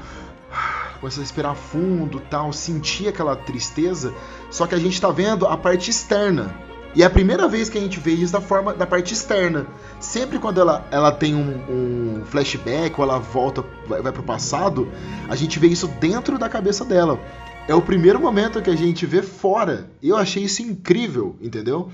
começa 1.00 1.18
a 1.18 1.22
respirar 1.22 1.54
fundo, 1.54 2.20
tal, 2.28 2.52
sentir 2.52 3.08
aquela 3.08 3.34
tristeza, 3.34 4.12
só 4.50 4.66
que 4.66 4.74
a 4.74 4.78
gente 4.78 5.00
tá 5.00 5.10
vendo 5.10 5.46
a 5.46 5.56
parte 5.56 5.90
externa. 5.90 6.54
E 6.96 7.02
é 7.02 7.04
a 7.04 7.10
primeira 7.10 7.46
vez 7.46 7.68
que 7.68 7.76
a 7.76 7.80
gente 7.80 8.00
vê 8.00 8.12
isso 8.12 8.32
da 8.32 8.40
forma 8.40 8.72
da 8.72 8.86
parte 8.86 9.12
externa. 9.12 9.66
Sempre 10.00 10.38
quando 10.38 10.58
ela, 10.58 10.88
ela 10.90 11.12
tem 11.12 11.34
um, 11.34 12.20
um 12.20 12.24
flashback 12.24 12.98
ou 12.98 13.04
ela 13.04 13.18
volta, 13.18 13.62
vai, 13.86 14.00
vai 14.00 14.10
pro 14.10 14.22
passado, 14.22 14.88
a 15.28 15.36
gente 15.36 15.58
vê 15.58 15.66
isso 15.66 15.86
dentro 16.00 16.38
da 16.38 16.48
cabeça 16.48 16.86
dela. 16.86 17.20
É 17.68 17.74
o 17.74 17.82
primeiro 17.82 18.18
momento 18.18 18.62
que 18.62 18.70
a 18.70 18.74
gente 18.74 19.04
vê 19.04 19.20
fora. 19.20 19.90
Eu 20.02 20.16
achei 20.16 20.44
isso 20.44 20.62
incrível, 20.62 21.36
entendeu? 21.38 21.90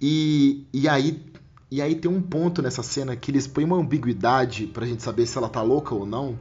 E, 0.00 0.64
e 0.72 0.88
aí 0.88 1.20
e 1.68 1.82
aí 1.82 1.96
tem 1.96 2.08
um 2.08 2.22
ponto 2.22 2.62
nessa 2.62 2.84
cena 2.84 3.16
que 3.16 3.32
eles 3.32 3.48
põem 3.48 3.64
uma 3.64 3.76
ambiguidade 3.76 4.68
pra 4.68 4.86
gente 4.86 5.02
saber 5.02 5.26
se 5.26 5.36
ela 5.36 5.48
tá 5.48 5.60
louca 5.60 5.92
ou 5.92 6.06
não. 6.06 6.38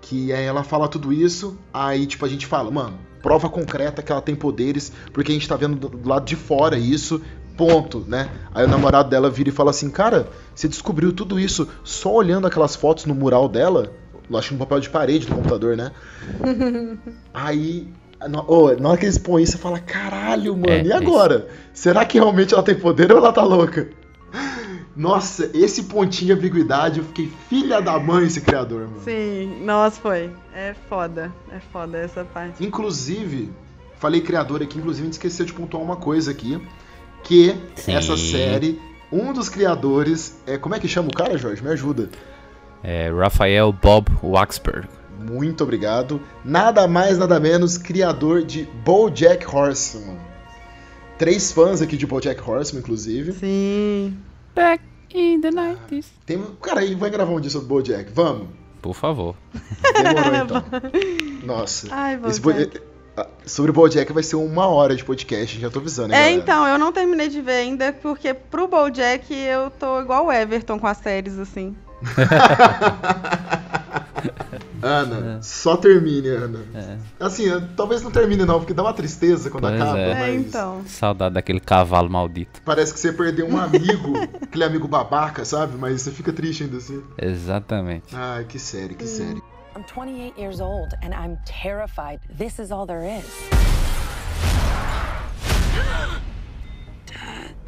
Que 0.00 0.32
aí 0.32 0.44
ela 0.44 0.62
fala 0.62 0.86
tudo 0.86 1.12
isso, 1.12 1.58
aí 1.74 2.06
tipo 2.06 2.24
a 2.24 2.28
gente 2.28 2.46
fala, 2.46 2.70
mano, 2.70 2.96
prova 3.22 3.48
concreta 3.48 4.02
que 4.02 4.10
ela 4.10 4.20
tem 4.20 4.34
poderes, 4.34 4.92
porque 5.12 5.30
a 5.30 5.34
gente 5.34 5.48
tá 5.48 5.56
vendo 5.56 5.76
do, 5.76 5.88
do 5.88 6.08
lado 6.08 6.24
de 6.24 6.36
fora 6.36 6.76
isso, 6.76 7.22
ponto, 7.56 8.04
né? 8.08 8.28
Aí 8.54 8.64
o 8.64 8.68
namorado 8.68 9.08
dela 9.08 9.30
vira 9.30 9.48
e 9.48 9.52
fala 9.52 9.70
assim, 9.70 9.88
cara, 9.88 10.28
você 10.54 10.68
descobriu 10.68 11.12
tudo 11.12 11.38
isso 11.38 11.68
só 11.84 12.12
olhando 12.14 12.46
aquelas 12.46 12.74
fotos 12.74 13.06
no 13.06 13.14
mural 13.14 13.48
dela? 13.48 13.92
Eu 14.28 14.38
acho 14.38 14.48
que 14.48 14.54
no 14.54 14.60
papel 14.60 14.80
de 14.80 14.90
parede 14.90 15.26
do 15.26 15.34
computador, 15.34 15.76
né? 15.76 15.92
Aí, 17.32 17.88
na, 18.28 18.42
ô, 18.42 18.74
na 18.74 18.90
hora 18.90 18.98
que 18.98 19.04
eles 19.04 19.18
põem 19.18 19.42
isso, 19.42 19.52
você 19.52 19.58
fala, 19.58 19.78
caralho, 19.78 20.56
mano, 20.56 20.70
É, 20.70 20.82
e 20.82 20.90
é 20.90 20.94
agora? 20.94 21.48
Será 21.72 22.04
que 22.04 22.18
realmente 22.18 22.54
ela 22.54 22.62
tem 22.62 22.74
poder 22.74 23.12
ou 23.12 23.18
ela 23.18 23.32
tá 23.32 23.42
louca? 23.42 23.88
Nossa, 24.94 25.50
esse 25.54 25.84
pontinho 25.84 26.34
de 26.34 26.40
ambiguidade, 26.40 26.98
eu 26.98 27.04
fiquei 27.06 27.30
filha 27.48 27.80
da 27.80 27.98
mãe 27.98 28.26
esse 28.26 28.40
criador, 28.40 28.82
mano. 28.82 29.00
Sim, 29.02 29.64
nossa, 29.64 30.00
foi. 30.00 30.30
É 30.54 30.74
foda. 30.88 31.32
É 31.50 31.60
foda 31.72 31.98
essa 31.98 32.24
parte. 32.24 32.64
Inclusive, 32.64 33.50
falei 33.98 34.20
criador 34.20 34.62
aqui, 34.62 34.78
inclusive 34.78 35.02
a 35.02 35.06
gente 35.06 35.14
esqueceu 35.14 35.46
de 35.46 35.52
pontuar 35.52 35.82
uma 35.82 35.96
coisa 35.96 36.30
aqui, 36.30 36.60
que 37.24 37.54
Sim. 37.74 37.94
essa 37.94 38.16
série, 38.16 38.78
um 39.10 39.32
dos 39.32 39.48
criadores, 39.48 40.38
é, 40.46 40.58
como 40.58 40.74
é 40.74 40.80
que 40.80 40.88
chama 40.88 41.08
o 41.08 41.14
cara, 41.14 41.38
Jorge? 41.38 41.62
Me 41.62 41.70
ajuda. 41.70 42.10
É, 42.82 43.10
Rafael 43.10 43.72
Bob 43.72 44.08
Waxberg. 44.22 44.88
Muito 45.18 45.62
obrigado. 45.62 46.20
Nada 46.44 46.86
mais, 46.88 47.16
nada 47.16 47.38
menos, 47.38 47.78
criador 47.78 48.42
de 48.42 48.68
BoJack 48.84 49.46
Horseman. 49.46 50.18
três 51.16 51.52
fãs 51.52 51.80
aqui 51.80 51.96
de 51.96 52.06
BoJack 52.06 52.42
Horseman, 52.42 52.80
inclusive. 52.80 53.32
Sim. 53.32 54.18
Back 54.54 54.82
in 55.14 55.40
the 55.40 55.50
90s. 55.50 56.06
Tem, 56.26 56.42
cara, 56.60 56.80
aí 56.80 56.94
vai 56.94 57.10
gravar 57.10 57.32
um 57.32 57.40
dia 57.40 57.50
sobre 57.50 57.68
BoJack. 57.68 58.10
Vamos. 58.12 58.48
Por 58.80 58.94
favor. 58.94 59.34
Demorou 59.94 60.34
então. 60.44 60.64
Nossa. 61.44 61.86
Ai, 61.90 62.18
Esse 62.26 62.40
BoJack. 62.40 62.78
Bo- 62.78 62.84
ah, 63.16 63.26
Sobre 63.46 63.70
o 63.70 63.74
BoJack 63.74 64.10
vai 64.12 64.22
ser 64.22 64.36
uma 64.36 64.66
hora 64.66 64.96
de 64.96 65.04
podcast, 65.04 65.60
já 65.60 65.70
tô 65.70 65.78
avisando, 65.80 66.14
hein, 66.14 66.18
É, 66.18 66.22
galera? 66.22 66.42
então, 66.42 66.66
eu 66.66 66.78
não 66.78 66.92
terminei 66.92 67.28
de 67.28 67.40
ver 67.42 67.52
ainda, 67.56 67.92
porque 67.92 68.32
pro 68.32 68.66
BoJack 68.66 69.32
eu 69.34 69.70
tô 69.70 70.00
igual 70.00 70.26
o 70.26 70.32
Everton 70.32 70.78
com 70.78 70.86
as 70.86 70.96
séries, 70.98 71.38
assim. 71.38 71.76
Ana, 74.82 75.40
só 75.42 75.76
termine, 75.76 76.28
Ana. 76.28 76.60
É. 76.74 76.96
Assim, 77.24 77.48
eh, 77.50 77.62
talvez 77.76 78.02
não 78.02 78.10
termine 78.10 78.44
não, 78.44 78.58
porque 78.58 78.74
dá 78.74 78.82
uma 78.82 78.92
tristeza 78.92 79.48
quando 79.50 79.68
Pois 79.68 79.80
acaba, 79.80 79.98
é. 79.98 80.10
É, 80.10 80.14
mas 80.14 80.46
então. 80.46 80.82
Saudade 80.86 81.34
daquele 81.34 81.60
cavalo 81.60 82.10
maldito. 82.10 82.60
parece 82.64 82.92
que 82.92 82.98
você 83.00 83.12
perdeu 83.12 83.46
um 83.48 83.58
amigo, 83.58 84.12
aquele 84.42 84.64
amigo 84.64 84.88
babaca, 84.88 85.44
sabe? 85.44 85.76
Mas 85.78 86.02
você 86.02 86.10
fica 86.10 86.32
triste 86.32 86.64
ainda 86.64 86.78
assim. 86.78 87.02
Exatamente. 87.16 88.14
Ai, 88.14 88.44
que 88.44 88.58
série, 88.58 88.94
que 88.94 89.06
série. 89.06 89.40
I'm 89.74 89.84
28 89.84 90.38
years 90.38 90.60
old 90.60 90.94
and 91.02 91.14
I'm 91.14 91.38
terrified 91.46 92.20
this 92.36 92.58
is 92.58 92.70
all 92.70 92.86
there 92.86 93.06
is. 93.06 93.24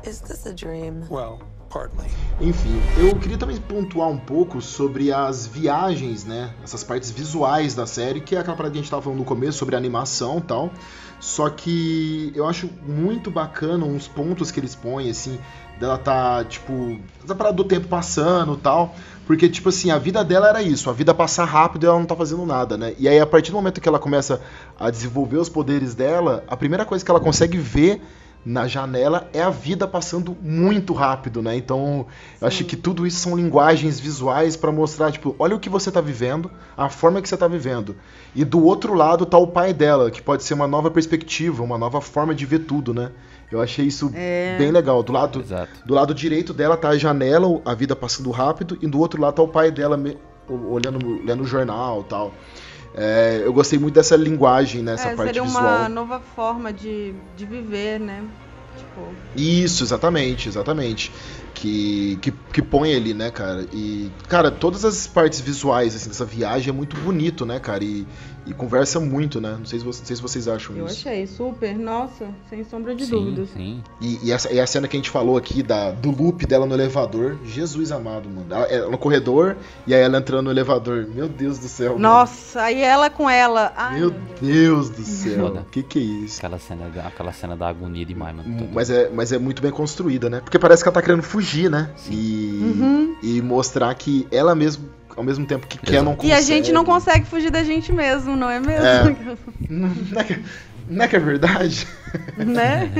Is 0.04 0.20
this 0.20 0.44
a 0.44 0.52
dream? 0.52 1.06
Well, 1.08 1.40
Enfim, 2.40 2.80
eu 2.98 3.16
queria 3.16 3.38
também 3.38 3.56
pontuar 3.56 4.08
um 4.08 4.18
pouco 4.18 4.60
sobre 4.60 5.12
as 5.12 5.46
viagens, 5.46 6.24
né? 6.24 6.52
Essas 6.62 6.84
partes 6.84 7.10
visuais 7.10 7.74
da 7.74 7.86
série, 7.86 8.20
que 8.20 8.36
é 8.36 8.38
aquela 8.38 8.56
parada 8.56 8.72
que 8.72 8.78
a 8.78 8.82
gente 8.82 8.90
tava 8.90 9.02
falando 9.02 9.18
no 9.18 9.24
começo 9.24 9.58
sobre 9.58 9.76
animação 9.76 10.38
e 10.38 10.42
tal. 10.42 10.70
Só 11.20 11.48
que 11.48 12.32
eu 12.34 12.46
acho 12.46 12.68
muito 12.86 13.30
bacana 13.30 13.84
uns 13.84 14.06
pontos 14.06 14.50
que 14.50 14.60
eles 14.60 14.74
põem, 14.74 15.08
assim, 15.08 15.38
dela 15.78 15.96
tá, 15.96 16.44
tipo, 16.44 16.98
essa 17.24 17.34
parada 17.34 17.56
do 17.56 17.64
tempo 17.64 17.88
passando 17.88 18.56
tal. 18.56 18.94
Porque, 19.26 19.48
tipo 19.48 19.70
assim, 19.70 19.90
a 19.90 19.98
vida 19.98 20.22
dela 20.22 20.48
era 20.48 20.62
isso, 20.62 20.90
a 20.90 20.92
vida 20.92 21.14
passar 21.14 21.46
rápido 21.46 21.84
e 21.84 21.86
ela 21.86 21.98
não 21.98 22.04
tá 22.04 22.14
fazendo 22.14 22.44
nada, 22.44 22.76
né? 22.76 22.94
E 22.98 23.08
aí, 23.08 23.18
a 23.18 23.26
partir 23.26 23.52
do 23.52 23.54
momento 23.54 23.80
que 23.80 23.88
ela 23.88 23.98
começa 23.98 24.40
a 24.78 24.90
desenvolver 24.90 25.38
os 25.38 25.48
poderes 25.48 25.94
dela, 25.94 26.44
a 26.46 26.56
primeira 26.56 26.84
coisa 26.84 27.02
que 27.02 27.10
ela 27.10 27.20
consegue 27.20 27.56
ver 27.56 28.02
na 28.44 28.66
janela 28.66 29.28
é 29.32 29.40
a 29.42 29.48
vida 29.50 29.86
passando 29.88 30.36
muito 30.42 30.92
rápido, 30.92 31.40
né? 31.40 31.56
Então, 31.56 32.06
eu 32.40 32.46
acho 32.46 32.64
que 32.64 32.76
tudo 32.76 33.06
isso 33.06 33.18
são 33.18 33.34
linguagens 33.36 33.98
visuais 33.98 34.54
pra 34.56 34.70
mostrar, 34.70 35.10
tipo, 35.12 35.34
olha 35.38 35.56
o 35.56 35.58
que 35.60 35.68
você 35.70 35.90
tá 35.90 36.00
vivendo, 36.00 36.50
a 36.76 36.88
forma 36.90 37.22
que 37.22 37.28
você 37.28 37.36
tá 37.36 37.48
vivendo. 37.48 37.96
E 38.34 38.44
do 38.44 38.62
outro 38.64 38.92
lado 38.94 39.24
tá 39.24 39.38
o 39.38 39.46
pai 39.46 39.72
dela, 39.72 40.10
que 40.10 40.20
pode 40.20 40.42
ser 40.44 40.54
uma 40.54 40.66
nova 40.66 40.90
perspectiva, 40.90 41.62
uma 41.62 41.78
nova 41.78 42.00
forma 42.00 42.34
de 42.34 42.44
ver 42.44 42.60
tudo, 42.60 42.92
né? 42.92 43.10
Eu 43.50 43.62
achei 43.62 43.86
isso 43.86 44.10
É. 44.14 44.56
bem 44.58 44.70
legal. 44.70 45.02
Do 45.02 45.12
lado, 45.12 45.40
Exato. 45.40 45.70
do 45.86 45.94
lado 45.94 46.12
direito 46.14 46.52
dela 46.52 46.76
tá 46.76 46.88
a 46.90 46.98
janela, 46.98 47.60
a 47.64 47.74
vida 47.74 47.94
passando 47.96 48.30
rápido, 48.30 48.76
e 48.82 48.86
do 48.86 48.98
outro 48.98 49.20
lado 49.22 49.34
tá 49.34 49.42
o 49.42 49.48
pai 49.48 49.70
dela 49.70 49.96
me- 49.96 50.18
olhando, 50.48 51.22
lendo 51.24 51.42
o 51.42 51.46
jornal 51.46 52.02
e 52.02 52.04
tal. 52.04 52.34
É, 52.96 53.42
eu 53.44 53.52
gostei 53.52 53.78
muito 53.78 53.94
dessa 53.94 54.16
linguagem, 54.16 54.82
nessa 54.82 55.08
É, 55.08 55.16
parte 55.16 55.28
seria 55.34 55.42
visual. 55.42 55.64
uma 55.64 55.88
nova 55.88 56.20
forma 56.20 56.72
de, 56.72 57.12
de 57.36 57.44
viver, 57.44 57.98
né? 57.98 58.22
Tipo, 58.78 59.12
Isso, 59.36 59.82
exatamente, 59.84 60.48
exatamente. 60.48 61.12
Que, 61.54 62.18
que, 62.20 62.30
que 62.52 62.62
põe 62.62 62.94
ali, 62.94 63.14
né, 63.14 63.30
cara? 63.30 63.66
E, 63.72 64.10
cara, 64.28 64.50
todas 64.50 64.84
as 64.84 65.06
partes 65.06 65.40
visuais 65.40 65.94
assim, 65.94 66.08
dessa 66.08 66.24
viagem 66.24 66.70
é 66.70 66.72
muito 66.72 66.96
bonito, 66.96 67.44
né, 67.46 67.58
cara? 67.60 67.82
E, 67.84 68.06
e 68.46 68.52
conversa 68.52 69.00
muito, 69.00 69.40
né? 69.40 69.56
Não 69.58 69.64
sei 69.64 69.78
se, 69.78 69.84
vo- 69.84 69.90
não 69.90 70.04
sei 70.04 70.16
se 70.16 70.22
vocês 70.22 70.46
acham 70.48 70.76
eu 70.76 70.86
isso. 70.86 71.08
achei 71.08 71.26
super, 71.26 71.74
nossa, 71.78 72.26
sem 72.50 72.62
sombra 72.64 72.94
de 72.94 73.04
sim, 73.06 73.10
dúvidas. 73.10 73.48
sim. 73.50 73.82
E, 74.00 74.18
e 74.22 74.32
essa, 74.32 74.52
e 74.52 74.60
a 74.60 74.66
cena 74.66 74.86
que 74.88 74.96
a 74.96 74.98
gente 74.98 75.10
falou 75.10 75.36
aqui 75.36 75.62
da, 75.62 75.90
do 75.90 76.10
loop 76.10 76.44
dela 76.46 76.66
no 76.66 76.74
elevador, 76.74 77.38
Jesus 77.44 77.90
amado, 77.92 78.28
mano. 78.28 78.46
Ela, 78.50 78.64
ela 78.66 78.90
no 78.90 78.98
corredor 78.98 79.56
e 79.86 79.94
aí 79.94 80.00
ela 80.02 80.18
entrando 80.18 80.44
no 80.46 80.50
elevador. 80.50 81.06
Meu 81.14 81.28
Deus 81.28 81.58
do 81.58 81.68
céu. 81.68 81.92
mano. 81.92 82.00
Nossa, 82.02 82.62
aí 82.62 82.82
ela 82.82 83.08
com 83.10 83.28
ela. 83.30 83.72
Ai, 83.76 83.98
Meu 84.00 84.10
Deus 84.40 84.90
do 84.90 85.02
céu. 85.02 85.48
Foda. 85.48 85.66
Que 85.70 85.82
que 85.82 85.98
é 85.98 86.02
isso? 86.02 86.38
Aquela 86.38 86.58
cena, 86.58 86.88
da- 86.90 87.06
aquela 87.06 87.32
cena 87.32 87.56
da 87.56 87.68
agonia 87.68 88.04
demais, 88.04 88.36
mano. 88.36 88.68
Mas 88.72 88.90
é, 88.90 89.08
mas 89.08 89.32
é 89.32 89.38
muito 89.38 89.62
bem 89.62 89.70
construída, 89.70 90.28
né? 90.28 90.40
Porque 90.40 90.58
parece 90.58 90.82
que 90.82 90.88
ela 90.88 90.94
tá 90.94 91.02
querendo 91.02 91.22
fugir, 91.22 91.70
né? 91.70 91.90
Sim. 91.96 92.12
E, 92.14 92.60
Uhum. 92.62 93.16
e 93.22 93.42
mostrar 93.42 93.94
que 93.94 94.26
ela 94.30 94.54
mesmo, 94.54 94.88
ao 95.16 95.24
mesmo 95.24 95.46
tempo 95.46 95.66
que 95.66 95.78
quer, 95.78 96.02
não 96.02 96.12
E 96.12 96.16
consegue. 96.16 96.32
a 96.34 96.40
gente 96.40 96.72
não 96.72 96.84
consegue 96.84 97.24
fugir 97.26 97.50
da 97.50 97.62
gente 97.64 97.92
mesmo, 97.92 98.36
não 98.36 98.48
é 98.50 98.60
mesmo? 98.60 99.36
Não 100.10 100.20
é 100.20 100.24
que, 100.24 100.44
não 100.88 101.04
é, 101.04 101.08
que 101.08 101.16
é 101.16 101.18
verdade? 101.18 101.86
né? 102.36 102.90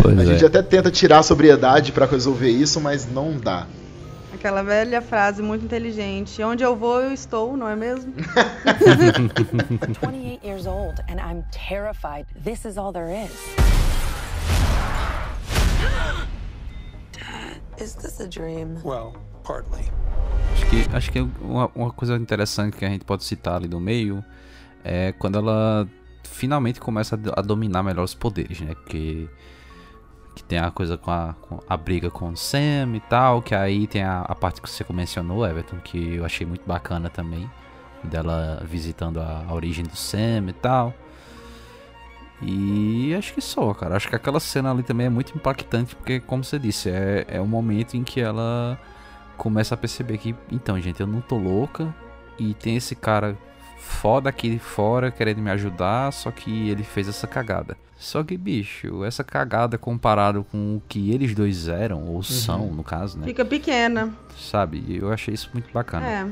Pois 0.00 0.18
A 0.18 0.22
é. 0.22 0.26
gente 0.26 0.44
até 0.44 0.62
tenta 0.62 0.90
tirar 0.90 1.18
a 1.20 1.22
sobriedade 1.22 1.90
pra 1.92 2.04
resolver 2.06 2.50
isso, 2.50 2.78
mas 2.80 3.10
não 3.10 3.36
dá. 3.38 3.66
Aquela 4.34 4.62
velha 4.62 5.00
frase 5.00 5.40
muito 5.42 5.64
inteligente. 5.64 6.42
Onde 6.42 6.62
eu 6.62 6.76
vou, 6.76 7.00
eu 7.00 7.12
estou, 7.12 7.56
não 7.56 7.66
é 7.68 7.74
mesmo? 7.76 8.12
I'm 8.76 9.94
28 9.94 10.44
years 10.44 10.66
old 10.66 11.00
and 11.08 11.16
I'm 11.20 11.42
terrified 11.50 12.26
this 12.44 12.64
is 12.66 12.76
all 12.76 12.92
there 12.92 13.08
is. 13.10 13.30
Is 17.80 17.94
this 17.94 18.20
a 18.20 18.28
dream? 18.28 18.78
Well. 18.84 19.14
Acho 20.52 20.66
que, 20.66 20.96
acho 20.96 21.10
que 21.10 21.20
uma, 21.40 21.70
uma 21.74 21.90
coisa 21.90 22.16
interessante 22.16 22.76
que 22.76 22.84
a 22.84 22.88
gente 22.88 23.04
pode 23.04 23.24
citar 23.24 23.56
ali 23.56 23.68
no 23.68 23.80
meio 23.80 24.24
é 24.84 25.12
quando 25.12 25.38
ela 25.38 25.88
finalmente 26.24 26.80
começa 26.80 27.14
a, 27.14 27.18
do- 27.18 27.42
dominar 27.42 27.82
melhor 27.82 28.04
os 28.04 28.14
poderes, 28.14 28.60
né? 28.60 28.74
Porque 28.74 29.28
que 30.34 30.42
tem 30.42 30.58
a 30.58 30.70
coisa 30.70 30.96
com 30.96 31.10
a, 31.10 31.34
com 31.42 31.60
a 31.68 31.76
briga 31.76 32.10
com 32.10 32.30
o 32.30 32.36
Sam 32.36 32.94
e 32.96 33.00
tal, 33.00 33.42
que 33.42 33.54
aí 33.54 33.86
tem 33.86 34.02
a, 34.02 34.22
a 34.22 34.34
parte 34.34 34.62
que 34.62 34.70
você 34.70 34.84
mencionou, 34.90 35.46
Everton, 35.46 35.76
que 35.78 36.14
eu 36.14 36.24
achei 36.24 36.46
muito 36.46 36.66
bacana 36.66 37.10
também, 37.10 37.50
dela 38.02 38.62
visitando 38.66 39.20
a, 39.20 39.44
a 39.46 39.52
origem 39.54 39.84
do 39.84 39.94
Sam 39.94 40.46
e 40.48 40.52
tal. 40.54 40.94
E 42.40 43.14
acho 43.14 43.34
que 43.34 43.40
só, 43.40 43.72
cara. 43.74 43.96
Acho 43.96 44.08
que 44.08 44.16
aquela 44.16 44.40
cena 44.40 44.70
ali 44.70 44.82
também 44.82 45.06
é 45.06 45.10
muito 45.10 45.36
impactante, 45.36 45.94
porque, 45.94 46.18
como 46.18 46.42
você 46.42 46.58
disse, 46.58 46.90
é, 46.90 47.24
é 47.28 47.40
um 47.40 47.46
momento 47.46 47.94
em 47.96 48.02
que 48.02 48.20
ela 48.20 48.78
começa 49.42 49.74
a 49.74 49.76
perceber 49.76 50.18
que, 50.18 50.36
então, 50.52 50.80
gente, 50.80 51.00
eu 51.00 51.06
não 51.06 51.20
tô 51.20 51.36
louca 51.36 51.92
e 52.38 52.54
tem 52.54 52.76
esse 52.76 52.94
cara 52.94 53.36
foda 53.76 54.28
aqui 54.28 54.56
fora 54.56 55.10
querendo 55.10 55.42
me 55.42 55.50
ajudar, 55.50 56.12
só 56.12 56.30
que 56.30 56.68
ele 56.68 56.84
fez 56.84 57.08
essa 57.08 57.26
cagada. 57.26 57.76
Só 57.98 58.22
que, 58.22 58.36
bicho, 58.36 59.04
essa 59.04 59.24
cagada 59.24 59.76
comparado 59.76 60.46
com 60.48 60.76
o 60.76 60.82
que 60.88 61.10
eles 61.10 61.34
dois 61.34 61.66
eram, 61.66 62.06
ou 62.06 62.22
são, 62.22 62.68
no 62.68 62.84
caso, 62.84 63.18
né? 63.18 63.26
Fica 63.26 63.44
pequena. 63.44 64.14
Sabe? 64.38 64.84
E 64.86 64.98
eu 64.98 65.12
achei 65.12 65.34
isso 65.34 65.50
muito 65.52 65.72
bacana. 65.72 66.06
É. 66.06 66.26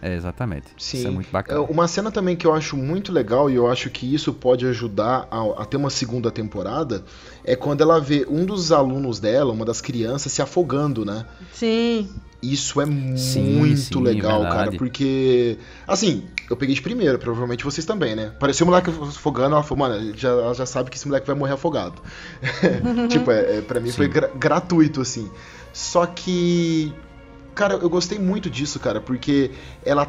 É, 0.00 0.14
exatamente. 0.14 0.66
Sim. 0.78 0.98
Isso 0.98 1.08
é 1.08 1.10
muito 1.10 1.28
É, 1.30 1.32
bacana. 1.32 1.60
Uma 1.62 1.88
cena 1.88 2.12
também 2.12 2.36
que 2.36 2.46
eu 2.46 2.54
acho 2.54 2.76
muito 2.76 3.12
legal 3.12 3.50
e 3.50 3.56
eu 3.56 3.68
acho 3.68 3.90
que 3.90 4.14
isso 4.14 4.32
pode 4.32 4.64
ajudar 4.66 5.26
a, 5.32 5.62
a 5.62 5.64
ter 5.64 5.76
uma 5.76 5.90
segunda 5.90 6.30
temporada 6.30 7.04
é 7.44 7.56
quando 7.56 7.80
ela 7.80 8.00
vê 8.00 8.24
um 8.28 8.46
dos 8.46 8.70
alunos 8.70 9.18
dela, 9.18 9.52
uma 9.52 9.64
das 9.64 9.80
crianças, 9.80 10.30
se 10.30 10.40
afogando, 10.40 11.04
né? 11.04 11.26
Sim. 11.52 12.08
Isso 12.42 12.80
é 12.80 12.86
Sim, 12.86 12.96
muito 13.14 13.76
sim, 13.76 14.02
legal, 14.02 14.40
verdade. 14.40 14.54
cara, 14.56 14.72
porque 14.72 15.58
assim, 15.86 16.24
eu 16.50 16.56
peguei 16.56 16.74
de 16.74 16.82
primeira, 16.82 17.16
provavelmente 17.16 17.62
vocês 17.64 17.86
também, 17.86 18.16
né? 18.16 18.32
Parecia 18.40 18.64
um 18.66 18.68
moleque 18.68 18.90
afogando, 18.90 19.54
ela 19.54 19.62
falou, 19.62 19.88
mano, 19.88 20.12
já, 20.16 20.30
ela 20.30 20.52
já 20.52 20.66
sabe 20.66 20.90
que 20.90 20.96
esse 20.96 21.06
moleque 21.06 21.26
vai 21.26 21.36
morrer 21.36 21.52
afogado. 21.52 22.02
tipo, 23.08 23.30
é, 23.30 23.58
é, 23.58 23.60
pra 23.62 23.78
mim 23.80 23.92
foi 23.92 24.06
Sim. 24.06 24.12
gra- 24.12 24.30
gratuito, 24.34 25.00
assim. 25.00 25.30
Só 25.72 26.04
que, 26.04 26.92
cara, 27.54 27.74
eu 27.74 27.88
gostei 27.88 28.18
muito 28.18 28.50
disso, 28.50 28.80
cara, 28.80 29.00
porque 29.00 29.52
ela 29.84 30.06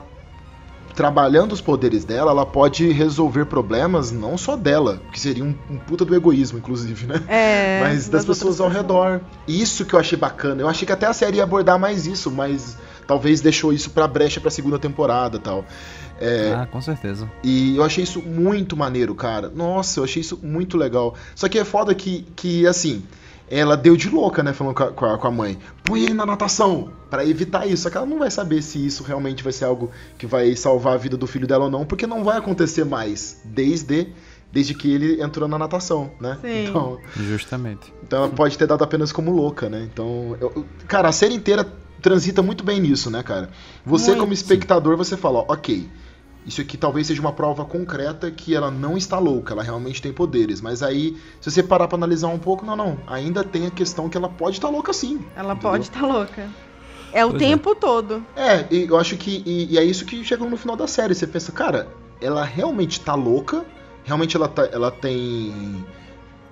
trabalhando 0.95 1.53
os 1.53 1.61
poderes 1.61 2.05
dela, 2.05 2.31
ela 2.31 2.45
pode 2.45 2.87
resolver 2.91 3.45
problemas 3.45 4.11
não 4.11 4.37
só 4.37 4.55
dela, 4.55 5.01
que 5.11 5.19
seria 5.19 5.43
um, 5.43 5.55
um 5.69 5.77
puta 5.77 6.05
do 6.05 6.15
egoísmo, 6.15 6.59
inclusive, 6.59 7.07
né? 7.07 7.21
É. 7.27 7.79
mas 7.83 8.07
das, 8.07 8.25
pessoas 8.25 8.59
ao 8.61 8.69
redor. 8.69 9.21
Isso 9.47 9.85
que 9.85 9.93
eu 9.93 9.99
achei 9.99 10.17
bacana. 10.17 10.61
Eu 10.61 10.67
achei 10.67 10.85
que 10.85 10.91
até 10.91 11.05
a 11.05 11.13
série 11.13 11.37
ia 11.37 11.43
abordar 11.43 11.79
mais 11.79 12.05
isso, 12.05 12.29
mas 12.31 12.77
talvez 13.07 13.41
deixou 13.41 13.73
isso 13.73 13.89
pra 13.89 14.07
brecha 14.07 14.39
pra 14.39 14.51
segunda 14.51 14.77
temporada 14.77 15.39
tal. 15.39 15.65
É, 16.19 16.53
Ah, 16.55 16.67
com 16.67 16.79
certeza. 16.79 17.29
E 17.43 17.75
eu 17.75 17.83
achei 17.83 18.03
isso 18.03 18.21
muito 18.21 18.77
maneiro, 18.77 19.15
cara. 19.15 19.51
Nossa, 19.53 19.99
eu 19.99 20.03
achei 20.03 20.21
isso 20.21 20.39
muito 20.41 20.77
legal. 20.77 21.15
Só 21.35 21.49
que 21.49 21.57
é 21.57 21.65
foda 21.65 21.93
que, 21.95 22.25
que 22.35 22.67
assim, 22.67 23.03
ela 23.49 23.75
deu 23.77 23.95
de 23.95 24.09
louca, 24.09 24.41
né? 24.41 24.53
Falando 24.53 24.73
com 24.75 24.83
a, 24.83 24.91
com 24.91 25.05
a- 25.05 25.17
com 25.17 25.27
a 25.27 25.31
mãe. 25.31 25.57
Põe 25.83 26.03
ele 26.03 26.13
na 26.13 26.25
natação, 26.25 26.91
pra 27.09 27.25
evitar 27.25 27.67
isso. 27.67 27.83
Só 27.83 27.89
que 27.89 27.97
ela 27.97 28.05
não 28.05 28.19
vai 28.19 28.31
saber 28.31 28.61
se 28.61 28.83
isso 28.85 29.03
realmente 29.03 29.43
vai 29.43 29.53
ser 29.53 29.65
algo 29.65 29.91
que 30.17 30.25
vai 30.25 30.55
salvar 30.55 30.93
a 30.93 30.97
vida 30.97 31.15
do 31.17 31.27
filho 31.27 31.45
dela 31.47 31.65
ou 31.65 31.71
não, 31.71 31.85
porque 31.85 32.07
não 32.07 32.23
vai 32.23 32.37
acontecer 32.37 32.83
mais 32.85 33.41
desde, 33.45 34.07
desde 34.51 34.73
que 34.73 34.91
ele 34.91 35.21
entrou 35.21 35.47
na 35.47 35.57
natação, 35.59 36.11
né? 36.19 36.37
Sim. 36.41 36.65
Então, 36.67 36.97
Justamente. 37.17 37.93
então 38.03 38.19
ela 38.23 38.29
pode 38.29 38.57
ter 38.57 38.65
dado 38.67 38.83
apenas 38.83 39.11
como 39.11 39.31
louca, 39.31 39.69
né? 39.69 39.87
Então, 39.91 40.35
eu- 40.41 40.51
eu- 40.55 40.65
cara, 40.87 41.09
a 41.09 41.11
série 41.11 41.33
inteira 41.35 41.65
transita 42.01 42.41
muito 42.41 42.63
bem 42.63 42.79
nisso, 42.81 43.09
né, 43.09 43.23
cara? 43.23 43.49
Você 43.85 44.07
Muito. 44.07 44.19
como 44.21 44.33
espectador, 44.33 44.97
você 44.97 45.15
fala, 45.15 45.39
ó, 45.39 45.45
ok, 45.53 45.87
isso 46.45 46.61
aqui 46.61 46.77
talvez 46.77 47.07
seja 47.07 47.21
uma 47.21 47.31
prova 47.31 47.65
concreta 47.65 48.29
que 48.29 48.55
ela 48.55 48.69
não 48.69 48.97
está 48.97 49.17
louca, 49.19 49.53
ela 49.53 49.63
realmente 49.63 50.01
tem 50.01 50.11
poderes. 50.11 50.61
Mas 50.61 50.83
aí, 50.83 51.17
se 51.39 51.49
você 51.49 51.63
parar 51.63 51.87
pra 51.87 51.97
analisar 51.97 52.27
um 52.27 52.39
pouco, 52.39 52.65
não, 52.65 52.75
não. 52.75 52.97
Ainda 53.07 53.43
tem 53.43 53.67
a 53.67 53.71
questão 53.71 54.09
que 54.09 54.17
ela 54.17 54.29
pode 54.29 54.57
estar 54.57 54.69
louca 54.69 54.91
sim. 54.93 55.19
Ela 55.35 55.53
entendeu? 55.53 55.71
pode 55.71 55.83
estar 55.83 56.01
louca. 56.05 56.49
É 57.11 57.23
o 57.25 57.29
Pois 57.29 57.41
é. 57.41 57.45
tempo 57.45 57.75
todo. 57.75 58.25
É, 58.35 58.65
e 58.71 58.87
eu 58.87 58.97
acho 58.97 59.15
que. 59.17 59.43
E, 59.45 59.73
e 59.73 59.77
é 59.77 59.83
isso 59.83 60.05
que 60.05 60.23
chega 60.23 60.43
no 60.45 60.57
final 60.57 60.75
da 60.75 60.87
série. 60.87 61.13
Você 61.13 61.27
pensa, 61.27 61.51
cara, 61.51 61.87
ela 62.19 62.43
realmente 62.43 62.99
tá 62.99 63.13
louca, 63.13 63.63
realmente 64.03 64.35
ela, 64.35 64.47
tá, 64.47 64.67
ela 64.71 64.89
tem 64.89 65.85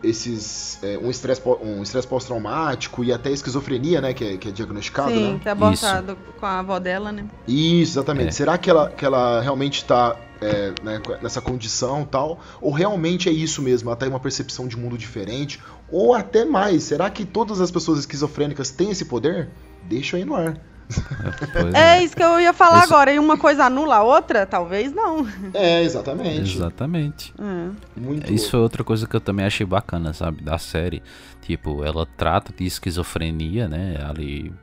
esses. 0.03 0.79
é, 0.83 0.97
um 0.97 1.09
estresse 1.09 1.41
um 1.61 1.81
estresse 1.83 2.07
pós-traumático 2.07 3.03
e 3.03 3.13
até 3.13 3.31
esquizofrenia, 3.31 4.01
né? 4.01 4.13
Que 4.13 4.25
é, 4.25 4.37
que 4.37 4.49
é 4.49 4.51
diagnosticado, 4.51 5.11
Sim, 5.11 5.33
né? 5.33 5.39
que 5.41 5.47
é 5.47 5.51
abortado 5.51 6.17
com 6.39 6.45
a 6.45 6.59
avó 6.59 6.79
dela, 6.79 7.11
né? 7.11 7.25
Isso, 7.47 7.93
exatamente. 7.93 8.29
É. 8.29 8.31
Será 8.31 8.57
que 8.57 8.69
ela, 8.69 8.89
que 8.89 9.05
ela 9.05 9.41
realmente 9.41 9.85
tá 9.85 10.15
é, 10.41 10.73
né, 10.83 11.01
nessa 11.21 11.41
condição 11.41 12.03
tal? 12.03 12.39
Ou 12.59 12.71
realmente 12.71 13.29
é 13.29 13.31
isso 13.31 13.61
mesmo? 13.61 13.89
Ela 13.89 13.95
tem 13.95 14.09
uma 14.09 14.19
percepção 14.19 14.67
de 14.67 14.77
mundo 14.77 14.97
diferente? 14.97 15.61
Ou 15.89 16.13
até 16.13 16.45
mais, 16.45 16.83
será 16.83 17.09
que 17.09 17.25
todas 17.25 17.61
as 17.61 17.69
pessoas 17.69 17.99
esquizofrênicas 17.99 18.71
têm 18.71 18.91
esse 18.91 19.05
poder? 19.05 19.49
Deixa 19.83 20.17
aí 20.17 20.25
no 20.25 20.35
ar. 20.35 20.70
Pois 21.53 21.73
É 21.73 22.03
isso 22.03 22.15
que 22.15 22.23
eu 22.23 22.39
ia 22.39 22.53
falar 22.53 22.83
Isso- 22.83 22.93
agora. 22.93 23.13
E 23.13 23.19
uma 23.19 23.37
coisa 23.37 23.65
anula 23.65 23.97
a 23.97 24.03
outra? 24.03 24.45
Talvez 24.45 24.91
não. 24.93 25.27
É, 25.53 25.83
exatamente. 25.83 26.55
Exatamente. 26.55 27.33
É. 27.39 27.99
Muito 27.99 28.31
Isso 28.33 28.51
foi 28.51 28.59
outra 28.59 28.83
coisa 28.83 29.07
que 29.07 29.15
eu 29.15 29.21
também 29.21 29.45
achei 29.45 29.65
bacana, 29.65 30.13
sabe, 30.13 30.43
da 30.43 30.57
série. 30.57 31.01
Tipo, 31.41 31.83
ela 31.83 32.05
trata 32.17 32.53
de 32.55 32.65
esquizofrenia, 32.65 33.67
né, 33.67 33.97
ali 34.07 34.53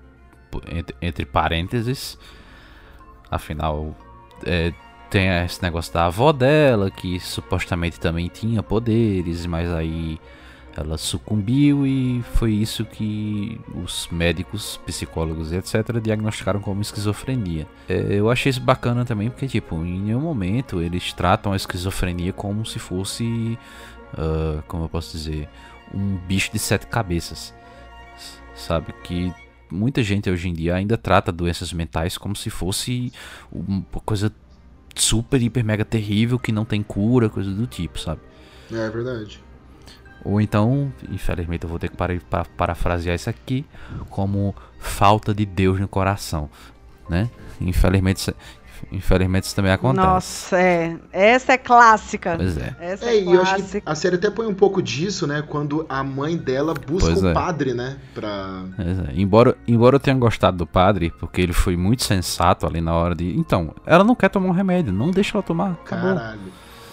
entre, 0.70 0.97
entre 1.03 1.24
parênteses. 1.26 2.18
Afinal, 3.31 3.95
é, 4.45 4.72
tem 5.11 5.29
esse 5.45 5.62
negócio 5.62 5.93
da 5.93 6.07
avó 6.07 6.33
dela, 6.33 6.91
que 6.91 7.18
supostamente 7.20 7.99
também 8.01 8.29
tinha 8.29 8.62
poderes, 8.62 9.45
mas 9.47 9.70
aí 9.72 10.18
ela 10.81 10.99
sucumbiu 10.99 11.87
e 11.87 12.22
foi 12.35 12.53
isso 12.53 12.85
que 12.85 13.61
os 13.74 14.09
médicos, 14.11 14.79
psicólogos 14.87 15.53
e 15.53 15.57
etc. 15.57 16.01
diagnosticaram 16.03 16.61
como 16.61 16.81
esquizofrenia. 16.83 17.66
É, 17.89 18.07
eu 18.11 18.31
achei 18.31 18.51
isso 18.51 18.61
bacana 18.61 19.05
também, 19.05 19.31
porque, 19.31 19.47
tipo, 19.47 19.76
em 19.76 20.01
nenhum 20.01 20.20
momento 20.20 20.81
eles 20.81 21.12
tratam 21.12 21.53
a 21.53 21.57
esquizofrenia 21.57 22.33
como 22.33 22.64
se 22.64 22.79
fosse 22.79 23.59
ah, 24.16 24.62
como 24.66 24.85
eu 24.85 24.89
posso 24.89 25.16
dizer, 25.16 25.49
um 25.93 26.16
bicho 26.16 26.51
de 26.53 26.59
sete 26.59 26.87
cabeças. 26.87 27.55
Sabe? 28.55 28.93
Que 29.05 29.33
muita 29.70 30.03
gente 30.03 30.31
hoje 30.31 30.49
em 30.49 30.53
dia 30.53 30.74
ainda 30.74 30.97
trata 30.97 31.31
doenças 31.31 31.72
mentais 31.72 32.16
como 32.16 32.35
se 32.35 32.51
fosse 32.51 33.12
uma 33.53 33.85
coisa 34.05 34.33
super, 34.95 35.41
hiper, 35.41 35.64
mega 35.64 35.85
terrível 35.85 36.39
que 36.39 36.51
não 36.51 36.64
tem 36.64 36.83
cura, 36.83 37.29
coisa 37.29 37.51
do 37.51 37.66
tipo, 37.66 37.99
sabe? 38.01 38.20
É 38.72 38.91
verdade. 38.91 39.41
Ou 40.24 40.40
então, 40.40 40.92
infelizmente 41.10 41.62
eu 41.64 41.68
vou 41.70 41.78
ter 41.78 41.88
que 41.88 41.96
para, 41.96 42.18
pa- 42.28 42.46
parafrasear 42.56 43.14
isso 43.16 43.30
aqui 43.30 43.64
como 44.10 44.54
falta 44.78 45.34
de 45.34 45.46
Deus 45.46 45.78
no 45.80 45.88
coração, 45.88 46.50
né? 47.08 47.28
Infelizmente, 47.60 48.18
isso- 48.18 48.34
infelizmente 48.92 49.44
isso 49.44 49.56
também 49.56 49.72
acontece. 49.72 50.06
Nossa, 50.06 50.60
é. 50.60 50.96
Essa 51.12 51.52
é 51.54 51.58
clássica. 51.58 52.34
Pois 52.36 52.56
é. 52.56 52.74
Essa 52.80 53.06
É, 53.06 53.08
é, 53.16 53.22
e 53.22 53.32
eu 53.32 53.42
acho 53.42 53.62
que 53.62 53.82
a 53.84 53.94
série 53.94 54.16
até 54.16 54.30
põe 54.30 54.46
um 54.46 54.54
pouco 54.54 54.80
disso, 54.82 55.26
né? 55.26 55.42
Quando 55.46 55.84
a 55.88 56.04
mãe 56.04 56.36
dela 56.36 56.74
busca 56.74 57.08
Pois 57.10 57.22
o 57.22 57.28
é. 57.28 57.32
padre, 57.34 57.74
né? 57.74 57.96
Pra. 58.14 58.64
Pois 58.76 58.98
é. 59.00 59.12
Embora, 59.14 59.56
embora 59.66 59.96
eu 59.96 60.00
tenha 60.00 60.16
gostado 60.16 60.56
do 60.58 60.66
padre, 60.66 61.12
porque 61.18 61.40
ele 61.40 61.52
foi 61.52 61.76
muito 61.76 62.04
sensato 62.04 62.66
ali 62.66 62.80
na 62.80 62.94
hora 62.94 63.14
de. 63.14 63.36
Então, 63.36 63.74
ela 63.86 64.04
não 64.04 64.14
quer 64.14 64.28
tomar 64.28 64.48
um 64.48 64.52
remédio, 64.52 64.92
não 64.92 65.10
deixa 65.10 65.36
ela 65.36 65.42
tomar. 65.42 65.72
Acabou. 65.72 66.14
Caralho. 66.14 66.40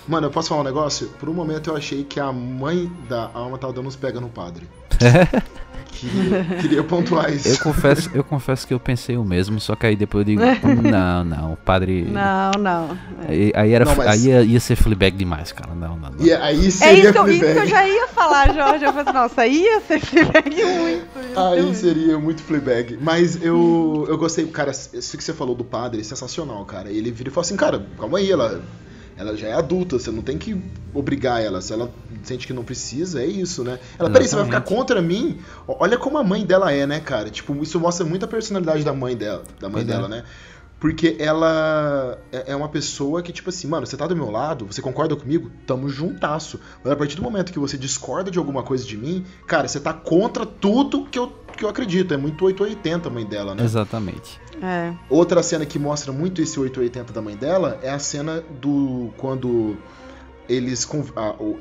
Mano, 0.07 0.27
eu 0.27 0.31
posso 0.31 0.49
falar 0.49 0.61
um 0.61 0.63
negócio? 0.63 1.07
Por 1.19 1.27
um 1.29 1.33
momento 1.33 1.69
eu 1.71 1.75
achei 1.75 2.03
que 2.03 2.19
a 2.19 2.31
mãe 2.31 2.91
da 3.09 3.29
alma 3.33 3.57
tava 3.57 3.73
dando 3.73 3.87
uns 3.87 3.95
pega 3.95 4.19
no 4.21 4.29
padre. 4.29 4.67
queria, 5.91 6.43
queria 6.61 6.83
pontuar 6.83 7.33
isso. 7.33 7.47
Eu 7.47 7.57
confesso, 7.59 8.09
eu 8.13 8.23
confesso 8.23 8.67
que 8.67 8.73
eu 8.73 8.79
pensei 8.79 9.17
o 9.17 9.23
mesmo, 9.23 9.59
só 9.59 9.75
que 9.75 9.85
aí 9.85 9.95
depois 9.95 10.27
eu 10.27 10.35
digo, 10.35 10.41
não, 10.89 11.23
não, 11.23 11.53
o 11.53 11.57
padre. 11.57 12.03
Não, 12.03 12.51
não. 12.59 12.97
Aí, 13.27 13.51
aí 13.55 13.73
era, 13.73 13.85
Não, 13.85 13.95
mas- 13.95 14.07
aí 14.07 14.27
ia, 14.29 14.41
ia 14.43 14.59
ser 14.59 14.75
Fleabag 14.75 15.17
demais, 15.17 15.51
cara. 15.51 15.73
Não, 15.73 15.97
não, 15.97 16.11
não. 16.11 16.25
E 16.25 16.31
aí 16.33 16.67
É 16.67 16.69
seria 16.69 17.03
isso 17.03 17.11
que, 17.13 17.17
eu, 17.17 17.27
isso 17.27 17.39
que 17.45 17.59
eu 17.59 17.67
já 17.67 17.87
ia 17.87 18.07
falar, 18.07 18.53
Jorge. 18.53 18.85
Eu 18.85 18.91
falei 18.93 19.03
assim, 19.03 19.13
nossa, 19.13 19.47
ia 19.47 19.81
ser 19.81 19.99
Fleabag 19.99 20.49
muito. 20.63 21.05
Aí 21.35 21.63
ser 21.67 21.75
seria 21.75 22.19
muito 22.19 22.43
Fleabag. 22.43 22.97
Mas 23.01 23.41
eu, 23.43 24.05
eu 24.07 24.17
gostei, 24.17 24.45
cara, 24.47 24.71
isso 24.71 25.17
que 25.17 25.23
você 25.23 25.33
falou 25.33 25.55
do 25.55 25.63
padre, 25.63 26.03
sensacional, 26.03 26.63
cara. 26.65 26.91
Ele 26.91 27.11
vira 27.11 27.29
e 27.29 27.31
fala 27.33 27.45
assim, 27.45 27.55
cara, 27.57 27.85
calma 27.99 28.17
aí, 28.19 28.31
ela, 28.31 28.61
ela 29.17 29.35
já 29.35 29.47
é 29.47 29.53
adulta, 29.53 29.97
você 29.97 30.11
não 30.11 30.21
tem 30.21 30.37
que 30.37 30.61
obrigar 30.93 31.41
ela. 31.41 31.61
Se 31.61 31.73
ela 31.73 31.91
sente 32.23 32.45
que 32.45 32.53
não 32.53 32.63
precisa, 32.63 33.21
é 33.21 33.25
isso, 33.25 33.63
né? 33.63 33.79
Ela, 33.97 34.09
peraí, 34.09 34.27
você 34.27 34.35
vai 34.35 34.45
ficar 34.45 34.61
contra 34.61 35.01
mim? 35.01 35.39
Olha 35.67 35.97
como 35.97 36.17
a 36.17 36.23
mãe 36.23 36.45
dela 36.45 36.71
é, 36.71 36.85
né, 36.85 36.99
cara? 36.99 37.29
Tipo, 37.29 37.55
isso 37.61 37.79
mostra 37.79 38.05
muito 38.05 38.25
a 38.25 38.27
personalidade 38.27 38.83
da 38.83 38.93
mãe 38.93 39.15
dela, 39.15 39.43
da 39.59 39.69
mãe 39.69 39.83
Pois 39.83 39.89
é. 39.89 39.91
dela, 39.93 40.07
né? 40.07 40.23
Porque 40.79 41.15
ela 41.19 42.17
é 42.31 42.51
é 42.51 42.55
uma 42.55 42.67
pessoa 42.67 43.21
que, 43.23 43.31
tipo 43.31 43.49
assim, 43.49 43.67
mano, 43.67 43.85
você 43.85 43.95
tá 43.95 44.05
do 44.05 44.15
meu 44.15 44.29
lado, 44.29 44.65
você 44.65 44.81
concorda 44.81 45.15
comigo? 45.15 45.49
Tamo 45.65 45.89
juntasso. 45.89 46.59
Mas 46.83 46.91
a 46.91 46.95
partir 46.95 47.15
do 47.15 47.23
momento 47.23 47.51
que 47.51 47.57
você 47.57 47.77
discorda 47.77 48.29
de 48.29 48.37
alguma 48.37 48.61
coisa 48.61 48.85
de 48.85 48.97
mim, 48.97 49.25
cara, 49.47 49.67
você 49.67 49.79
tá 49.79 49.93
contra 49.93 50.45
tudo 50.45 51.05
que 51.05 51.17
eu, 51.17 51.31
que 51.57 51.63
eu 51.63 51.69
acredito. 51.69 52.13
É 52.13 52.17
muito 52.17 52.43
880 52.45 53.07
a 53.07 53.11
mãe 53.11 53.25
dela, 53.25 53.55
né? 53.55 53.63
Exatamente. 53.63 54.39
É. 54.61 54.93
Outra 55.09 55.43
cena 55.43 55.65
que 55.65 55.77
mostra 55.77 56.11
muito 56.11 56.41
esse 56.41 56.59
880 56.59 57.13
da 57.13 57.21
mãe 57.21 57.35
dela 57.35 57.79
é 57.81 57.89
a 57.89 57.99
cena 57.99 58.43
do. 58.61 59.11
quando 59.17 59.77
eles. 60.47 60.87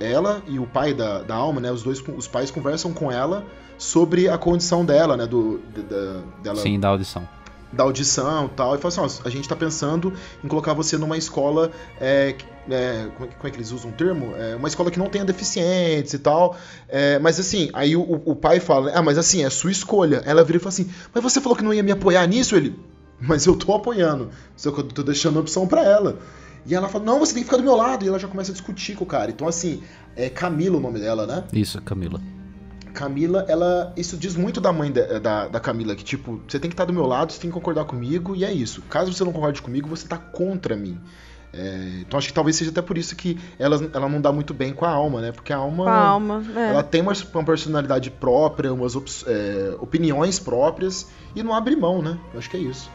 ela 0.01 0.43
e 0.47 0.59
o 0.59 0.67
pai 0.67 0.95
da, 0.95 1.23
da 1.23 1.35
alma, 1.35 1.61
né? 1.61 1.73
Os 1.73 1.83
dois 1.83 2.03
os 2.17 2.29
pais 2.29 2.51
conversam 2.51 2.93
com 2.93 3.11
ela 3.11 3.45
sobre 3.77 4.29
a 4.29 4.39
condição 4.39 4.85
dela, 4.85 5.17
né? 5.17 5.27
Do, 5.27 5.59
da, 5.59 6.23
dela 6.43 6.57
Sim, 6.57 6.79
da 6.79 6.89
audição. 6.89 7.29
Da 7.75 7.85
audição 7.85 8.49
tal, 8.49 8.75
e 8.75 8.79
fala 8.79 9.07
assim, 9.07 9.21
ó, 9.23 9.27
a 9.27 9.31
gente 9.31 9.49
tá 9.49 9.57
pensando 9.57 10.13
em 10.43 10.49
colocar 10.49 10.73
você 10.73 10.97
numa 10.97 11.17
escola, 11.19 11.71
é, 12.01 12.35
é, 12.71 13.07
como, 13.15 13.25
é, 13.27 13.29
que- 13.29 13.37
como 13.37 13.49
é 13.49 13.51
que 13.51 13.57
eles 13.57 13.71
usam 13.73 13.91
o 13.91 13.95
termo? 13.95 14.35
É, 14.37 14.57
uma 14.57 14.69
escola 14.69 14.91
que 14.91 14.99
não 14.99 15.09
tenha 15.09 15.25
deficientes 15.25 16.13
e 16.15 16.19
tal, 16.19 16.57
é, 16.89 17.19
mas 17.19 17.39
assim, 17.41 17.71
aí 17.73 17.97
o, 17.97 18.23
o 18.25 18.35
pai 18.37 18.61
fala, 18.61 18.93
ah, 18.95 19.03
mas 19.03 19.19
assim, 19.19 19.45
é 19.45 19.51
sua 19.51 19.71
escolha. 19.71 20.23
Ela 20.25 20.43
vira 20.45 20.57
e 20.57 20.61
fala 20.61 20.71
assim, 20.71 20.89
mas 21.13 21.23
você 21.23 21.41
falou 21.41 21.57
que 21.57 21.65
não 21.65 21.75
ia 21.75 21.83
me 21.83 21.93
apoiar 21.93 22.27
nisso? 22.27 22.57
Ele, 22.57 22.79
mas 23.21 23.47
eu 23.47 23.57
tô 23.57 23.75
apoiando, 23.75 24.31
só 24.57 24.71
que 24.71 24.81
eu 24.81 24.85
tô 24.85 25.03
deixando 25.03 25.39
a 25.39 25.41
opção 25.43 25.67
pra 25.67 25.83
ela. 25.85 26.19
E 26.67 26.75
ela 26.75 26.89
fala, 26.89 27.05
não, 27.05 27.19
você 27.19 27.35
tem 27.35 27.43
que 27.43 27.49
ficar 27.49 27.59
do 27.59 27.63
meu 27.63 27.77
lado, 27.77 28.05
e 28.05 28.09
ela 28.09 28.19
já 28.19 28.27
começa 28.29 28.51
a 28.51 28.55
discutir 28.55 28.95
com 28.97 29.05
o 29.05 29.07
cara. 29.07 29.31
Então 29.31 29.47
assim, 29.47 29.83
é 30.17 30.31
Camila 30.31 30.79
o 30.79 30.81
nome 30.81 30.99
dela, 30.99 31.27
né? 31.27 31.45
Isso, 31.53 31.81
Camila. 31.83 32.21
Camila, 32.95 33.45
ela. 33.49 33.93
Isso 33.97 34.17
diz 34.17 34.35
muito 34.37 34.61
da 34.61 34.73
mãe 34.73 34.91
de- 34.91 35.21
da, 35.21 35.49
da 35.49 35.61
Camila, 35.61 35.95
que, 35.95 36.05
tipo, 36.05 36.41
você 36.49 36.59
tem 36.59 36.71
que 36.71 36.75
estar 36.75 36.85
do 36.87 36.93
meu 36.93 37.07
lado, 37.07 37.33
você 37.33 37.41
tem 37.41 37.51
que 37.51 37.55
concordar 37.55 37.85
comigo, 37.85 38.35
e 38.35 38.45
é 38.45 38.53
isso. 38.53 38.81
Caso 38.89 39.13
você 39.13 39.23
não 39.25 39.33
concorde 39.33 39.61
comigo, 39.61 39.89
você 39.89 40.07
tá 40.09 40.17
contra 40.17 40.75
mim. 40.77 40.99
É, 41.53 42.01
então 42.01 42.19
acho 42.19 42.27
que 42.29 42.35
talvez 42.35 42.57
seja 42.57 42.73
até 42.73 42.83
por 42.83 42.99
isso 42.99 43.15
que 43.15 43.39
ela, 43.61 43.77
ela 43.95 44.09
não 44.09 44.21
dá 44.21 44.33
muito 44.33 44.53
bem 44.53 44.73
com 44.73 44.85
a 44.85 44.91
alma, 44.91 45.21
né? 45.21 45.31
Porque 45.31 45.53
a 45.53 45.57
alma. 45.57 45.85
Calma. 45.85 46.43
É. 46.57 46.71
Ela 46.71 46.83
tem 46.83 47.01
uma, 47.01 47.13
uma 47.33 47.45
personalidade 47.45 48.11
própria, 48.11 48.73
umas 48.73 48.97
op- 48.97 49.09
é, 49.27 49.77
opiniões 49.81 50.39
próprias, 50.41 51.07
e 51.37 51.43
não 51.45 51.55
abre 51.55 51.77
mão, 51.77 52.03
né? 52.03 52.19
Eu 52.33 52.39
acho 52.41 52.51
que 52.51 52.57
é 52.57 52.61
isso. 52.61 52.91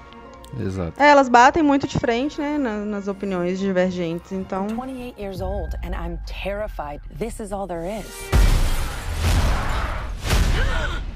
Exato. 0.60 1.02
É, 1.02 1.10
elas 1.10 1.30
batem 1.30 1.62
muito 1.64 1.88
de 1.88 1.98
frente, 2.00 2.42
né, 2.42 2.58
na- 2.58 2.84
nas 2.84 3.08
opiniões 3.08 3.60
divergentes, 3.60 4.32
então... 4.32 4.66
28 4.68 5.18
years 5.22 5.42
old 5.42 5.74
and 5.84 5.92
I'm 5.92 6.18
terrified 6.26 7.00
this 7.18 7.40
is 7.40 7.52
all 7.54 7.68
there 7.68 7.88
is. 7.88 8.59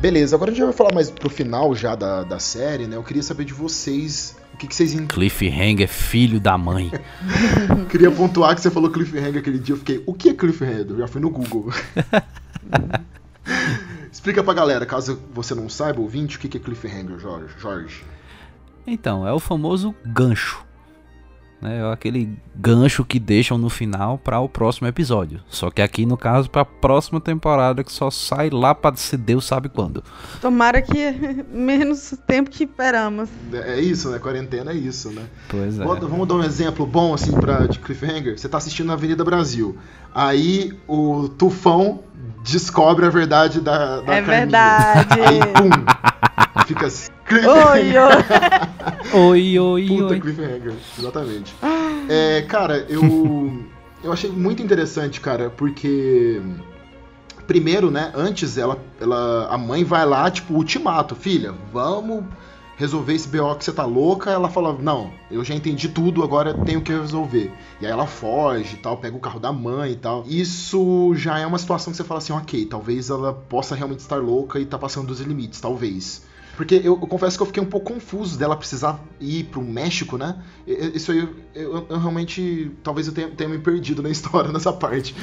Beleza, 0.00 0.36
agora 0.36 0.50
a 0.50 0.54
gente 0.54 0.64
vai 0.64 0.72
falar 0.72 0.94
mais 0.94 1.10
pro 1.10 1.30
final 1.30 1.74
já 1.74 1.94
da, 1.94 2.22
da 2.22 2.38
série, 2.38 2.86
né? 2.86 2.96
Eu 2.96 3.02
queria 3.02 3.22
saber 3.22 3.44
de 3.44 3.52
vocês. 3.54 4.36
O 4.52 4.56
que, 4.56 4.68
que 4.68 4.74
vocês 4.74 4.94
en- 4.94 5.06
Cliffhanger, 5.06 5.88
filho 5.88 6.38
da 6.38 6.56
mãe. 6.56 6.92
Queria 7.90 8.10
pontuar 8.10 8.54
que 8.54 8.60
você 8.60 8.70
falou 8.70 8.90
cliffhanger 8.90 9.38
aquele 9.38 9.58
dia. 9.58 9.72
Eu 9.74 9.78
fiquei, 9.78 10.02
o 10.06 10.14
que 10.14 10.28
é 10.28 10.34
cliffhanger? 10.34 10.86
Eu 10.90 10.98
já 10.98 11.08
fui 11.08 11.20
no 11.20 11.30
Google. 11.30 11.70
Explica 14.12 14.44
pra 14.44 14.54
galera, 14.54 14.86
caso 14.86 15.20
você 15.32 15.54
não 15.56 15.68
saiba, 15.68 16.00
ouvinte, 16.00 16.36
o 16.36 16.40
que 16.40 16.56
é 16.56 16.60
cliffhanger, 16.60 17.18
Jorge. 17.18 17.52
Jorge. 17.58 18.04
Então, 18.86 19.26
é 19.26 19.32
o 19.32 19.40
famoso 19.40 19.92
gancho. 20.04 20.63
Né? 21.64 21.78
É 21.80 21.92
aquele 21.92 22.28
gancho 22.54 23.04
que 23.04 23.18
deixam 23.18 23.56
no 23.56 23.70
final 23.70 24.18
para 24.18 24.38
o 24.38 24.48
próximo 24.48 24.86
episódio. 24.86 25.40
Só 25.48 25.70
que 25.70 25.80
aqui, 25.80 26.04
no 26.04 26.16
caso, 26.16 26.48
para 26.50 26.60
a 26.62 26.64
próxima 26.66 27.20
temporada 27.20 27.82
que 27.82 27.90
só 27.90 28.10
sai 28.10 28.50
lá 28.50 28.74
para 28.74 28.94
se 28.96 29.16
Deus 29.16 29.46
sabe 29.46 29.68
quando. 29.70 30.04
Tomara 30.40 30.82
que 30.82 30.94
menos 31.50 32.14
tempo 32.26 32.50
que 32.50 32.64
esperamos. 32.64 33.28
É 33.52 33.80
isso, 33.80 34.10
né? 34.10 34.18
Quarentena 34.18 34.72
é 34.72 34.74
isso, 34.74 35.10
né? 35.10 35.22
Pois 35.48 35.78
é. 35.80 35.84
Vamos 35.84 36.28
dar 36.28 36.34
um 36.34 36.44
exemplo 36.44 36.86
bom, 36.86 37.14
assim, 37.14 37.32
pra, 37.32 37.66
de 37.66 37.78
cliffhanger. 37.78 38.38
Você 38.38 38.48
tá 38.48 38.58
assistindo 38.58 38.86
na 38.86 38.92
Avenida 38.92 39.24
Brasil. 39.24 39.76
Aí 40.14 40.72
o 40.86 41.28
Tufão 41.30 42.00
descobre 42.44 43.06
a 43.06 43.10
verdade 43.10 43.60
da, 43.60 44.00
da 44.00 44.14
É 44.14 44.22
Carminha. 44.22 44.22
verdade. 44.22 45.20
Aí, 45.20 45.40
pum, 45.40 45.70
Fica 46.66 46.86
assim. 46.86 47.10
Oi, 47.30 47.98
oi. 47.98 48.14
Oi, 49.12 49.58
oi, 49.58 49.86
Puta 49.86 50.04
oi. 50.14 50.20
cliffhanger, 50.20 50.74
exatamente. 50.98 51.54
É, 52.08 52.42
cara, 52.42 52.86
eu 52.88 53.50
eu 54.02 54.12
achei 54.12 54.30
muito 54.30 54.62
interessante, 54.62 55.20
cara, 55.20 55.50
porque 55.50 56.40
primeiro, 57.46 57.90
né, 57.90 58.12
antes 58.14 58.56
ela, 58.58 58.78
ela 59.00 59.48
a 59.50 59.58
mãe 59.58 59.84
vai 59.84 60.04
lá, 60.06 60.30
tipo, 60.30 60.54
ultimato, 60.54 61.14
filha, 61.14 61.54
vamos 61.72 62.24
resolver 62.76 63.14
esse 63.14 63.28
BO 63.28 63.54
que 63.56 63.64
você 63.64 63.72
tá 63.72 63.84
louca. 63.84 64.30
Ela 64.30 64.48
fala: 64.48 64.76
"Não, 64.78 65.10
eu 65.30 65.44
já 65.44 65.54
entendi 65.54 65.88
tudo, 65.88 66.22
agora 66.22 66.50
eu 66.50 66.54
tenho 66.54 66.80
que 66.82 66.92
resolver". 66.92 67.52
E 67.80 67.86
aí 67.86 67.92
ela 67.92 68.06
foge 68.06 68.74
e 68.74 68.78
tal, 68.78 68.96
pega 68.96 69.16
o 69.16 69.20
carro 69.20 69.38
da 69.40 69.52
mãe 69.52 69.92
e 69.92 69.96
tal. 69.96 70.24
Isso 70.26 71.12
já 71.14 71.38
é 71.38 71.46
uma 71.46 71.58
situação 71.58 71.92
que 71.92 71.96
você 71.96 72.04
fala 72.04 72.18
assim: 72.18 72.32
"OK, 72.32 72.66
talvez 72.66 73.10
ela 73.10 73.32
possa 73.32 73.74
realmente 73.74 74.00
estar 74.00 74.16
louca 74.16 74.58
e 74.58 74.66
tá 74.66 74.78
passando 74.78 75.06
dos 75.08 75.20
limites, 75.20 75.60
talvez". 75.60 76.22
Porque 76.56 76.76
eu, 76.76 76.98
eu 77.00 77.06
confesso 77.08 77.36
que 77.36 77.42
eu 77.42 77.46
fiquei 77.46 77.62
um 77.62 77.66
pouco 77.66 77.92
confuso 77.94 78.38
dela 78.38 78.56
precisar 78.56 79.02
ir 79.20 79.44
pro 79.44 79.60
México, 79.62 80.16
né? 80.16 80.36
Isso 80.66 81.10
aí, 81.12 81.18
eu, 81.18 81.28
eu- 81.54 81.86
eu 81.90 81.98
realmente. 81.98 82.70
Talvez 82.82 83.06
eu 83.06 83.12
tenha, 83.12 83.28
tenha 83.28 83.50
me 83.50 83.58
perdido 83.58 84.02
na 84.02 84.08
história 84.10 84.52
nessa 84.52 84.72
parte. 84.72 85.14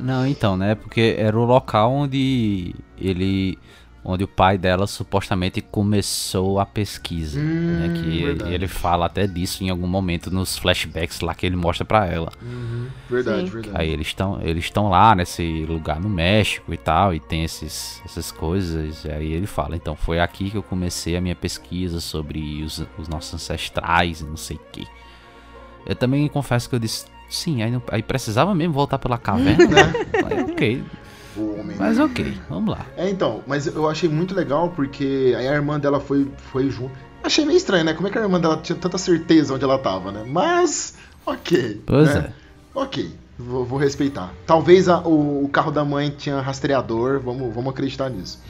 Não, 0.00 0.26
então, 0.26 0.56
né? 0.56 0.74
Porque 0.74 1.14
era 1.18 1.38
o 1.38 1.44
local 1.44 1.92
onde 1.92 2.74
ele. 2.98 3.58
Onde 4.04 4.24
o 4.24 4.28
pai 4.28 4.58
dela 4.58 4.86
supostamente 4.88 5.60
começou 5.60 6.58
a 6.58 6.66
pesquisa. 6.66 7.38
Hum, 7.38 7.76
né, 7.78 7.88
que 7.88 8.24
verdade. 8.24 8.52
ele 8.52 8.66
fala 8.66 9.06
até 9.06 9.26
disso 9.28 9.62
em 9.62 9.70
algum 9.70 9.86
momento 9.86 10.28
nos 10.28 10.58
flashbacks 10.58 11.20
lá 11.20 11.34
que 11.34 11.46
ele 11.46 11.54
mostra 11.54 11.84
pra 11.84 12.06
ela. 12.06 12.32
Verdade, 13.08 13.46
Sim. 13.46 13.52
verdade. 13.52 13.76
Aí 13.80 13.88
eles 13.90 14.08
estão 14.08 14.40
eles 14.42 14.64
estão 14.64 14.88
lá 14.88 15.14
nesse 15.14 15.64
lugar 15.66 16.00
no 16.00 16.08
México 16.08 16.74
e 16.74 16.76
tal, 16.76 17.14
e 17.14 17.20
tem 17.20 17.44
esses, 17.44 18.02
essas 18.04 18.32
coisas. 18.32 19.04
E 19.04 19.10
aí 19.12 19.32
ele 19.32 19.46
fala, 19.46 19.76
então 19.76 19.94
foi 19.94 20.18
aqui 20.18 20.50
que 20.50 20.56
eu 20.56 20.62
comecei 20.64 21.16
a 21.16 21.20
minha 21.20 21.36
pesquisa 21.36 22.00
sobre 22.00 22.62
os, 22.64 22.84
os 22.98 23.06
nossos 23.06 23.34
ancestrais 23.34 24.20
e 24.20 24.24
não 24.24 24.36
sei 24.36 24.56
o 24.56 24.60
que. 24.72 24.84
Eu 25.86 25.94
também 25.94 26.26
confesso 26.28 26.68
que 26.68 26.74
eu 26.74 26.78
disse, 26.80 27.06
sim, 27.28 27.62
aí, 27.62 27.70
não- 27.70 27.82
aí 27.88 28.02
precisava 28.02 28.52
mesmo 28.54 28.72
voltar 28.74 28.98
pela 28.98 29.16
caverna, 29.18 29.66
né? 29.70 29.92
Aí, 30.24 30.40
ok, 30.52 30.84
O 31.36 31.58
homem. 31.60 31.76
mas 31.78 31.98
ok, 31.98 32.36
vamos 32.48 32.70
lá. 32.76 32.84
É, 32.96 33.08
então, 33.08 33.42
mas 33.46 33.66
eu 33.66 33.88
achei 33.88 34.08
muito 34.08 34.34
legal 34.34 34.70
porque 34.70 35.34
aí 35.36 35.48
a 35.48 35.52
irmã 35.54 35.78
dela 35.80 35.98
foi, 36.00 36.30
foi 36.52 36.68
junto. 36.70 36.92
Achei 37.24 37.44
meio 37.44 37.56
estranho, 37.56 37.84
né? 37.84 37.94
Como 37.94 38.08
é 38.08 38.10
que 38.10 38.18
a 38.18 38.22
irmã 38.22 38.40
dela 38.40 38.56
tinha 38.62 38.76
tanta 38.76 38.98
certeza 38.98 39.54
onde 39.54 39.62
ela 39.64 39.78
tava, 39.78 40.10
né? 40.10 40.24
Mas, 40.26 40.94
ok. 41.24 41.82
Pois 41.86 42.14
né? 42.14 42.28
é. 42.28 42.42
Ok, 42.74 43.14
vou, 43.38 43.64
vou 43.64 43.78
respeitar. 43.78 44.32
Talvez 44.46 44.88
a- 44.88 45.00
o, 45.00 45.44
o 45.44 45.48
carro 45.48 45.70
da 45.70 45.84
mãe 45.84 46.10
tinha 46.10 46.40
rastreador, 46.40 47.20
vamos, 47.20 47.54
vamos 47.54 47.70
acreditar 47.72 48.08
nisso. 48.10 48.40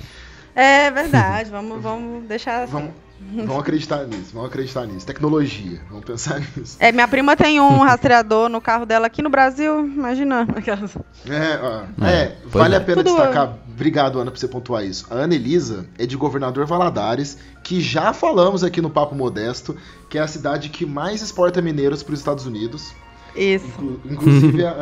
É 0.55 0.91
verdade, 0.91 1.51
vamos, 1.51 1.83
vamos 1.83 2.25
deixar 2.27 2.63
assim. 2.65 2.73
Vamos, 2.73 2.91
vamos 3.35 3.59
acreditar 3.59 4.05
nisso, 4.07 4.31
vamos 4.33 4.49
acreditar 4.49 4.87
nisso. 4.87 5.07
Tecnologia, 5.07 5.81
vamos 5.89 6.05
pensar 6.05 6.41
nisso. 6.57 6.77
É, 6.79 6.93
minha 6.93 7.07
prima 7.09 7.37
tem 7.37 7.61
um 7.61 7.79
rastreador 7.79 8.49
no 8.49 8.61
carro 8.61 8.85
dela 8.87 9.07
aqui 9.07 9.23
no 9.23 9.31
Brasil, 9.31 9.81
imagina. 9.87 10.43
Aquelas- 10.55 10.97
É, 11.27 11.59
ó, 11.63 12.05
É, 12.05 12.13
é, 12.13 12.37
vale 12.47 12.75
é. 12.75 12.79
a 12.79 12.81
pena 12.81 13.03
Tudo- 13.03 13.17
destacar. 13.17 13.57
Obrigado, 13.75 14.21
Ana, 14.21 14.31
por 14.31 14.39
você 14.39 14.47
pontuar 14.47 14.85
isso. 14.85 15.07
A 15.11 15.15
Ana 15.15 15.35
Elisa 15.35 15.87
é 15.99 16.05
de 16.07 16.17
Governador 16.17 16.67
Valadares, 16.67 17.39
que 17.65 17.81
já 17.81 18.13
falamos 18.13 18.63
aqui 18.63 18.81
no 18.83 18.91
Papo 18.91 19.15
Modesto, 19.15 19.75
que 20.11 20.19
é 20.19 20.21
a 20.21 20.27
cidade 20.29 20.69
que 20.69 20.85
mais 20.85 21.23
exporta 21.23 21.63
mineiros 21.63 22.03
para 22.03 22.13
os 22.13 22.19
Estados 22.19 22.45
Unidos. 22.47 22.93
Isso. 23.35 23.65
Inclu- 23.67 24.01
inclusive, 24.05 24.67
a 24.67 24.73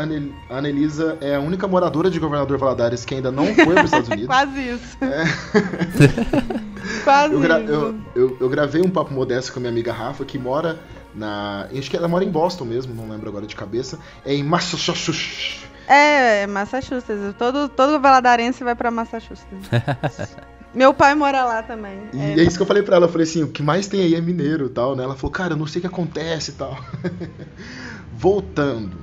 Ana, 0.51 0.69
Elisa 0.69 1.17
é 1.21 1.37
a 1.37 1.41
única 1.41 1.69
moradora 1.69 2.11
de 2.11 2.19
Governador 2.19 2.59
Valadares 2.59 3.05
que 3.05 3.15
ainda 3.15 3.31
não 3.31 3.47
foi 3.55 3.75
para 3.75 3.85
os 3.85 3.93
Estados 3.93 4.09
Unidos. 4.11 4.27
Quase 4.27 4.61
isso. 4.61 4.99
Quase 7.05 7.35
Eu, 7.35 7.41
gra- 7.41 7.61
eu, 7.61 7.95
eu- 8.15 8.37
eu 8.41 8.49
gravei 8.49 8.83
um 8.83 8.91
papo 8.91 9.13
modesto 9.13 9.53
com 9.53 9.59
a 9.59 9.61
minha 9.61 9.71
amiga 9.73 9.93
Rafa, 9.93 10.25
que 10.25 10.39
mora 10.39 10.79
na. 11.15 11.69
Acho 11.77 11.91
que 11.91 11.97
ela 11.97 12.09
mora 12.09 12.25
em 12.25 12.31
Boston 12.31 12.65
mesmo, 12.65 12.95
não 12.95 13.09
lembro 13.09 13.29
agora 13.29 13.47
de 13.47 13.55
cabeça. 13.57 13.99
É 14.25 14.35
em 14.35 14.43
Massachusetts. 14.43 15.65
É, 15.89 16.47
Massachusetts. 16.47 17.35
Todo, 17.39 17.69
todo 17.69 17.99
valadarense 18.01 18.63
vai 18.63 18.75
pra 18.75 18.91
Massachusetts. 18.91 19.69
Meu 20.73 20.95
pai 20.95 21.17
mora 21.17 21.45
lá 21.45 21.65
também. 21.65 21.99
E 22.13 22.21
É, 22.21 22.39
é 22.39 22.43
isso 22.45 22.57
que 22.57 22.63
eu 22.63 22.67
falei 22.67 22.83
pra 22.85 22.95
ela, 22.95 23.07
eu 23.07 23.11
falei 23.11 23.27
assim, 23.27 23.43
o 23.43 23.49
que 23.49 23.61
mais 23.61 23.89
tem 23.89 24.03
aí 24.03 24.15
é 24.15 24.21
mineiro 24.21 24.67
e 24.67 24.69
tal, 24.69 24.95
né? 24.95 25.03
Ela 25.03 25.17
falou, 25.17 25.33
cara, 25.33 25.55
eu 25.55 25.57
não 25.57 25.67
sei 25.67 25.81
o 25.81 25.83
que 25.83 25.89
acontece 25.89 26.53
e 26.53 26.55
tal. 26.55 26.79
Voltando. 28.13 28.97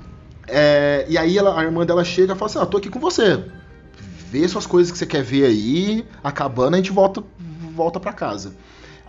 É, 0.47 1.05
e 1.09 1.17
aí 1.17 1.37
ela- 1.37 1.59
a 1.59 1.63
irmã 1.63 1.85
dela 1.85 2.03
chega 2.05 2.33
e 2.33 2.35
fala 2.37 2.49
assim, 2.49 2.59
ah, 2.59 2.65
tô 2.65 2.77
aqui 2.77 2.89
com 2.89 2.99
você. 2.99 3.43
Vê 4.31 4.47
suas 4.47 4.65
coisas 4.65 4.91
que 4.91 4.97
você 4.97 5.05
quer 5.05 5.23
ver 5.23 5.45
aí, 5.45 6.05
acabando, 6.23 6.75
a 6.75 6.77
gente 6.77 6.91
volta, 6.91 7.21
volta 7.78 7.99
pra 7.99 8.11
casa. 8.11 8.55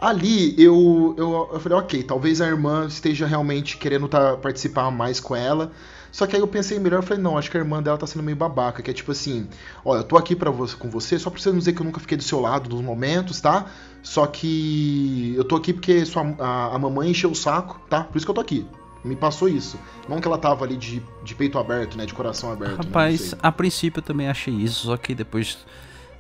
Ali 0.01 0.55
eu, 0.63 1.15
eu, 1.19 1.51
eu 1.55 1.61
falei, 1.61 1.77
ok, 1.79 2.03
talvez 2.05 2.41
a 2.41 2.47
irmã 2.47 2.87
esteja 2.87 3.27
realmente 3.27 3.77
querendo 3.79 4.07
tá, 4.07 4.37
participar 4.37 4.91
mais 4.93 5.19
com 5.19 5.35
ela. 5.35 5.73
Só 6.13 6.27
que 6.27 6.37
aí 6.37 6.43
eu 6.43 6.47
pensei 6.47 6.79
melhor, 6.79 6.99
eu 6.99 7.03
falei, 7.03 7.23
não, 7.23 7.37
acho 7.37 7.51
que 7.51 7.57
a 7.57 7.61
irmã 7.61 7.83
dela 7.83 7.99
tá 7.99 8.07
sendo 8.07 8.23
meio 8.23 8.37
babaca, 8.37 8.83
que 8.83 8.91
é 8.91 8.95
tipo 8.95 9.13
assim, 9.13 9.47
olha, 9.85 10.01
eu 10.01 10.05
tô 10.05 10.17
aqui 10.17 10.35
pra 10.35 10.51
você, 10.51 10.75
com 10.77 10.89
você, 10.89 11.19
só 11.19 11.31
pra 11.31 11.41
você 11.41 11.51
não 11.51 11.59
dizer 11.59 11.73
que 11.73 11.81
eu 11.81 11.85
nunca 11.85 12.01
fiquei 12.01 12.17
do 12.17 12.23
seu 12.23 12.41
lado 12.41 12.71
nos 12.71 12.81
momentos, 12.81 13.41
tá? 13.41 13.67
Só 14.03 14.27
que 14.27 15.35
eu 15.37 15.45
tô 15.45 15.57
aqui 15.57 15.73
porque 15.73 16.05
sua, 16.07 16.23
a, 16.39 16.77
a 16.77 16.79
mamãe 16.79 17.11
encheu 17.11 17.31
o 17.31 17.35
saco, 17.35 17.81
tá? 17.91 18.05
Por 18.05 18.17
isso 18.17 18.27
que 18.27 18.31
eu 18.31 18.35
tô 18.35 18.41
aqui. 18.41 18.67
Me 19.05 19.15
passou 19.15 19.49
isso. 19.49 19.79
Não 20.09 20.21
que 20.21 20.27
ela 20.27 20.39
tava 20.39 20.65
ali 20.65 20.77
de, 20.77 21.03
de 21.23 21.35
peito 21.35 21.59
aberto, 21.59 21.97
né? 21.97 22.05
De 22.05 22.15
coração 22.15 22.51
aberto. 22.53 22.79
né? 22.79 22.85
Rapaz, 22.85 23.21
sei. 23.21 23.39
a 23.43 23.53
princípio 23.53 24.01
eu 24.01 24.03
também 24.03 24.29
achei 24.29 24.55
isso, 24.55 24.87
só 24.87 24.97
que 24.97 25.15
depois, 25.15 25.59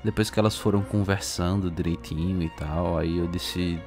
depois 0.04 0.30
que 0.30 0.38
elas 0.38 0.56
foram 0.56 0.82
conversando 0.82 1.70
direitinho 1.70 2.42
e 2.42 2.50
tal, 2.50 2.98
aí 2.98 3.18
eu 3.18 3.26
disse. 3.26 3.80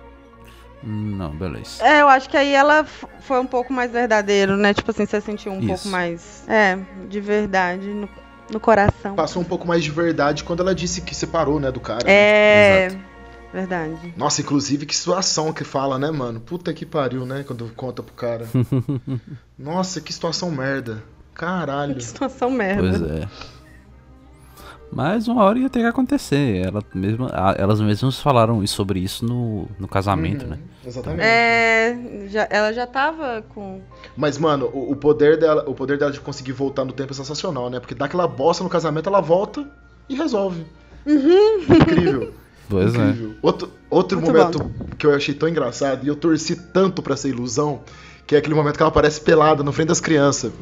"Hum, 0.84 1.16
Não, 1.18 1.30
beleza. 1.32 1.84
É, 1.86 2.02
eu 2.02 2.08
acho 2.10 2.30
que 2.30 2.36
aí 2.38 2.54
ela 2.54 2.84
foi 2.84 3.40
um 3.40 3.46
pouco 3.48 3.72
mais 3.72 3.92
verdadeiro, 3.92 4.58
né? 4.58 4.74
Tipo 4.74 4.92
assim, 4.92 5.06
você 5.06 5.22
sentiu 5.22 5.52
um 5.52 5.60
Isso. 5.60 5.68
pouco 5.68 5.88
mais. 5.90 6.44
É, 6.48 6.78
de 7.10 7.20
verdade 7.22 7.88
no, 7.88 8.10
no 8.52 8.60
coração. 8.60 9.16
Passou 9.16 9.42
um 9.42 9.46
pouco 9.46 9.68
mais 9.68 9.84
de 9.84 9.92
verdade 9.92 10.44
quando 10.44 10.62
ela 10.62 10.74
disse 10.76 11.02
que 11.02 11.16
separou, 11.16 11.60
né, 11.60 11.72
do 11.72 11.80
cara. 11.80 12.04
né? 12.06 12.12
É. 12.12 12.86
Exato. 12.88 13.12
Verdade. 13.54 14.14
Nossa, 14.16 14.40
inclusive, 14.40 14.86
que 14.86 14.96
situação 14.96 15.52
que 15.52 15.66
fala, 15.66 16.00
né, 16.00 16.10
mano? 16.10 16.40
Puta 16.40 16.74
que 16.74 16.86
pariu, 16.86 17.26
né? 17.26 17.44
Quando 17.46 17.70
conta 17.76 18.02
pro 18.02 18.14
cara. 18.14 18.48
Nossa, 19.60 20.00
que 20.00 20.14
situação 20.14 20.50
merda. 20.50 21.04
Caralho. 21.34 21.96
Que 21.96 22.04
situação 22.04 22.50
merda. 22.50 22.98
Pois 22.98 23.02
é. 23.12 23.28
Mas 24.92 25.28
uma 25.28 25.44
hora 25.44 25.58
ia 25.60 25.70
ter 25.70 25.80
que 25.80 25.86
acontecer. 25.86 26.66
Ela 26.66 26.82
mesma, 26.94 27.30
a- 27.34 27.56
elas 27.58 27.80
mesmas 27.80 28.20
falaram 28.20 28.66
sobre 28.68 29.00
isso 29.00 29.26
no, 29.26 29.68
no 29.80 29.88
casamento, 29.88 30.44
Uhum, 30.44 30.50
né? 30.52 30.60
Exatamente. 30.86 31.22
É. 31.24 32.26
já- 32.28 32.48
ela 32.50 32.74
já 32.74 32.86
tava 32.86 33.42
com. 33.50 33.80
Mas, 34.18 34.38
mano, 34.38 34.70
o, 34.74 34.92
o 34.92 34.96
poder 34.96 35.38
dela, 35.40 35.64
o 35.68 35.74
poder 35.74 35.98
dela 35.98 36.12
de 36.12 36.20
conseguir 36.20 36.52
voltar 36.52 36.84
no 36.84 36.92
tempo 36.92 37.12
é 37.12 37.16
sensacional, 37.16 37.70
né? 37.70 37.80
Porque 37.80 37.96
dá 37.96 38.06
aquela 38.06 38.28
bosta 38.28 38.64
no 38.64 38.70
casamento, 38.70 39.08
ela 39.08 39.22
volta 39.22 39.66
e 40.10 40.16
resolve. 40.16 40.66
Incrível. 41.08 42.34
Pois 42.72 42.96
é. 42.96 42.98
incrível. 43.10 43.34
Outro, 43.42 43.70
outro 43.90 44.22
Muito 44.22 44.32
momento 44.32 44.72
que 44.98 45.06
eu 45.06 45.14
achei 45.14 45.34
tão 45.36 45.50
engraçado 45.50 46.06
e 46.06 46.08
eu 46.08 46.16
torci 46.16 46.56
tanto 46.56 47.02
pra 47.02 47.16
essa 47.16 47.28
ilusão, 47.28 47.82
que 48.32 48.36
é 48.36 48.38
aquele 48.38 48.56
momento 48.56 48.78
que 48.78 48.82
ela 48.82 48.88
aparece 48.88 49.20
pelada 49.20 49.62
na 49.62 49.74
frente 49.74 49.90
das 49.90 50.00
crianças. 50.00 50.54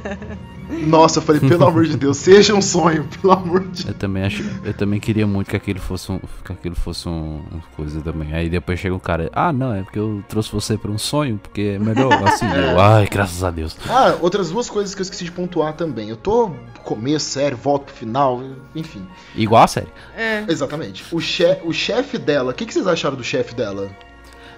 Nossa, 0.86 1.20
eu 1.20 1.22
falei, 1.22 1.40
pelo 1.40 1.66
amor 1.66 1.86
de 1.86 1.96
Deus, 1.96 2.18
seja 2.18 2.54
um 2.54 2.60
sonho, 2.60 3.08
pelo 3.18 3.32
amor 3.32 3.66
de 3.66 3.88
Eu 3.88 3.94
também 3.94 4.24
acho, 4.24 4.44
eu 4.62 4.74
também 4.74 5.00
queria 5.00 5.26
muito 5.26 5.48
que 5.48 5.56
aquilo 5.56 5.80
fosse 5.80 6.12
um, 6.12 6.20
que 6.44 6.52
aquilo 6.52 6.76
fosse 6.76 7.08
um, 7.08 7.40
uma 7.50 7.62
coisa 7.74 8.02
também. 8.02 8.34
Aí 8.34 8.50
depois 8.50 8.78
chega 8.78 8.94
um 8.94 8.98
cara, 8.98 9.30
ah, 9.32 9.50
não, 9.54 9.72
é 9.72 9.82
porque 9.82 9.98
eu 9.98 10.22
trouxe 10.28 10.52
você 10.52 10.76
para 10.76 10.90
um 10.90 10.98
sonho, 10.98 11.40
porque 11.42 11.76
é 11.76 11.78
melhor 11.78 12.12
assim. 12.28 12.44
Eu, 12.44 12.78
ai, 12.78 13.08
graças 13.10 13.42
a 13.42 13.50
Deus. 13.50 13.74
Ah, 13.88 14.18
outras 14.20 14.50
duas 14.50 14.68
coisas 14.68 14.94
que 14.94 15.00
eu 15.00 15.04
esqueci 15.04 15.24
de 15.24 15.32
pontuar 15.32 15.72
também. 15.72 16.10
Eu 16.10 16.16
tô 16.16 16.48
no 16.48 16.80
começo, 16.84 17.24
sério, 17.24 17.56
volto 17.56 17.84
pro 17.84 17.94
final, 17.94 18.42
enfim. 18.76 19.06
Igual 19.34 19.62
a 19.62 19.66
série. 19.66 19.88
É. 20.14 20.44
Exatamente. 20.46 21.02
O, 21.10 21.18
che 21.18 21.56
o 21.64 21.72
chefe 21.72 22.18
dela, 22.18 22.50
o 22.50 22.54
que, 22.54 22.66
que 22.66 22.74
vocês 22.74 22.86
acharam 22.86 23.16
do 23.16 23.24
chefe 23.24 23.54
dela? 23.54 23.90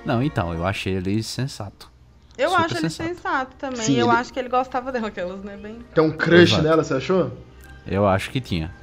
Não, 0.05 0.20
então, 0.20 0.53
eu 0.53 0.66
achei 0.66 0.95
ele 0.95 1.22
sensato. 1.22 1.93
Eu 2.37 2.51
Super 2.51 2.64
acho 2.64 2.74
ele 2.78 2.91
sensato. 2.91 3.09
sensato 3.14 3.57
também. 3.57 3.82
Sim, 3.82 3.97
eu 3.99 4.09
ele- 4.09 4.16
acho 4.16 4.32
que 4.32 4.39
ele 4.39 4.49
gostava 4.49 4.91
dela, 4.91 5.09
aquelas, 5.09 5.43
né? 5.43 5.57
Bem. 5.57 5.78
Tem 5.95 6.03
um 6.05 6.11
crush 6.11 6.53
Exato. 6.53 6.62
nela, 6.62 6.82
você 6.85 6.95
achou? 6.95 7.32
Eu 7.87 8.07
acho 8.07 8.30
que 8.30 8.41
tinha. 8.41 8.74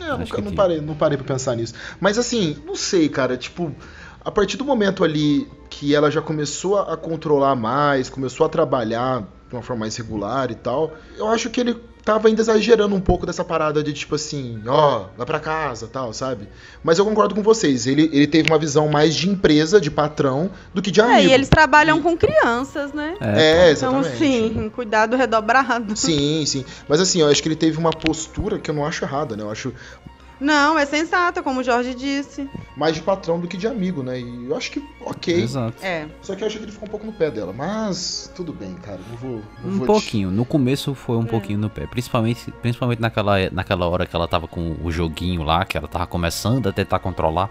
É, 0.00 0.04
eu 0.04 0.06
Acho 0.14 0.18
nunca, 0.20 0.34
que 0.36 0.40
não, 0.42 0.48
tem. 0.48 0.56
parei, 0.56 0.80
não 0.80 0.94
parei 0.94 1.16
pra 1.16 1.26
pensar 1.26 1.54
nisso. 1.54 1.74
Mas 2.00 2.18
assim, 2.18 2.56
não 2.66 2.74
sei, 2.74 3.08
cara, 3.08 3.36
tipo, 3.36 3.72
a 4.24 4.30
partir 4.30 4.56
do 4.56 4.64
momento 4.64 5.04
ali 5.04 5.48
que 5.70 5.94
ela 5.94 6.10
já 6.10 6.20
começou 6.20 6.78
a 6.80 6.96
controlar 6.96 7.54
mais, 7.54 8.10
começou 8.10 8.44
a 8.44 8.48
trabalhar 8.48 9.22
de 9.48 9.54
uma 9.54 9.62
forma 9.62 9.80
mais 9.80 9.96
regular 9.96 10.50
e 10.50 10.54
tal, 10.54 10.92
eu 11.16 11.28
acho 11.28 11.48
que 11.50 11.60
ele 11.60 11.78
tava 12.04 12.28
ainda 12.28 12.40
exagerando 12.40 12.94
um 12.94 13.00
pouco 13.00 13.24
dessa 13.26 13.44
parada 13.44 13.82
de 13.82 13.92
tipo 13.92 14.14
assim, 14.16 14.60
ó, 14.66 15.06
vai 15.16 15.26
pra 15.26 15.38
casa 15.40 15.86
tal, 15.86 16.12
sabe? 16.12 16.48
Mas 16.82 16.98
eu 16.98 17.04
concordo 17.04 17.34
com 17.34 17.42
vocês, 17.42 17.86
ele, 17.86 18.10
ele 18.12 18.26
teve 18.26 18.48
uma 18.50 18.58
visão 18.58 18.88
mais 18.88 19.14
de 19.14 19.28
empresa, 19.28 19.80
de 19.80 19.90
patrão, 19.90 20.50
do 20.74 20.82
que 20.82 20.90
de 20.90 21.00
amigo. 21.00 21.16
É, 21.18 21.24
e 21.26 21.32
eles 21.32 21.48
trabalham 21.48 21.98
E- 21.98 22.02
com 22.02 22.16
crianças, 22.16 22.92
né? 22.92 23.14
É, 23.20 23.70
Então, 23.72 24.00
exatamente. 24.00 24.18
sim, 24.18 24.70
cuidado 24.74 25.16
redobrado. 25.16 25.96
Sim, 25.96 26.44
sim. 26.46 26.64
Mas 26.88 27.00
assim, 27.00 27.20
eu 27.20 27.28
acho 27.28 27.42
que 27.42 27.48
ele 27.48 27.56
teve 27.56 27.78
uma 27.78 27.90
postura 27.90 28.58
que 28.58 28.70
eu 28.70 28.74
não 28.74 28.84
acho 28.84 29.04
errada, 29.04 29.36
né? 29.36 29.42
Eu 29.42 29.50
acho 29.50 29.72
Não, 30.42 30.78
é 30.78 30.84
sensata, 30.84 31.42
como 31.42 31.60
o 31.60 31.62
Jorge 31.62 31.94
disse. 31.94 32.48
Mais 32.76 32.94
de 32.94 33.02
patrão 33.02 33.38
do 33.38 33.46
que 33.46 33.56
de 33.56 33.66
amigo, 33.66 34.02
né? 34.02 34.18
E 34.20 34.46
eu 34.48 34.56
acho 34.56 34.70
que 34.72 34.82
ok. 35.00 35.34
Exato. 35.42 35.76
É. 35.84 36.06
Só 36.20 36.34
que 36.34 36.42
eu 36.42 36.46
achei 36.48 36.58
que 36.58 36.64
ele 36.64 36.72
ficou 36.72 36.88
um 36.88 36.90
pouco 36.90 37.06
no 37.06 37.12
pé 37.12 37.30
dela. 37.30 37.52
Mas 37.52 38.30
tudo 38.34 38.52
bem, 38.52 38.74
cara. 38.74 38.98
Não 39.10 39.16
vou. 39.16 39.42
Não 39.62 39.70
Um 39.70 39.72
vou 39.78 39.86
te- 39.86 39.86
pouquinho. 39.86 40.30
No 40.30 40.44
começo 40.44 40.94
foi 40.94 41.16
É. 41.16 41.18
um 41.20 41.24
pouquinho 41.26 41.58
no 41.58 41.70
pé. 41.70 41.86
Principalmente, 41.86 42.50
principalmente 42.60 43.00
naquela, 43.00 43.36
naquela 43.50 43.86
hora 43.88 44.04
que 44.06 44.16
ela 44.16 44.26
tava 44.26 44.48
com 44.48 44.76
o 44.82 44.90
joguinho 44.90 45.42
lá, 45.42 45.64
que 45.64 45.76
ela 45.78 45.86
tava 45.86 46.06
começando 46.06 46.68
a 46.68 46.72
tentar 46.72 46.98
controlar. 46.98 47.48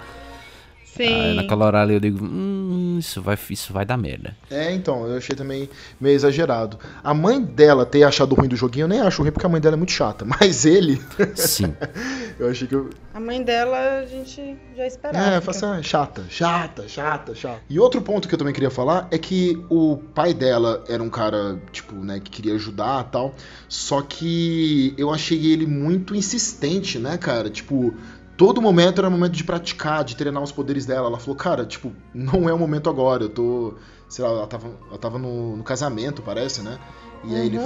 Aí, 0.99 1.07
Sim. 1.07 1.33
naquela 1.35 1.65
hora 1.65 1.81
ali 1.81 1.93
eu 1.93 1.99
digo, 2.01 2.23
hum, 2.23 2.97
isso 2.99 3.21
vai, 3.21 3.37
isso 3.49 3.71
vai 3.73 3.85
dar 3.85 3.95
merda. 3.97 4.35
É, 4.51 4.71
então, 4.73 5.07
eu 5.07 5.17
achei 5.17 5.33
também 5.35 5.67
meio 5.99 6.13
exagerado. 6.13 6.77
A 7.01 7.13
mãe 7.13 7.41
dela 7.41 7.85
ter 7.85 8.03
achado 8.03 8.35
ruim 8.35 8.49
do 8.49 8.57
joguinho, 8.57 8.83
eu 8.83 8.87
nem 8.89 8.99
acho 8.99 9.21
ruim 9.21 9.31
porque 9.31 9.45
a 9.45 9.49
mãe 9.49 9.59
dela 9.61 9.75
é 9.75 9.77
muito 9.77 9.93
chata. 9.93 10.25
Mas 10.27 10.65
ele, 10.65 11.01
Sim. 11.33 11.73
eu 12.43 12.49
achei 12.49 12.67
que 12.67 12.75
eu. 12.75 12.89
A 13.13 13.19
mãe 13.19 13.41
dela 13.43 13.99
a 13.99 14.05
gente 14.05 14.57
já 14.75 14.85
esperava. 14.85 15.35
É, 15.35 15.39
que- 15.39 15.45
fala 15.45 15.57
assim, 15.57 15.79
ah, 15.79 15.83
chata, 15.83 16.25
chata, 16.29 16.87
chata, 16.87 17.35
chata. 17.35 17.61
E 17.69 17.79
outro 17.79 18.01
ponto 18.01 18.27
que 18.27 18.33
eu 18.33 18.39
também 18.39 18.53
queria 18.53 18.69
falar 18.71 19.07
é 19.11 19.17
que 19.17 19.63
o 19.69 19.97
pai 20.13 20.33
dela 20.33 20.83
era 20.87 21.01
um 21.01 21.09
cara, 21.09 21.61
tipo, 21.71 21.95
né, 21.95 22.19
que 22.19 22.29
queria 22.31 22.55
ajudar 22.55 23.05
e 23.07 23.11
tal. 23.11 23.33
Só 23.67 24.01
que 24.01 24.93
eu 24.97 25.11
achei 25.13 25.51
ele 25.51 25.65
muito 25.65 26.15
insistente, 26.15 26.97
né, 26.99 27.17
cara? 27.17 27.49
Tipo, 27.49 27.93
todo 28.37 28.61
momento 28.61 28.99
era 28.99 29.09
momento 29.09 29.33
de 29.33 29.43
praticar, 29.43 30.03
de 30.03 30.15
treinar 30.15 30.41
os 30.41 30.51
poderes 30.51 30.85
dela. 30.85 31.07
Ela 31.07 31.19
falou, 31.19 31.35
cara, 31.35 31.65
tipo, 31.65 31.93
não 32.13 32.49
é 32.49 32.53
o 32.53 32.57
momento 32.57 32.89
agora. 32.89 33.23
Eu 33.23 33.29
tô. 33.29 33.73
Sei 34.09 34.25
lá, 34.25 34.31
ela 34.31 34.47
tava, 34.47 34.69
ela 34.89 34.97
tava 34.97 35.17
no, 35.17 35.55
no 35.55 35.63
casamento, 35.63 36.21
parece, 36.21 36.61
né? 36.61 36.77
E 37.23 37.35
aí 37.35 37.45
ele. 37.45 37.59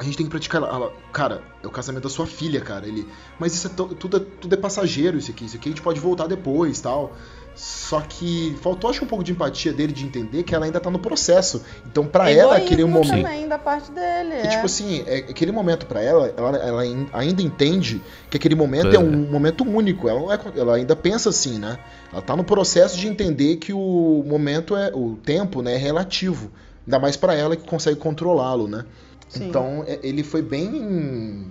A 0.00 0.02
gente 0.02 0.16
tem 0.16 0.24
que 0.24 0.30
praticar. 0.30 0.62
Ela, 0.62 0.90
cara, 1.12 1.42
é 1.62 1.66
o 1.66 1.70
casamento 1.70 2.04
da 2.04 2.08
sua 2.08 2.26
filha, 2.26 2.62
cara. 2.62 2.86
Ele. 2.88 3.06
Mas 3.38 3.52
isso 3.52 3.66
é 3.66 3.70
tudo, 3.70 4.16
é- 4.16 4.20
tudo 4.40 4.54
é 4.54 4.56
passageiro, 4.56 5.18
isso 5.18 5.30
aqui. 5.30 5.44
Isso 5.44 5.56
aqui 5.56 5.68
a 5.68 5.72
gente 5.72 5.82
pode 5.82 6.00
voltar 6.00 6.26
depois 6.26 6.80
tal. 6.80 7.12
Só 7.54 8.00
que 8.00 8.56
faltou, 8.62 8.88
acho, 8.88 9.04
um 9.04 9.06
pouco 9.06 9.22
de 9.22 9.32
empatia 9.32 9.74
dele 9.74 9.92
de 9.92 10.06
entender 10.06 10.42
que 10.44 10.54
ela 10.54 10.64
ainda 10.64 10.80
tá 10.80 10.88
no 10.88 10.98
processo. 10.98 11.62
Então, 11.86 12.06
pra 12.06 12.30
ela, 12.30 12.56
aquele 12.56 12.82
momento. 12.84 13.10
também 13.10 13.46
da 13.46 13.58
parte 13.58 13.90
dele. 13.90 14.30
E, 14.36 14.38
é. 14.38 14.46
tipo 14.46 14.64
assim, 14.64 15.04
é, 15.06 15.16
aquele 15.18 15.52
momento 15.52 15.84
pra 15.84 16.00
ela, 16.00 16.32
ela, 16.34 16.56
ela 16.56 16.80
ain- 16.82 17.08
ainda 17.12 17.42
entende 17.42 18.00
que 18.30 18.38
aquele 18.38 18.54
momento 18.54 18.92
é, 18.92 18.94
É. 18.94 18.98
um 18.98 19.30
momento 19.30 19.64
único. 19.64 20.08
Ela, 20.08 20.32
é, 20.34 20.58
ela 20.58 20.76
ainda 20.76 20.96
pensa 20.96 21.28
assim, 21.28 21.58
né? 21.58 21.78
Ela 22.10 22.22
tá 22.22 22.34
no 22.34 22.44
processo 22.44 22.96
de 22.96 23.06
entender 23.06 23.56
que 23.56 23.74
o 23.74 24.24
momento 24.26 24.74
é. 24.74 24.90
O 24.94 25.16
tempo, 25.22 25.60
né, 25.60 25.74
é 25.74 25.76
relativo. 25.76 26.50
Ainda 26.86 26.98
mais 26.98 27.16
pra 27.16 27.34
ela 27.34 27.54
que 27.54 27.68
consegue 27.68 27.98
controlá-lo, 27.98 28.66
né? 28.66 28.86
Sim. 29.30 29.48
Então, 29.48 29.84
é- 29.86 29.98
ele 30.02 30.22
foi 30.22 30.42
bem. 30.42 31.50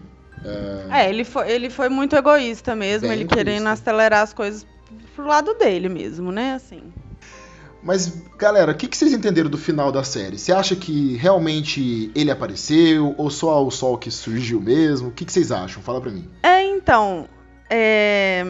é, 0.91 1.05
É, 1.05 1.09
ele 1.09 1.23
foi, 1.23 1.49
ele 1.51 1.69
foi 1.69 1.89
muito 1.89 2.15
egoísta 2.15 2.75
mesmo, 2.75 3.07
Bem 3.07 3.11
ele 3.13 3.23
egoísta. 3.23 3.35
querendo 3.43 3.67
acelerar 3.67 4.21
as 4.21 4.33
coisas 4.33 4.65
pro 5.15 5.25
lado 5.25 5.53
dele 5.55 5.89
mesmo, 5.89 6.31
né? 6.31 6.53
Assim. 6.53 6.81
Mas, 7.81 8.11
galera, 8.37 8.73
o 8.73 8.75
que, 8.75 8.87
que 8.87 8.97
vocês 8.97 9.13
entenderam 9.13 9.49
do 9.49 9.57
final 9.57 9.89
da 9.91 10.03
série? 10.03 10.37
Você 10.37 10.51
acha 10.51 10.75
que 10.75 11.15
realmente 11.15 12.11
ele 12.13 12.29
apareceu? 12.29 13.15
Ou 13.17 13.29
só 13.29 13.65
o 13.65 13.71
sol 13.71 13.97
que 13.97 14.11
surgiu 14.11 14.59
mesmo? 14.59 15.07
O 15.07 15.11
que, 15.11 15.23
que 15.23 15.31
vocês 15.31 15.49
acham? 15.51 15.81
Fala 15.81 16.01
pra 16.01 16.11
mim. 16.11 16.29
É, 16.43 16.61
então. 16.65 17.27
é, 17.69 18.43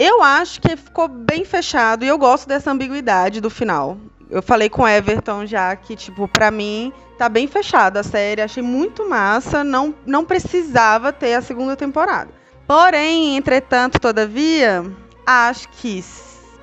Eu 0.00 0.20
acho 0.22 0.60
que 0.60 0.76
ficou 0.76 1.06
bem 1.06 1.44
fechado 1.44 2.04
e 2.04 2.08
eu 2.08 2.18
gosto 2.18 2.48
dessa 2.48 2.70
ambiguidade 2.72 3.40
do 3.40 3.48
final. 3.48 3.96
Eu 4.28 4.42
falei 4.42 4.68
com 4.68 4.82
o 4.82 4.88
Everton 4.88 5.46
já 5.46 5.74
que, 5.76 5.94
tipo, 5.94 6.26
pra 6.28 6.50
mim 6.50 6.92
tá 7.16 7.28
bem 7.28 7.46
fechada 7.46 8.00
a 8.00 8.02
série. 8.02 8.42
Achei 8.42 8.62
muito 8.62 9.08
massa. 9.08 9.62
Não, 9.62 9.94
não 10.04 10.24
precisava 10.24 11.12
ter 11.12 11.34
a 11.34 11.42
segunda 11.42 11.76
temporada. 11.76 12.30
Porém, 12.66 13.36
entretanto, 13.36 14.00
todavia, 14.00 14.84
acho 15.24 15.68
que 15.68 16.04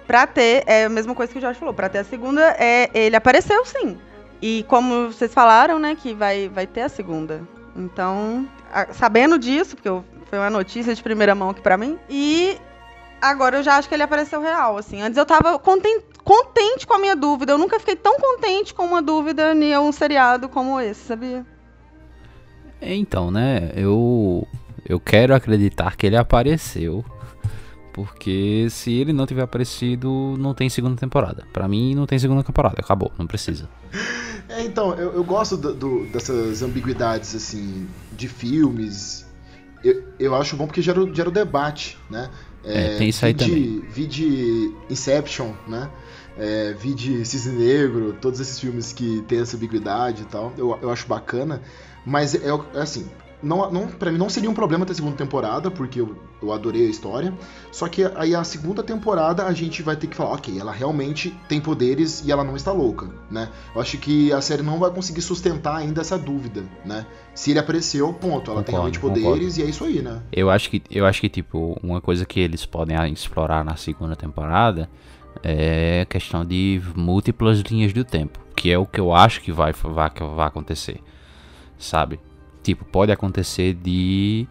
pra 0.06 0.28
ter, 0.28 0.64
é 0.68 0.86
a 0.86 0.90
mesma 0.90 1.16
coisa 1.16 1.32
que 1.32 1.40
o 1.40 1.42
Jorge 1.42 1.58
falou, 1.58 1.74
pra 1.74 1.88
ter 1.88 2.00
a 2.00 2.04
segunda, 2.04 2.42
é, 2.60 2.90
ele 2.94 3.16
apareceu 3.16 3.66
sim. 3.66 3.98
E 4.42 4.66
como 4.68 5.08
vocês 5.08 5.34
falaram, 5.34 5.80
né, 5.80 5.96
que 5.96 6.14
vai, 6.14 6.50
vai 6.50 6.68
ter 6.68 6.82
a 6.82 6.90
segunda. 6.90 7.42
Então, 7.74 8.46
a- 8.72 8.88
sabendo 8.92 9.40
disso, 9.40 9.78
porque 9.78 9.88
eu- 9.88 10.04
foi 10.30 10.38
uma 10.40 10.50
notícia 10.50 10.94
de 10.94 11.02
primeira 11.02 11.34
mão 11.34 11.52
aqui 11.52 11.62
pra 11.62 11.78
mim, 11.78 11.98
e 12.10 12.58
agora 13.30 13.58
eu 13.58 13.64
já 13.64 13.78
acho 13.78 13.88
que 13.88 13.96
ele 13.96 14.04
apareceu 14.04 14.42
real, 14.42 14.78
assim. 14.78 15.02
Antes 15.02 15.18
eu 15.18 15.26
tava 15.26 15.58
conten- 15.60 16.02
contente 16.24 16.86
com 16.86 16.94
a 16.94 17.00
minha 17.00 17.16
dúvida, 17.16 17.54
eu 17.54 17.58
nunca 17.58 17.80
fiquei 17.80 17.96
tão 17.96 18.18
contente 18.20 18.74
com 18.74 18.84
uma 18.86 19.02
dúvida 19.02 19.54
em 19.54 19.78
um 19.78 19.92
seriado 19.92 20.48
como 20.50 20.80
esse, 20.80 21.06
sabia? 21.06 21.46
Então, 22.82 23.32
né, 23.32 23.72
eu 23.76 24.46
eu 24.88 25.00
quero 25.00 25.34
acreditar 25.34 25.96
que 25.96 26.06
ele 26.06 26.18
apareceu, 26.18 27.06
porque 27.94 28.68
se 28.70 28.92
ele 28.92 29.14
não 29.14 29.26
tiver 29.26 29.44
aparecido, 29.44 30.36
não 30.38 30.54
tem 30.54 30.68
segunda 30.70 30.98
temporada. 31.00 31.46
Pra 31.54 31.68
mim, 31.68 31.96
não 31.96 32.06
tem 32.06 32.20
segunda 32.20 32.44
temporada, 32.44 32.76
acabou, 32.80 33.12
não 33.18 33.26
precisa. 33.26 33.70
É, 34.50 34.62
então, 34.64 34.94
eu, 34.96 35.14
eu 35.14 35.24
gosto 35.24 35.56
do- 35.56 35.74
do- 35.74 36.06
dessas 36.08 36.62
ambiguidades, 36.62 37.34
assim, 37.34 37.88
de 38.12 38.28
filmes. 38.28 39.26
Eu, 39.84 40.04
eu 40.20 40.36
acho 40.36 40.58
bom 40.58 40.66
porque 40.68 40.82
gera, 40.82 41.00
gera 41.14 41.30
o 41.30 41.32
debate, 41.32 41.98
né? 42.10 42.30
É, 42.64 42.98
tem 42.98 43.10
isso 43.10 43.26
aí 43.26 43.34
vi 43.34 43.38
de- 43.40 43.46
também. 43.46 43.80
Vi 43.90 44.06
de 44.08 44.72
Inception, 44.90 45.52
né? 45.68 45.90
É, 46.38 46.74
vi 46.74 46.94
de 46.96 47.24
Cisne 47.26 47.58
Negro, 47.64 48.14
todos 48.20 48.40
esses 48.40 48.60
filmes 48.60 48.92
que 48.94 49.22
tem 49.28 49.40
essa 49.42 49.56
ambiguidade 49.56 50.24
e 50.24 50.26
tal. 50.26 50.52
Eu, 50.58 50.78
eu 50.82 50.90
acho 50.90 51.08
bacana. 51.08 51.62
Mas 52.06 52.34
é, 52.36 52.40
é 52.74 52.82
assim, 52.82 53.06
não, 53.44 53.70
não, 53.70 53.88
pra 53.88 54.12
mim 54.12 54.18
não 54.18 54.30
seria 54.30 54.50
um 54.50 54.54
problema 54.54 54.86
ter 54.86 54.94
segunda 54.94 55.16
temporada, 55.16 55.70
porque 55.70 56.00
eu, 56.00 56.16
eu 56.42 56.52
adorei 56.54 56.88
a 56.88 56.90
história. 56.90 57.34
Só 57.72 57.88
que 57.88 58.04
aí 58.16 58.34
a 58.34 58.44
segunda 58.44 58.82
temporada 58.82 59.46
a 59.46 59.54
gente 59.54 59.84
vai 59.84 59.96
ter 59.96 60.08
que 60.08 60.16
falar, 60.16 60.32
ok, 60.32 60.58
ela 60.60 60.72
realmente 60.72 61.36
tem 61.48 61.60
poderes 61.60 62.24
e 62.26 62.32
ela 62.32 62.44
não 62.44 62.56
está 62.56 62.72
louca, 62.72 63.10
né? 63.30 63.50
Eu 63.76 63.82
acho 63.82 63.98
que 63.98 64.32
a 64.32 64.42
série 64.42 64.64
não 64.64 64.80
vai 64.80 64.90
conseguir 64.92 65.22
sustentar 65.22 65.76
ainda 65.76 66.02
essa 66.02 66.18
dúvida, 66.18 66.64
né? 66.86 67.06
Se 67.36 67.52
ele 67.52 67.60
apareceu, 67.60 68.14
ponto, 68.14 68.50
ela 68.50 68.64
tem 68.64 68.74
Concordo, 68.74 69.00
realmente 69.00 69.00
poderes 69.00 69.58
e 69.58 69.64
é 69.64 69.66
isso 69.66 69.84
aí, 69.84 70.02
né? 70.02 70.22
Eu 70.32 70.50
acho 70.50 70.70
que 70.70 70.82
eu 70.90 71.06
acho 71.06 71.20
que 71.20 71.30
tipo, 71.30 71.78
uma 71.84 72.00
coisa 72.00 72.26
que 72.26 72.40
eles 72.40 72.66
podem 72.66 72.96
explorar 73.12 73.66
na 73.66 73.76
segunda 73.76 74.16
temporada 74.16 74.90
é 75.44 76.02
a 76.02 76.06
questão 76.06 76.46
de 76.46 76.82
múltiplas 76.96 77.60
linhas 77.60 77.92
do 77.92 78.04
tempo, 78.06 78.40
que 78.56 78.72
é 78.72 78.78
o 78.78 78.86
que 78.86 79.00
eu 79.00 79.14
acho 79.14 79.42
que 79.42 79.52
vai 79.52 79.74
vai, 79.74 80.10
que 80.10 80.24
vai 80.24 80.48
acontecer. 80.48 81.00
Sabe? 81.78 82.20
Tipo, 82.64 82.86
pode 82.86 83.12
acontecer 83.12 83.74
de 83.76 84.48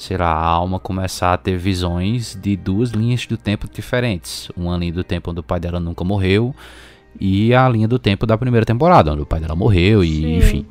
sei 0.00 0.16
lá, 0.16 0.28
a 0.30 0.44
alma 0.44 0.80
começar 0.80 1.34
a 1.34 1.36
ter 1.36 1.58
visões 1.58 2.34
de 2.40 2.56
duas 2.56 2.90
linhas 2.90 3.26
do 3.26 3.36
tempo 3.36 3.68
diferentes. 3.70 4.48
Uma 4.56 4.76
linha 4.78 4.94
do 4.94 5.04
tempo 5.04 5.30
onde 5.30 5.40
o 5.40 5.42
pai 5.42 5.60
dela 5.60 5.78
nunca 5.78 6.02
morreu 6.02 6.54
e 7.20 7.52
a 7.54 7.68
linha 7.68 7.86
do 7.86 7.98
tempo 7.98 8.26
da 8.26 8.38
primeira 8.38 8.64
temporada, 8.64 9.12
onde 9.12 9.22
o 9.22 9.26
pai 9.26 9.40
dela 9.40 9.54
morreu 9.54 10.02
e 10.02 10.08
Sim. 10.08 10.36
enfim. 10.36 10.66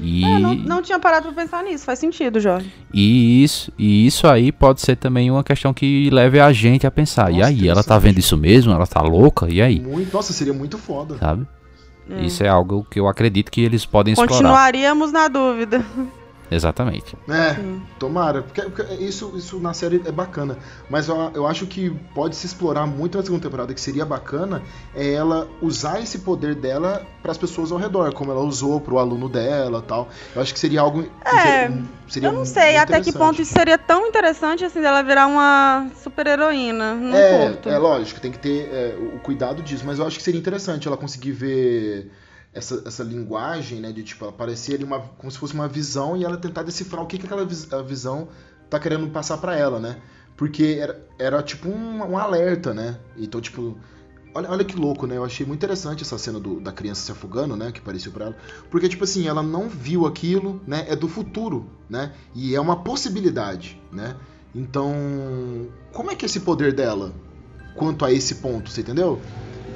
E 0.00 0.24
É, 0.24 0.38
não, 0.38 0.54
não 0.54 0.82
tinha 0.82 0.98
parado 0.98 1.30
pra 1.32 1.42
pensar 1.42 1.62
nisso, 1.62 1.84
faz 1.84 1.98
sentido, 1.98 2.40
Jorge. 2.40 2.72
e 2.94 3.42
isso, 3.44 3.70
e 3.78 4.06
isso 4.06 4.26
aí 4.26 4.50
pode 4.50 4.80
ser 4.80 4.96
também 4.96 5.30
uma 5.30 5.44
questão 5.44 5.74
que 5.74 6.08
leve 6.10 6.40
a 6.40 6.50
gente 6.52 6.86
a 6.86 6.90
pensar. 6.90 7.30
e 7.30 7.34
Nossa, 7.38 7.48
aí, 7.48 7.68
ela 7.68 7.84
tá 7.84 7.98
vendo 7.98 8.18
isso 8.18 8.36
mesmo? 8.38 8.72
Ela 8.72 8.86
tá 8.86 9.02
louca? 9.02 9.46
E 9.50 9.60
aí? 9.60 9.78
Muito, 9.80 10.10
nossa, 10.14 10.32
seria 10.32 10.54
muito 10.54 10.78
foda. 10.78 11.18
Sabe? 11.18 11.46
Isso 12.18 12.42
é 12.42 12.48
algo 12.48 12.86
que 12.90 12.98
eu 12.98 13.08
acredito 13.08 13.50
que 13.50 13.60
eles 13.60 13.86
podem 13.86 14.12
explorar. 14.12 14.32
Continuaríamos 14.32 15.12
na 15.12 15.28
dúvida. 15.28 15.84
Exatamente. 16.50 17.16
É, 17.28 17.56
tomara. 17.98 18.42
Porque, 18.42 18.62
porque 18.62 18.82
isso, 18.94 19.32
isso 19.36 19.60
na 19.60 19.72
série 19.72 20.02
é 20.04 20.10
bacana. 20.12 20.58
Mas 20.88 21.08
eu, 21.08 21.16
eu 21.34 21.46
acho 21.46 21.66
que 21.66 21.90
pode 22.14 22.34
se 22.36 22.46
explorar 22.46 22.86
muito 22.86 23.16
na 23.16 23.24
segunda 23.24 23.42
temporada, 23.42 23.72
que 23.72 23.80
seria 23.80 24.04
bacana, 24.04 24.62
é 24.94 25.12
ela 25.12 25.48
usar 25.62 26.00
esse 26.00 26.18
poder 26.20 26.54
dela 26.54 27.06
para 27.22 27.30
as 27.32 27.38
pessoas 27.38 27.70
ao 27.70 27.78
redor, 27.78 28.12
como 28.12 28.30
ela 28.32 28.40
usou 28.40 28.80
pro 28.80 28.98
aluno 28.98 29.28
dela 29.28 29.82
tal. 29.82 30.08
Eu 30.34 30.42
acho 30.42 30.52
que 30.52 30.58
seria 30.58 30.80
algo. 30.80 31.04
É, 31.24 31.70
seria 32.08 32.28
Eu 32.28 32.32
não 32.32 32.44
sei 32.44 32.76
até 32.76 33.00
que 33.00 33.12
ponto 33.12 33.40
isso 33.40 33.52
seria 33.52 33.78
tão 33.78 34.06
interessante 34.06 34.64
assim 34.64 34.80
dela 34.80 35.02
virar 35.02 35.26
uma 35.26 35.88
super 36.02 36.26
heroína. 36.26 36.94
Não 36.94 37.16
É, 37.16 37.48
curto. 37.48 37.68
é 37.68 37.78
lógico, 37.78 38.20
tem 38.20 38.32
que 38.32 38.38
ter 38.38 38.68
é, 38.72 38.96
o 39.14 39.18
cuidado 39.20 39.62
disso, 39.62 39.84
mas 39.86 39.98
eu 39.98 40.06
acho 40.06 40.16
que 40.16 40.22
seria 40.22 40.40
interessante 40.40 40.88
ela 40.88 40.96
conseguir 40.96 41.32
ver 41.32 42.10
essa, 42.52 42.82
essa 42.86 43.02
linguagem, 43.04 43.80
né, 43.80 43.92
de 43.92 44.02
tipo, 44.02 44.24
ela 44.24 44.32
parecer 44.32 44.74
ali 44.74 44.84
uma, 44.84 45.00
como 45.00 45.30
se 45.30 45.38
fosse 45.38 45.54
uma 45.54 45.68
visão 45.68 46.16
e 46.16 46.24
ela 46.24 46.36
tentar 46.36 46.62
decifrar 46.62 47.02
o 47.02 47.06
que, 47.06 47.18
que 47.18 47.26
aquela 47.26 47.44
vis- 47.44 47.72
a 47.72 47.80
visão 47.82 48.28
tá 48.68 48.78
querendo 48.80 49.08
passar 49.10 49.38
pra 49.38 49.56
ela, 49.56 49.78
né? 49.80 50.00
Porque 50.36 50.78
era, 50.80 51.06
era 51.18 51.42
tipo 51.42 51.68
um, 51.68 51.98
um 52.12 52.18
alerta, 52.18 52.72
né? 52.74 52.98
Então, 53.16 53.40
tipo, 53.40 53.76
olha, 54.34 54.50
olha 54.50 54.64
que 54.64 54.74
louco, 54.76 55.06
né? 55.06 55.16
Eu 55.16 55.24
achei 55.24 55.44
muito 55.46 55.58
interessante 55.60 56.02
essa 56.02 56.16
cena 56.18 56.40
do- 56.40 56.60
da 56.60 56.72
criança 56.72 57.02
se 57.02 57.12
afogando, 57.12 57.56
né? 57.56 57.70
Que 57.72 57.78
apareceu 57.80 58.10
pra 58.10 58.26
ela. 58.26 58.36
Porque, 58.70 58.88
tipo 58.88 59.04
assim, 59.04 59.28
ela 59.28 59.42
não 59.42 59.68
viu 59.68 60.06
aquilo, 60.06 60.60
né? 60.66 60.86
É 60.88 60.96
do 60.96 61.08
futuro, 61.08 61.70
né? 61.88 62.12
E 62.34 62.54
é 62.54 62.60
uma 62.60 62.76
possibilidade, 62.82 63.80
né? 63.92 64.16
Então, 64.54 64.92
como 65.92 66.10
é 66.10 66.14
que 66.16 66.24
é 66.24 66.26
esse 66.26 66.40
poder 66.40 66.72
dela 66.72 67.12
quanto 67.76 68.04
a 68.04 68.12
esse 68.12 68.36
ponto, 68.36 68.70
você 68.70 68.80
entendeu? 68.80 69.20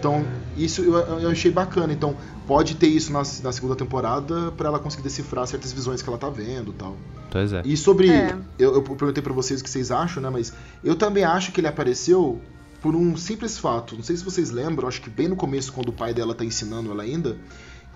Então, 0.04 0.22
isso 0.54 0.82
eu, 0.82 0.94
eu 0.96 1.30
achei 1.30 1.50
bacana. 1.50 1.90
Então, 1.90 2.14
pode 2.46 2.74
ter 2.74 2.88
isso 2.88 3.10
na, 3.10 3.20
na 3.20 3.52
segunda 3.52 3.74
temporada 3.74 4.52
pra 4.52 4.68
ela 4.68 4.78
conseguir 4.78 5.02
decifrar 5.02 5.46
certas 5.46 5.72
visões 5.72 6.02
que 6.02 6.08
ela 6.10 6.18
tá 6.18 6.28
vendo 6.28 6.72
e 6.72 6.74
tal. 6.74 6.94
Pois 7.30 7.54
é. 7.54 7.62
E 7.64 7.74
sobre. 7.74 8.10
É. 8.10 8.36
Eu, 8.58 8.74
eu 8.74 8.82
perguntei 8.82 9.22
pra 9.22 9.32
vocês 9.32 9.62
o 9.62 9.64
que 9.64 9.70
vocês 9.70 9.90
acham, 9.90 10.22
né? 10.22 10.28
Mas 10.28 10.52
eu 10.84 10.94
também 10.94 11.24
acho 11.24 11.52
que 11.52 11.60
ele 11.60 11.68
apareceu 11.68 12.38
por 12.82 12.94
um 12.94 13.16
simples 13.16 13.56
fato. 13.58 13.96
Não 13.96 14.02
sei 14.02 14.14
se 14.14 14.22
vocês 14.22 14.50
lembram, 14.50 14.86
acho 14.86 15.00
que 15.00 15.08
bem 15.08 15.26
no 15.26 15.36
começo, 15.36 15.72
quando 15.72 15.88
o 15.88 15.92
pai 15.92 16.12
dela 16.12 16.34
tá 16.34 16.44
ensinando 16.44 16.90
ela 16.90 17.02
ainda, 17.02 17.38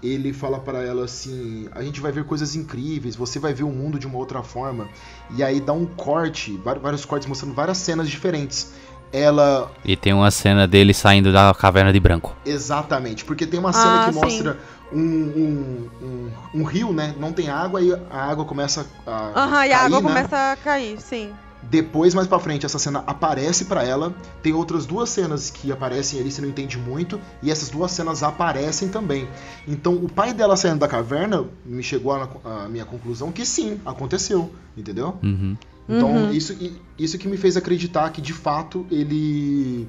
ele 0.03 0.33
fala 0.33 0.59
pra 0.59 0.83
ela 0.83 1.05
assim: 1.05 1.69
a 1.73 1.83
gente 1.83 2.01
vai 2.01 2.11
ver 2.11 2.25
coisas 2.25 2.57
incríveis, 2.57 3.17
você 3.17 3.39
vai 3.39 3.53
ver 3.53 3.65
o 3.65 3.71
mundo 3.71 3.99
de 3.99 4.07
uma 4.07 4.17
outra 4.17 4.43
forma. 4.43 4.89
E 5.37 5.43
aí 5.43 5.61
dá 5.61 5.75
um 5.75 5.85
corte, 5.85 6.57
vários 6.57 7.05
cortes 7.05 7.29
mostrando 7.29 7.55
várias 7.55 7.77
cenas 7.77 8.09
diferentes. 8.09 8.73
Ela 9.13 9.71
E 9.85 9.97
tem 9.97 10.13
uma 10.13 10.31
cena 10.31 10.67
dele 10.67 10.93
saindo 10.93 11.33
da 11.33 11.55
caverna 11.55 11.93
de 11.93 12.01
branco. 12.01 12.37
Exatamente, 12.45 13.25
porque 13.25 13.47
tem 13.47 13.59
uma 13.59 13.73
cena 13.73 13.97
Ah, 13.97 14.05
que 14.05 14.13
sim. 14.13 14.21
mostra 14.21 14.59
um, 14.93 15.01
um, 15.01 15.91
um, 16.03 16.31
um 16.61 16.63
rio, 16.65 16.93
né? 16.93 17.15
Não 17.19 17.33
tem 17.33 17.49
água 17.49 17.81
e 17.81 17.93
a 17.93 18.31
água 18.31 18.45
começa 18.45 18.87
a. 19.07 19.33
Aham, 19.35 19.67
e 19.67 19.73
a 19.73 19.79
cair, 19.79 19.87
água 19.87 20.01
né? 20.01 20.09
começa 20.09 20.53
a 20.53 20.57
cair, 20.57 21.01
sim. 21.01 21.33
Depois, 21.61 22.15
mais 22.15 22.27
pra 22.29 22.39
frente, 22.39 22.65
essa 22.65 22.79
cena 22.79 23.03
aparece 23.07 23.65
pra 23.65 23.83
ela. 23.83 24.15
Tem 24.43 24.53
outras 24.53 24.87
duas 24.87 25.11
cenas 25.11 25.51
que 25.51 25.73
aparecem 25.73 26.21
ali, 26.21 26.31
você 26.31 26.41
não 26.41 26.49
entende 26.49 26.79
muito. 26.79 27.21
E 27.43 27.51
essas 27.51 27.69
duas 27.69 27.91
cenas 27.91 28.23
aparecem 28.23 28.89
também. 28.89 29.29
Então, 29.67 29.95
o 29.95 30.09
pai 30.09 30.33
dela 30.33 30.57
saindo 30.57 30.79
da 30.79 30.87
caverna 30.89 31.45
me 31.67 31.83
chegou 31.83 32.13
a, 32.13 32.29
a 32.45 32.69
minha 32.69 32.85
conclusão 32.85 33.33
que 33.33 33.45
sim, 33.45 33.81
aconteceu. 33.85 34.53
Entendeu? 34.77 35.17
Uhum. 35.23 35.57
Então, 35.89 36.11
Uhum. 36.11 36.31
isso, 36.33 36.57
isso 36.99 37.17
que 37.19 37.27
me 37.27 37.37
fez 37.37 37.57
acreditar 37.57 38.11
que 38.11 38.21
de 38.21 38.33
fato 38.35 38.87
ele 38.91 39.89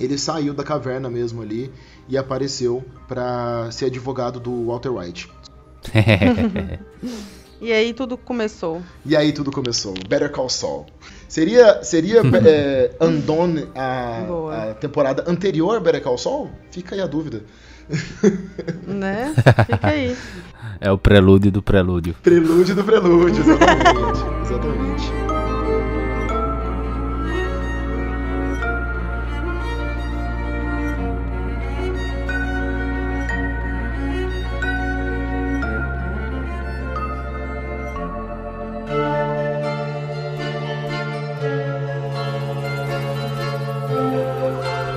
ele 0.00 0.16
saiu 0.18 0.54
da 0.54 0.64
caverna 0.64 1.10
mesmo 1.10 1.42
ali 1.42 1.70
e 2.08 2.16
apareceu 2.16 2.82
pra 3.06 3.70
ser 3.70 3.84
advogado 3.86 4.40
do 4.40 4.66
Walter 4.66 4.90
White. 4.90 5.28
E 7.60 7.72
aí 7.72 7.94
tudo 7.94 8.18
começou. 8.18 8.82
E 9.06 9.14
aí 9.16 9.32
tudo 9.32 9.52
começou. 9.52 9.94
Better 10.08 10.32
Call 10.32 10.48
Saul. 10.48 10.86
Seria 11.28 11.80
seria 11.84 12.20
é, 12.44 12.90
Undone 13.00 13.68
a, 13.72 14.70
a 14.70 14.74
temporada 14.74 15.22
anterior 15.28 15.76
a 15.76 15.80
Better 15.80 16.02
Call 16.02 16.18
Saul? 16.18 16.50
Fica 16.72 16.96
aí 16.96 17.00
a 17.00 17.06
dúvida. 17.06 17.44
Né? 18.84 19.32
Fica 19.66 19.86
aí. 19.86 20.16
É 20.84 20.90
o 20.90 20.98
prelúdio 20.98 21.52
do 21.52 21.62
prelúdio. 21.62 22.16
Prelúdio 22.24 22.74
do 22.74 22.82
prelúdio, 22.82 23.38
exatamente. 23.38 24.18
exatamente. 24.42 25.12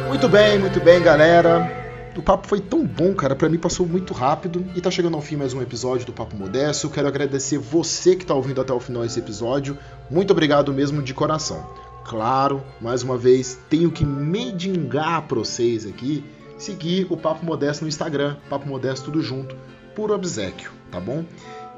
Muito 0.07 0.27
bem, 0.27 0.57
muito 0.57 0.79
bem, 0.79 0.99
galera. 0.99 1.84
O 2.16 2.22
papo 2.22 2.47
foi 2.47 2.61
tão 2.61 2.86
bom, 2.86 3.13
cara. 3.13 3.36
Pra 3.36 3.49
mim 3.49 3.57
passou 3.57 3.86
muito 3.86 4.13
rápido. 4.13 4.66
E 4.76 4.82
tá 4.82 4.89
chegando 4.89 5.16
ao 5.16 5.22
fim 5.22 5.36
mais 5.36 5.53
um 5.53 5.61
episódio 5.61 6.05
do 6.05 6.13
Papo 6.13 6.36
Modesto. 6.36 6.89
Quero 6.89 7.07
agradecer 7.07 7.57
você 7.57 8.16
que 8.16 8.26
tá 8.26 8.34
ouvindo 8.34 8.61
até 8.61 8.72
o 8.72 8.80
final 8.80 9.03
esse 9.03 9.20
episódio. 9.20 9.78
Muito 10.09 10.32
obrigado 10.32 10.74
mesmo 10.74 11.01
de 11.01 11.13
coração. 11.13 11.70
Claro, 12.05 12.63
mais 12.80 13.03
uma 13.03 13.18
vez, 13.18 13.57
tenho 13.70 13.91
que 13.91 14.05
medingar 14.05 15.24
pra 15.24 15.39
vocês 15.39 15.86
aqui 15.86 16.24
seguir 16.57 17.07
o 17.09 17.18
Papo 17.18 17.45
Modesto 17.45 17.84
no 17.84 17.89
Instagram. 17.89 18.38
Papo 18.49 18.68
Modesto 18.68 19.05
tudo 19.05 19.22
junto, 19.22 19.55
por 19.93 20.11
obsequio, 20.11 20.72
tá 20.91 20.99
bom? 20.99 21.26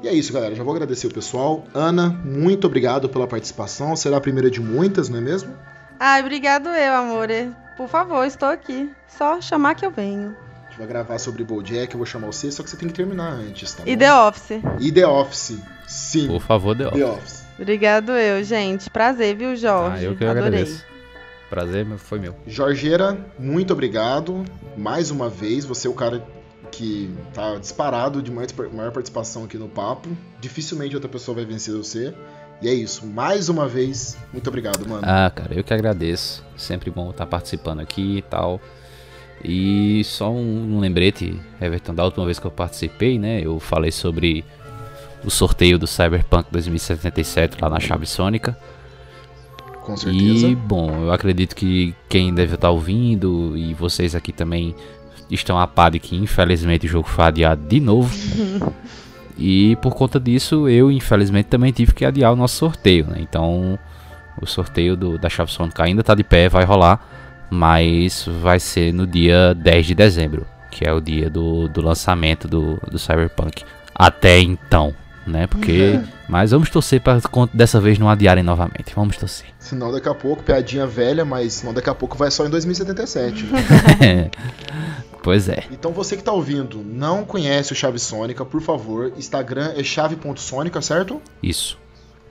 E 0.02 0.08
é 0.08 0.12
isso, 0.12 0.32
galera. 0.32 0.54
Já 0.54 0.62
vou 0.62 0.72
agradecer 0.72 1.06
o 1.08 1.12
pessoal. 1.12 1.64
Ana, 1.74 2.08
muito 2.24 2.66
obrigado 2.66 3.08
pela 3.08 3.26
participação. 3.26 3.96
Será 3.96 4.18
a 4.18 4.20
primeira 4.20 4.50
de 4.50 4.60
muitas, 4.60 5.08
não 5.08 5.18
é 5.18 5.20
mesmo? 5.20 5.52
Ai, 5.98 6.20
obrigado 6.20 6.68
eu, 6.68 6.94
amor. 6.94 7.28
Por 7.78 7.88
favor, 7.88 8.24
estou 8.26 8.48
aqui. 8.50 8.90
Só 9.08 9.40
chamar 9.40 9.74
que 9.74 9.86
eu 9.86 9.90
venho. 9.90 10.36
A 10.66 10.68
gente 10.68 10.78
vai 10.78 10.86
gravar 10.86 11.18
sobre 11.18 11.42
Bojack, 11.44 11.92
eu 11.94 11.98
vou 11.98 12.04
chamar 12.04 12.26
você, 12.26 12.52
só 12.52 12.62
que 12.62 12.68
você 12.68 12.76
tem 12.76 12.88
que 12.88 12.94
terminar 12.94 13.30
antes, 13.32 13.72
tá 13.72 13.84
E 13.86 13.94
bom? 13.96 14.00
The 14.00 14.14
Office. 14.14 14.60
E 14.80 14.92
The 14.92 15.06
Office. 15.06 15.58
Sim, 15.86 16.26
Por 16.26 16.42
favor. 16.42 16.76
The 16.76 17.04
Office. 17.06 17.44
Obrigado 17.58 18.12
eu, 18.12 18.44
gente. 18.44 18.90
Prazer, 18.90 19.34
viu, 19.34 19.56
Jorge? 19.56 19.96
Ah, 19.96 20.02
eu 20.02 20.14
que 20.14 20.24
Adorei. 20.24 20.42
agradeço. 20.48 20.84
Prazer 21.48 21.86
meu- 21.86 21.96
foi 21.98 22.18
meu. 22.18 22.34
Jorgeira, 22.46 23.16
muito 23.38 23.72
obrigado. 23.72 24.44
Mais 24.76 25.10
uma 25.10 25.30
vez, 25.30 25.64
você 25.64 25.86
é 25.88 25.90
o 25.90 25.94
cara 25.94 26.22
que 26.70 27.10
tá 27.32 27.56
disparado 27.56 28.20
de 28.20 28.30
mais- 28.30 28.52
maior 28.72 28.92
participação 28.92 29.44
aqui 29.44 29.56
no 29.56 29.68
papo. 29.68 30.10
Dificilmente 30.40 30.94
outra 30.94 31.08
pessoa 31.08 31.36
vai 31.36 31.46
vencer 31.46 31.74
você. 31.74 32.14
E 32.60 32.68
é 32.68 32.74
isso. 32.74 33.06
Mais 33.06 33.48
uma 33.48 33.68
vez, 33.68 34.16
muito 34.32 34.48
obrigado, 34.48 34.86
mano. 34.88 35.02
Ah, 35.04 35.30
cara, 35.34 35.54
eu 35.54 35.62
que 35.62 35.72
agradeço. 35.72 36.44
Sempre 36.56 36.90
bom 36.90 37.10
estar 37.10 37.26
participando 37.26 37.80
aqui 37.80 38.18
e 38.18 38.22
tal. 38.22 38.60
E 39.44 40.02
só 40.04 40.30
um, 40.30 40.76
um 40.76 40.80
lembrete, 40.80 41.38
Everton, 41.60 41.94
da 41.94 42.04
última 42.04 42.24
vez 42.24 42.38
que 42.38 42.46
eu 42.46 42.50
participei, 42.50 43.18
né? 43.18 43.40
Eu 43.40 43.60
falei 43.60 43.92
sobre 43.92 44.44
o 45.24 45.30
sorteio 45.30 45.78
do 45.78 45.86
Cyberpunk 45.86 46.50
2077 46.50 47.56
lá 47.60 47.70
na 47.70 47.78
Chave 47.78 48.06
Sônica. 48.06 48.58
Com 49.82 49.96
certeza. 49.96 50.48
E, 50.48 50.54
bom, 50.54 51.04
eu 51.04 51.12
acredito 51.12 51.54
que 51.54 51.94
quem 52.08 52.34
deve 52.34 52.56
estar 52.56 52.70
ouvindo 52.70 53.56
e 53.56 53.72
vocês 53.74 54.14
aqui 54.14 54.32
também 54.32 54.74
estão 55.30 55.58
a 55.58 55.66
par 55.66 55.90
de 55.90 55.98
que 55.98 56.16
infelizmente 56.16 56.86
o 56.86 56.88
jogo 56.88 57.08
foi 57.08 57.24
adiado 57.24 57.66
de 57.66 57.80
novo. 57.80 58.10
e 59.38 59.76
por 59.76 59.94
conta 59.94 60.18
disso, 60.18 60.68
eu 60.68 60.90
infelizmente 60.90 61.46
também 61.46 61.70
tive 61.70 61.94
que 61.94 62.04
adiar 62.04 62.32
o 62.32 62.36
nosso 62.36 62.56
sorteio, 62.56 63.06
né? 63.06 63.18
Então, 63.20 63.78
o 64.40 64.46
sorteio 64.46 64.96
do, 64.96 65.16
da 65.16 65.28
Chave 65.28 65.52
Sônica 65.52 65.82
ainda 65.82 66.02
tá 66.02 66.14
de 66.14 66.24
pé, 66.24 66.48
vai 66.48 66.64
rolar, 66.64 67.00
mas 67.48 68.28
vai 68.42 68.58
ser 68.58 68.92
no 68.92 69.06
dia 69.06 69.54
10 69.54 69.86
de 69.86 69.94
dezembro, 69.94 70.46
que 70.70 70.86
é 70.86 70.92
o 70.92 71.00
dia 71.00 71.30
do, 71.30 71.68
do 71.68 71.80
lançamento 71.80 72.48
do, 72.48 72.80
do 72.90 72.98
Cyberpunk. 72.98 73.64
Até 73.94 74.40
então, 74.40 74.94
né? 75.26 75.46
Porque. 75.46 76.00
Mas 76.28 76.50
vamos 76.50 76.68
torcer 76.68 77.00
para 77.00 77.20
dessa 77.54 77.80
vez 77.80 77.98
não 77.98 78.08
adiarem 78.08 78.44
novamente. 78.44 78.92
Vamos 78.94 79.16
torcer. 79.16 79.46
Senão 79.58 79.90
daqui 79.90 80.08
a 80.08 80.14
pouco, 80.14 80.42
piadinha 80.42 80.86
velha, 80.86 81.24
mas 81.24 81.54
senão 81.54 81.72
daqui 81.72 81.88
a 81.88 81.94
pouco 81.94 82.18
vai 82.18 82.30
só 82.30 82.46
em 82.46 82.50
2077. 82.50 83.46
pois 85.22 85.48
é. 85.48 85.64
Então 85.70 85.92
você 85.92 86.16
que 86.16 86.22
tá 86.22 86.32
ouvindo, 86.32 86.82
não 86.84 87.24
conhece 87.24 87.72
o 87.72 87.76
Chave 87.76 87.98
Sônica, 87.98 88.44
por 88.44 88.60
favor, 88.60 89.12
Instagram 89.16 89.72
é 89.76 89.82
chave.sônica, 89.82 90.80
certo? 90.82 91.20
Isso. 91.42 91.78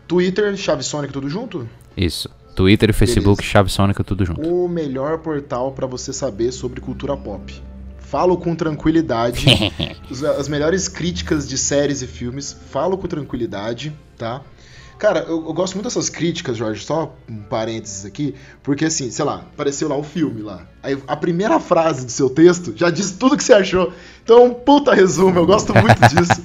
Twitter, 0.07 0.55
Chave 0.55 0.83
Sônica, 0.83 1.13
tudo 1.13 1.29
junto? 1.29 1.67
Isso. 1.95 2.29
Twitter 2.55 2.89
e 2.89 2.93
Facebook, 2.93 3.37
Beleza. 3.37 3.51
Chave 3.51 3.69
Sônica, 3.69 4.03
tudo 4.03 4.25
junto. 4.25 4.41
O 4.41 4.67
melhor 4.67 5.19
portal 5.19 5.71
pra 5.73 5.85
você 5.85 6.11
saber 6.11 6.51
sobre 6.51 6.81
cultura 6.81 7.15
pop. 7.15 7.53
Falo 7.99 8.37
com 8.37 8.55
tranquilidade. 8.55 9.45
As 10.39 10.47
melhores 10.47 10.87
críticas 10.87 11.47
de 11.47 11.57
séries 11.57 12.01
e 12.01 12.07
filmes. 12.07 12.55
Falo 12.71 12.97
com 12.97 13.05
tranquilidade, 13.05 13.93
tá? 14.17 14.41
Cara, 14.97 15.19
eu, 15.19 15.45
eu 15.45 15.53
gosto 15.53 15.75
muito 15.75 15.85
dessas 15.85 16.09
críticas, 16.09 16.57
Jorge, 16.57 16.83
só 16.83 17.15
um 17.29 17.43
parênteses 17.43 18.05
aqui, 18.05 18.33
porque 18.63 18.85
assim, 18.85 19.11
sei 19.11 19.23
lá, 19.23 19.35
apareceu 19.53 19.87
lá 19.87 19.95
o 19.95 20.03
filme 20.03 20.41
lá. 20.41 20.65
Aí 20.81 20.97
a 21.07 21.15
primeira 21.15 21.59
frase 21.59 22.05
do 22.05 22.11
seu 22.11 22.29
texto 22.29 22.73
já 22.75 22.89
diz 22.89 23.11
tudo 23.11 23.37
que 23.37 23.43
você 23.43 23.53
achou. 23.53 23.93
Então, 24.23 24.45
um 24.45 24.53
puta 24.53 24.93
resumo, 24.93 25.37
eu 25.37 25.45
gosto 25.45 25.73
muito 25.73 25.99
disso. 26.09 26.41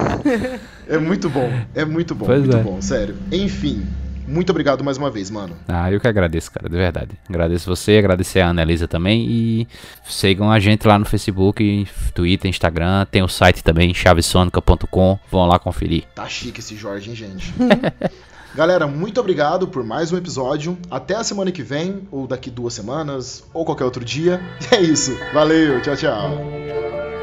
é 0.88 0.98
muito 0.98 1.28
bom, 1.28 1.50
é 1.74 1.84
muito 1.84 2.14
bom, 2.14 2.26
Pois 2.26 2.40
muito 2.40 2.56
é. 2.56 2.62
bom, 2.62 2.80
sério. 2.80 3.16
Enfim, 3.30 3.86
muito 4.26 4.50
obrigado 4.50 4.82
mais 4.82 4.96
uma 4.96 5.10
vez, 5.10 5.30
mano. 5.30 5.56
Ah, 5.68 5.90
eu 5.90 6.00
que 6.00 6.08
agradeço, 6.08 6.50
cara, 6.50 6.68
de 6.68 6.76
verdade. 6.76 7.10
Agradeço 7.28 7.68
você, 7.68 7.98
agradecer 7.98 8.40
a 8.40 8.48
Annelisa 8.48 8.88
também. 8.88 9.26
E 9.28 9.68
sigam 10.04 10.50
a 10.50 10.58
gente 10.58 10.86
lá 10.86 10.98
no 10.98 11.04
Facebook, 11.04 11.86
Twitter, 12.14 12.48
Instagram. 12.48 13.06
Tem 13.10 13.22
o 13.22 13.28
site 13.28 13.62
também, 13.62 13.92
chavesonica.com. 13.92 15.18
Vão 15.30 15.46
lá 15.46 15.58
conferir. 15.58 16.04
Tá 16.14 16.26
chique 16.26 16.60
esse 16.60 16.76
Jorge, 16.76 17.10
hein, 17.10 17.16
gente? 17.16 17.54
Galera, 18.54 18.86
muito 18.86 19.18
obrigado 19.18 19.66
por 19.66 19.82
mais 19.82 20.12
um 20.12 20.16
episódio. 20.16 20.78
Até 20.88 21.16
a 21.16 21.24
semana 21.24 21.50
que 21.50 21.62
vem, 21.62 22.06
ou 22.12 22.26
daqui 22.26 22.50
duas 22.50 22.72
semanas, 22.72 23.42
ou 23.52 23.64
qualquer 23.64 23.84
outro 23.84 24.04
dia. 24.04 24.40
E 24.70 24.74
é 24.76 24.80
isso. 24.80 25.16
Valeu, 25.32 25.80
tchau, 25.82 25.96
tchau. 25.96 27.13